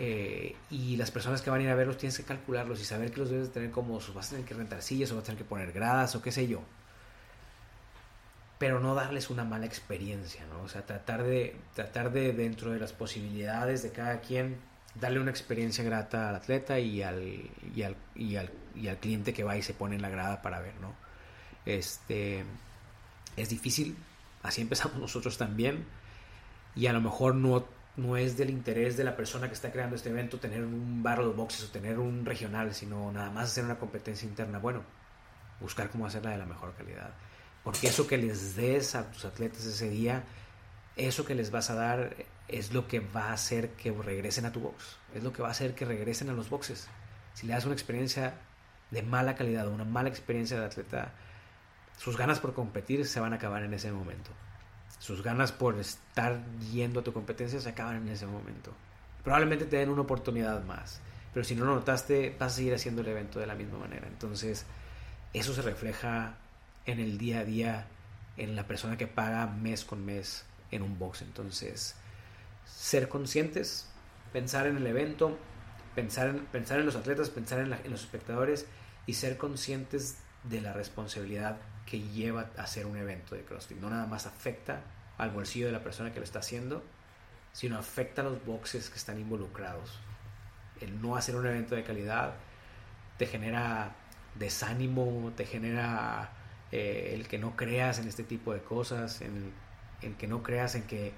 Eh, 0.00 0.54
y 0.70 0.96
las 0.96 1.10
personas 1.10 1.42
que 1.42 1.50
van 1.50 1.58
a 1.58 1.64
ir 1.64 1.70
a 1.70 1.74
verlos 1.74 1.98
tienes 1.98 2.16
que 2.16 2.22
calcularlos 2.22 2.80
y 2.80 2.84
saber 2.84 3.10
que 3.10 3.18
los 3.18 3.30
debes 3.30 3.50
tener 3.50 3.72
como 3.72 3.98
vas 4.14 4.28
a 4.28 4.30
tener 4.30 4.44
que 4.44 4.54
rentar 4.54 4.80
sillas 4.80 5.10
o 5.10 5.16
vas 5.16 5.24
a 5.24 5.26
tener 5.26 5.38
que 5.38 5.44
poner 5.44 5.72
gradas 5.72 6.14
o 6.14 6.22
qué 6.22 6.30
sé 6.30 6.46
yo. 6.46 6.62
Pero 8.60 8.78
no 8.78 8.94
darles 8.94 9.28
una 9.28 9.44
mala 9.44 9.66
experiencia 9.66 10.46
no 10.46 10.62
o 10.62 10.68
sea 10.68 10.86
tratar 10.86 11.24
de 11.24 11.56
tratar 11.74 12.12
de 12.12 12.32
dentro 12.32 12.70
de 12.70 12.78
las 12.78 12.92
posibilidades 12.92 13.82
de 13.82 13.90
cada 13.90 14.20
quien 14.20 14.58
darle 14.94 15.18
una 15.20 15.30
experiencia 15.30 15.82
grata 15.82 16.28
al 16.28 16.36
atleta 16.36 16.78
y 16.78 17.02
al 17.02 17.50
y 17.74 17.82
al, 17.82 17.96
y 18.14 18.36
al, 18.36 18.50
y 18.76 18.88
al 18.88 18.98
cliente 18.98 19.32
que 19.32 19.44
va 19.44 19.56
y 19.56 19.62
se 19.62 19.74
pone 19.74 19.96
en 19.96 20.02
la 20.02 20.10
grada 20.10 20.42
para 20.42 20.60
ver 20.60 20.74
no 20.80 20.94
este 21.66 22.44
es 23.36 23.48
difícil 23.48 23.96
así 24.42 24.60
empezamos 24.60 24.98
nosotros 24.98 25.38
también 25.38 25.84
y 26.74 26.86
a 26.86 26.92
lo 26.92 27.00
mejor 27.00 27.34
no 27.34 27.77
no 27.98 28.16
es 28.16 28.36
del 28.36 28.50
interés 28.50 28.96
de 28.96 29.02
la 29.02 29.16
persona 29.16 29.48
que 29.48 29.54
está 29.54 29.72
creando 29.72 29.96
este 29.96 30.08
evento 30.08 30.38
tener 30.38 30.62
un 30.62 31.02
barro 31.02 31.28
de 31.28 31.34
boxes 31.34 31.64
o 31.64 31.72
tener 31.72 31.98
un 31.98 32.24
regional, 32.24 32.72
sino 32.72 33.10
nada 33.10 33.28
más 33.30 33.50
hacer 33.50 33.64
una 33.64 33.78
competencia 33.78 34.26
interna. 34.26 34.60
Bueno, 34.60 34.82
buscar 35.60 35.90
cómo 35.90 36.06
hacerla 36.06 36.30
de 36.30 36.38
la 36.38 36.46
mejor 36.46 36.74
calidad. 36.74 37.10
Porque 37.64 37.88
eso 37.88 38.06
que 38.06 38.16
les 38.16 38.54
des 38.54 38.94
a 38.94 39.10
tus 39.10 39.24
atletas 39.24 39.66
ese 39.66 39.90
día, 39.90 40.22
eso 40.96 41.24
que 41.24 41.34
les 41.34 41.50
vas 41.50 41.70
a 41.70 41.74
dar 41.74 42.14
es 42.46 42.72
lo 42.72 42.86
que 42.86 43.00
va 43.00 43.30
a 43.30 43.32
hacer 43.32 43.70
que 43.70 43.90
regresen 43.90 44.46
a 44.46 44.52
tu 44.52 44.60
box. 44.60 44.96
Es 45.12 45.24
lo 45.24 45.32
que 45.32 45.42
va 45.42 45.48
a 45.48 45.50
hacer 45.50 45.74
que 45.74 45.84
regresen 45.84 46.30
a 46.30 46.34
los 46.34 46.48
boxes. 46.50 46.88
Si 47.34 47.48
le 47.48 47.54
das 47.54 47.64
una 47.64 47.74
experiencia 47.74 48.34
de 48.92 49.02
mala 49.02 49.34
calidad 49.34 49.68
una 49.68 49.84
mala 49.84 50.08
experiencia 50.08 50.58
de 50.58 50.66
atleta, 50.66 51.12
sus 51.98 52.16
ganas 52.16 52.38
por 52.38 52.54
competir 52.54 53.06
se 53.06 53.18
van 53.18 53.32
a 53.32 53.36
acabar 53.36 53.64
en 53.64 53.74
ese 53.74 53.90
momento. 53.90 54.30
Sus 55.08 55.22
ganas 55.22 55.52
por 55.52 55.78
estar 55.80 56.38
yendo 56.70 57.00
a 57.00 57.02
tu 57.02 57.14
competencia 57.14 57.58
se 57.58 57.70
acaban 57.70 57.96
en 57.96 58.08
ese 58.10 58.26
momento. 58.26 58.74
Probablemente 59.24 59.64
te 59.64 59.78
den 59.78 59.88
una 59.88 60.02
oportunidad 60.02 60.62
más, 60.64 61.00
pero 61.32 61.44
si 61.44 61.54
no 61.54 61.64
lo 61.64 61.76
notaste, 61.76 62.36
vas 62.38 62.52
a 62.52 62.56
seguir 62.56 62.74
haciendo 62.74 63.00
el 63.00 63.08
evento 63.08 63.40
de 63.40 63.46
la 63.46 63.54
misma 63.54 63.78
manera. 63.78 64.06
Entonces, 64.06 64.66
eso 65.32 65.54
se 65.54 65.62
refleja 65.62 66.34
en 66.84 67.00
el 67.00 67.16
día 67.16 67.38
a 67.38 67.44
día, 67.44 67.86
en 68.36 68.54
la 68.54 68.66
persona 68.66 68.98
que 68.98 69.06
paga 69.06 69.46
mes 69.46 69.86
con 69.86 70.04
mes 70.04 70.44
en 70.70 70.82
un 70.82 70.98
box. 70.98 71.22
Entonces, 71.22 71.94
ser 72.66 73.08
conscientes, 73.08 73.88
pensar 74.30 74.66
en 74.66 74.76
el 74.76 74.86
evento, 74.86 75.38
pensar 75.94 76.28
en, 76.28 76.40
pensar 76.40 76.80
en 76.80 76.84
los 76.84 76.96
atletas, 76.96 77.30
pensar 77.30 77.60
en, 77.60 77.72
en 77.72 77.90
los 77.90 78.02
espectadores 78.02 78.66
y 79.06 79.14
ser 79.14 79.38
conscientes 79.38 80.18
de 80.44 80.60
la 80.60 80.74
responsabilidad 80.74 81.56
que 81.86 81.98
lleva 81.98 82.50
a 82.58 82.64
hacer 82.64 82.84
un 82.84 82.98
evento 82.98 83.34
de 83.36 83.44
CrossFit. 83.44 83.78
No 83.78 83.88
nada 83.88 84.04
más 84.04 84.26
afecta 84.26 84.82
al 85.18 85.30
bolsillo 85.30 85.66
de 85.66 85.72
la 85.72 85.82
persona 85.82 86.12
que 86.12 86.18
lo 86.18 86.24
está 86.24 86.38
haciendo, 86.38 86.82
sino 87.52 87.78
afecta 87.78 88.22
a 88.22 88.24
los 88.24 88.44
boxes 88.44 88.88
que 88.88 88.96
están 88.96 89.18
involucrados. 89.18 89.98
El 90.80 91.00
no 91.02 91.16
hacer 91.16 91.36
un 91.36 91.46
evento 91.46 91.74
de 91.74 91.82
calidad 91.82 92.34
te 93.16 93.26
genera 93.26 93.96
desánimo, 94.36 95.32
te 95.36 95.44
genera 95.44 96.30
eh, 96.70 97.12
el 97.14 97.26
que 97.26 97.38
no 97.38 97.56
creas 97.56 97.98
en 97.98 98.08
este 98.08 98.22
tipo 98.22 98.54
de 98.54 98.60
cosas, 98.60 99.20
en 99.20 99.52
el, 100.02 100.14
que 100.14 100.28
no 100.28 100.42
creas 100.42 100.76
en 100.76 100.84
que, 100.84 101.12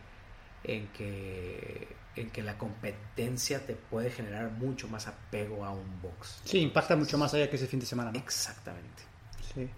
en 0.65 0.89
que 0.89 2.01
en 2.17 2.31
que 2.31 2.43
la 2.43 2.59
competencia 2.59 3.65
te 3.65 3.75
puede 3.75 4.11
generar 4.11 4.51
mucho 4.51 4.89
más 4.89 5.07
apego 5.07 5.65
a 5.65 5.71
un 5.71 6.03
box. 6.03 6.41
Sí, 6.45 6.59
impacta 6.59 6.97
mucho 6.97 7.17
más 7.19 7.33
allá 7.35 7.49
que 7.49 7.57
ese 7.57 7.67
fin 7.67 7.81
de 7.81 7.87
semana. 7.87 8.11
Exactamente. 8.15 9.03
Sí. 9.55 9.69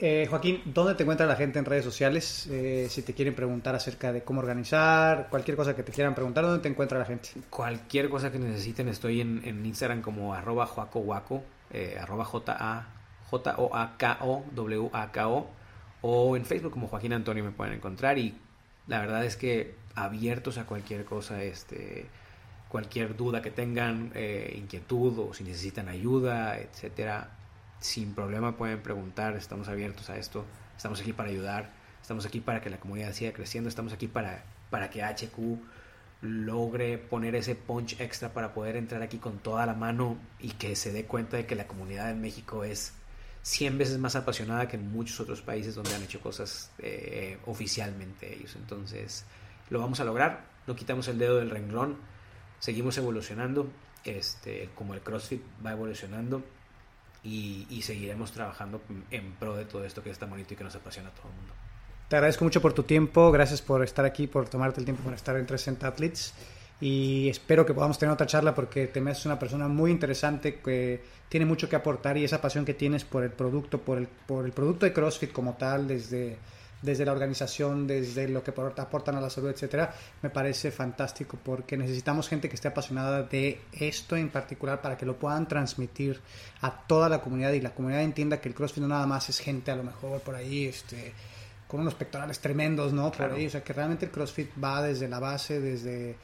Eh, 0.00 0.28
Joaquín, 0.30 0.62
¿dónde 0.64 0.94
te 0.94 1.02
encuentra 1.02 1.26
la 1.26 1.34
gente 1.34 1.58
en 1.58 1.64
redes 1.64 1.84
sociales? 1.84 2.46
Eh, 2.52 2.86
si 2.88 3.02
te 3.02 3.14
quieren 3.14 3.34
preguntar 3.34 3.74
acerca 3.74 4.12
de 4.12 4.22
cómo 4.22 4.38
organizar, 4.38 5.26
cualquier 5.28 5.56
cosa 5.56 5.74
que 5.74 5.82
te 5.82 5.90
quieran 5.90 6.14
preguntar, 6.14 6.44
¿dónde 6.44 6.62
te 6.62 6.68
encuentra 6.68 7.00
la 7.00 7.04
gente? 7.04 7.30
Cualquier 7.50 8.08
cosa 8.08 8.30
que 8.30 8.38
necesiten, 8.38 8.88
estoy 8.88 9.20
en, 9.20 9.66
Instagram 9.66 10.00
como 10.00 10.34
arroba 10.34 10.66
joacowaco, 10.66 11.42
eh, 11.72 11.98
arroba 12.00 12.24
J-A-O-W-A-K-O, 12.24 12.76
o 16.02 16.36
en 16.36 16.46
Facebook 16.46 16.72
como 16.72 16.86
Joaquín 16.86 17.12
Antonio 17.12 17.42
me 17.42 17.50
pueden 17.50 17.74
encontrar 17.74 18.18
y 18.18 18.38
la 18.86 19.00
verdad 19.00 19.24
es 19.24 19.36
que 19.36 19.74
abiertos 19.96 20.58
a 20.58 20.64
cualquier 20.64 21.04
cosa, 21.06 21.42
este, 21.42 22.06
cualquier 22.68 23.16
duda 23.16 23.42
que 23.42 23.50
tengan, 23.50 24.12
eh, 24.14 24.54
inquietud 24.56 25.18
o 25.18 25.34
si 25.34 25.42
necesitan 25.42 25.88
ayuda, 25.88 26.56
etcétera 26.56 27.37
sin 27.80 28.14
problema 28.14 28.56
pueden 28.56 28.80
preguntar, 28.82 29.36
estamos 29.36 29.68
abiertos 29.68 30.10
a 30.10 30.16
esto, 30.16 30.44
estamos 30.76 31.00
aquí 31.00 31.12
para 31.12 31.30
ayudar, 31.30 31.70
estamos 32.00 32.26
aquí 32.26 32.40
para 32.40 32.60
que 32.60 32.70
la 32.70 32.78
comunidad 32.78 33.12
siga 33.12 33.32
creciendo, 33.32 33.68
estamos 33.68 33.92
aquí 33.92 34.08
para, 34.08 34.44
para 34.70 34.90
que 34.90 35.02
HQ 35.02 35.58
logre 36.20 36.98
poner 36.98 37.36
ese 37.36 37.54
punch 37.54 38.00
extra 38.00 38.32
para 38.32 38.52
poder 38.52 38.76
entrar 38.76 39.02
aquí 39.02 39.18
con 39.18 39.38
toda 39.38 39.66
la 39.66 39.74
mano 39.74 40.16
y 40.40 40.50
que 40.50 40.74
se 40.74 40.92
dé 40.92 41.04
cuenta 41.04 41.36
de 41.36 41.46
que 41.46 41.54
la 41.54 41.68
comunidad 41.68 42.10
en 42.10 42.20
México 42.20 42.64
es 42.64 42.92
100 43.42 43.78
veces 43.78 43.98
más 43.98 44.16
apasionada 44.16 44.66
que 44.66 44.76
en 44.76 44.90
muchos 44.90 45.20
otros 45.20 45.42
países 45.42 45.76
donde 45.76 45.94
han 45.94 46.02
hecho 46.02 46.20
cosas 46.20 46.72
eh, 46.78 47.38
oficialmente 47.46 48.34
ellos. 48.34 48.56
Entonces, 48.56 49.24
lo 49.70 49.78
vamos 49.78 50.00
a 50.00 50.04
lograr, 50.04 50.44
no 50.66 50.74
quitamos 50.74 51.06
el 51.06 51.18
dedo 51.18 51.36
del 51.36 51.50
renglón, 51.50 51.96
seguimos 52.58 52.98
evolucionando, 52.98 53.70
este, 54.04 54.70
como 54.74 54.94
el 54.94 55.00
CrossFit 55.00 55.42
va 55.64 55.72
evolucionando 55.72 56.42
y, 57.24 57.82
seguiremos 57.82 58.32
trabajando 58.32 58.80
en 59.10 59.32
pro 59.32 59.56
de 59.56 59.64
todo 59.64 59.84
esto 59.84 60.02
que 60.02 60.10
es 60.10 60.18
tan 60.18 60.30
bonito 60.30 60.54
y 60.54 60.56
que 60.56 60.64
nos 60.64 60.74
apasiona 60.74 61.08
a 61.08 61.12
todo 61.12 61.28
el 61.28 61.34
mundo. 61.34 61.54
Te 62.08 62.16
agradezco 62.16 62.44
mucho 62.44 62.62
por 62.62 62.72
tu 62.72 62.84
tiempo, 62.84 63.30
gracias 63.30 63.60
por 63.60 63.84
estar 63.84 64.04
aquí, 64.04 64.26
por 64.26 64.48
tomarte 64.48 64.80
el 64.80 64.84
tiempo 64.84 65.02
para 65.02 65.16
estar 65.16 65.36
en 65.36 65.46
360 65.46 65.86
Athletes 65.86 66.34
y 66.80 67.28
espero 67.28 67.66
que 67.66 67.74
podamos 67.74 67.98
tener 67.98 68.12
otra 68.12 68.26
charla 68.26 68.54
porque 68.54 68.86
te 68.86 69.00
me 69.00 69.12
una 69.24 69.38
persona 69.38 69.68
muy 69.68 69.90
interesante 69.90 70.60
que 70.60 71.02
tiene 71.28 71.44
mucho 71.44 71.68
que 71.68 71.76
aportar 71.76 72.16
y 72.16 72.24
esa 72.24 72.40
pasión 72.40 72.64
que 72.64 72.72
tienes 72.72 73.04
por 73.04 73.24
el 73.24 73.30
producto, 73.30 73.80
por 73.80 73.98
el, 73.98 74.06
por 74.06 74.46
el 74.46 74.52
producto 74.52 74.86
de 74.86 74.92
CrossFit 74.92 75.32
como 75.32 75.54
tal, 75.54 75.88
desde 75.88 76.38
desde 76.82 77.04
la 77.04 77.12
organización, 77.12 77.86
desde 77.86 78.28
lo 78.28 78.42
que 78.42 78.50
aportan 78.50 79.16
a 79.16 79.20
la 79.20 79.30
salud, 79.30 79.50
etcétera, 79.50 79.92
me 80.22 80.30
parece 80.30 80.70
fantástico 80.70 81.38
porque 81.42 81.76
necesitamos 81.76 82.28
gente 82.28 82.48
que 82.48 82.54
esté 82.54 82.68
apasionada 82.68 83.22
de 83.22 83.60
esto 83.72 84.16
en 84.16 84.28
particular 84.28 84.80
para 84.80 84.96
que 84.96 85.06
lo 85.06 85.18
puedan 85.18 85.48
transmitir 85.48 86.20
a 86.60 86.70
toda 86.70 87.08
la 87.08 87.20
comunidad 87.20 87.52
y 87.52 87.60
la 87.60 87.74
comunidad 87.74 88.02
entienda 88.02 88.40
que 88.40 88.48
el 88.48 88.54
CrossFit 88.54 88.82
no 88.82 88.88
nada 88.88 89.06
más 89.06 89.28
es 89.28 89.38
gente 89.38 89.70
a 89.70 89.76
lo 89.76 89.84
mejor 89.84 90.20
por 90.20 90.34
ahí, 90.34 90.66
este 90.66 91.14
con 91.68 91.80
unos 91.80 91.94
pectorales 91.94 92.40
tremendos, 92.40 92.94
¿no? 92.94 93.12
Por 93.12 93.30
ahí, 93.30 93.46
o 93.46 93.50
sea, 93.50 93.62
que 93.62 93.74
realmente 93.74 94.06
el 94.06 94.10
CrossFit 94.10 94.50
va 94.62 94.82
desde 94.82 95.06
la 95.06 95.20
base, 95.20 95.60
desde 95.60 96.16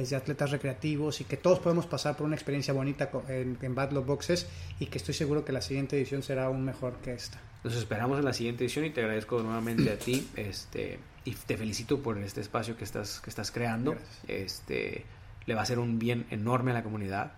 desde 0.00 0.16
atletas 0.16 0.50
recreativos 0.50 1.20
y 1.20 1.24
que 1.24 1.36
todos 1.36 1.58
podemos 1.58 1.86
pasar 1.86 2.16
por 2.16 2.26
una 2.26 2.36
experiencia 2.36 2.72
bonita 2.74 3.10
en, 3.28 3.58
en 3.60 3.74
Bad 3.74 3.92
Boxes 3.92 4.46
y 4.78 4.86
que 4.86 4.98
estoy 4.98 5.14
seguro 5.14 5.44
que 5.44 5.52
la 5.52 5.62
siguiente 5.62 5.96
edición 5.96 6.22
será 6.22 6.44
aún 6.44 6.64
mejor 6.64 6.96
que 6.96 7.14
esta. 7.14 7.40
Nos 7.64 7.74
esperamos 7.74 8.18
en 8.18 8.24
la 8.24 8.32
siguiente 8.32 8.64
edición 8.64 8.84
y 8.84 8.90
te 8.90 9.00
agradezco 9.00 9.42
nuevamente 9.42 9.90
a 9.90 9.98
ti 9.98 10.28
este, 10.36 11.00
y 11.24 11.32
te 11.32 11.56
felicito 11.56 12.00
por 12.00 12.18
este 12.18 12.40
espacio 12.40 12.76
que 12.76 12.84
estás, 12.84 13.20
que 13.20 13.30
estás 13.30 13.50
creando. 13.50 13.96
Este, 14.28 15.04
le 15.46 15.54
va 15.54 15.60
a 15.60 15.62
hacer 15.64 15.78
un 15.78 15.98
bien 15.98 16.26
enorme 16.30 16.70
a 16.70 16.74
la 16.74 16.82
comunidad. 16.82 17.32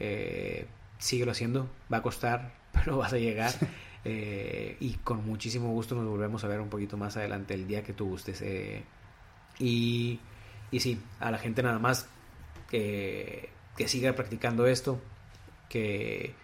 Eh, 0.00 0.66
síguelo 0.98 1.32
haciendo, 1.32 1.68
va 1.92 1.98
a 1.98 2.02
costar, 2.02 2.54
pero 2.72 2.96
vas 2.96 3.12
a 3.12 3.18
llegar. 3.18 3.52
Eh, 4.04 4.76
y 4.78 4.94
con 4.94 5.26
muchísimo 5.26 5.72
gusto 5.72 5.96
nos 5.96 6.06
volvemos 6.06 6.44
a 6.44 6.48
ver 6.48 6.60
un 6.60 6.68
poquito 6.68 6.96
más 6.96 7.16
adelante, 7.16 7.54
el 7.54 7.66
día 7.66 7.82
que 7.82 7.92
tú 7.92 8.06
gustes. 8.06 8.40
Eh, 8.42 8.82
y, 9.58 10.20
y 10.70 10.80
sí, 10.80 11.00
a 11.20 11.30
la 11.30 11.38
gente 11.38 11.62
nada 11.62 11.78
más 11.78 12.08
que, 12.68 13.50
que 13.76 13.88
siga 13.88 14.14
practicando 14.14 14.66
esto, 14.66 15.00
que, 15.68 16.34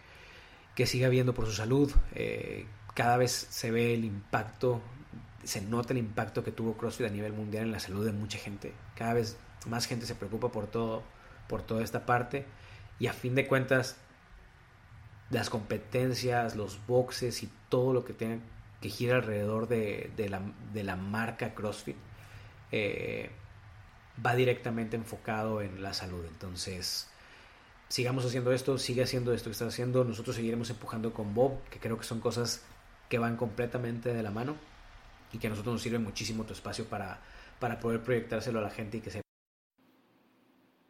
que 0.75 0.87
siga 0.87 1.09
viendo 1.09 1.35
por 1.35 1.47
su 1.47 1.53
salud. 1.53 1.93
Eh, 2.15 2.67
cada 2.95 3.17
vez 3.17 3.33
se 3.33 3.71
ve 3.71 3.95
el 3.95 4.05
impacto, 4.05 4.81
se 5.45 5.61
nota 5.61 5.93
el 5.93 5.99
impacto 5.99 6.45
que 6.45 6.53
tuvo 6.53 6.77
CrossFit 6.77 7.07
a 7.07 7.11
nivel 7.11 7.33
mundial 7.33 7.65
en 7.65 7.73
la 7.73 7.81
salud 7.81 8.05
de 8.05 8.13
mucha 8.13 8.39
gente. 8.39 8.73
Cada 8.97 9.15
vez 9.15 9.37
más 9.67 9.87
gente 9.87 10.07
se 10.07 10.15
preocupa 10.15 10.51
por 10.51 10.67
todo, 10.67 11.03
por 11.49 11.63
toda 11.63 11.83
esta 11.83 12.07
parte. 12.07 12.47
Y 12.99 13.07
a 13.07 13.13
fin 13.13 13.35
de 13.35 13.49
cuentas, 13.49 13.97
las 15.31 15.51
competencias, 15.51 16.55
los 16.55 16.79
boxes 16.87 17.43
y 17.43 17.51
todo 17.69 17.93
lo 17.93 18.05
que 18.05 18.13
tenga 18.13 18.39
que 18.81 18.91
gira 18.91 19.17
alrededor 19.17 19.69
de, 19.69 20.11
de, 20.17 20.29
la, 20.29 20.43
de 20.75 20.83
la, 20.83 20.97
marca 20.97 21.55
CrossFit 21.55 21.97
eh, 22.73 23.31
va 24.25 24.35
directamente 24.35 24.97
enfocado 24.97 25.63
en 25.63 25.83
la 25.83 25.95
salud. 25.95 26.25
Entonces, 26.27 27.09
sigamos 27.89 28.25
haciendo 28.25 28.53
esto, 28.53 28.79
sigue 28.79 29.03
haciendo 29.03 29.33
esto 29.33 29.51
que 29.51 29.53
estás 29.53 29.69
haciendo. 29.69 30.05
Nosotros 30.05 30.37
seguiremos 30.37 30.71
empujando 30.71 31.13
con 31.13 31.35
Bob, 31.35 31.63
que 31.71 31.79
creo 31.79 31.99
que 31.99 32.05
son 32.05 32.21
cosas 32.21 32.63
que 33.09 33.19
van 33.19 33.37
completamente 33.37 34.13
de 34.13 34.23
la 34.23 34.31
mano 34.31 34.57
y 35.33 35.39
que 35.39 35.47
a 35.47 35.51
nosotros 35.51 35.75
nos 35.75 35.83
sirve 35.83 35.99
muchísimo 35.99 36.45
tu 36.45 36.53
espacio 36.53 36.87
para, 36.87 37.21
para 37.59 37.79
poder 37.79 38.03
proyectárselo 38.03 38.59
a 38.59 38.63
la 38.63 38.71
gente 38.71 38.99
y 38.99 39.01
que 39.01 39.11
se 39.11 39.23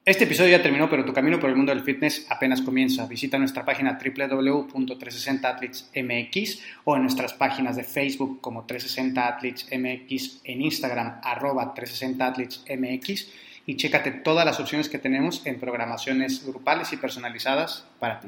este 0.04 0.24
episodio 0.24 0.50
ya 0.50 0.60
terminó, 0.60 0.90
pero 0.90 1.04
tu 1.04 1.12
camino 1.12 1.38
por 1.38 1.48
el 1.48 1.54
mundo 1.54 1.72
del 1.72 1.84
fitness 1.84 2.26
apenas 2.28 2.60
comienza. 2.60 3.06
Visita 3.06 3.38
nuestra 3.38 3.64
página 3.64 4.00
www.360athletesmx 4.02 6.58
o 6.82 6.96
en 6.96 7.02
nuestras 7.02 7.34
páginas 7.34 7.76
de 7.76 7.84
Facebook 7.84 8.40
como 8.40 8.66
360athletesmx, 8.66 10.40
en 10.42 10.62
Instagram 10.62 11.20
arroba 11.22 11.72
360athletesmx 11.72 13.28
y 13.64 13.76
chécate 13.76 14.10
todas 14.10 14.44
las 14.44 14.58
opciones 14.58 14.88
que 14.88 14.98
tenemos 14.98 15.46
en 15.46 15.60
programaciones 15.60 16.44
grupales 16.44 16.92
y 16.92 16.96
personalizadas 16.96 17.86
para 18.00 18.18
ti. 18.18 18.26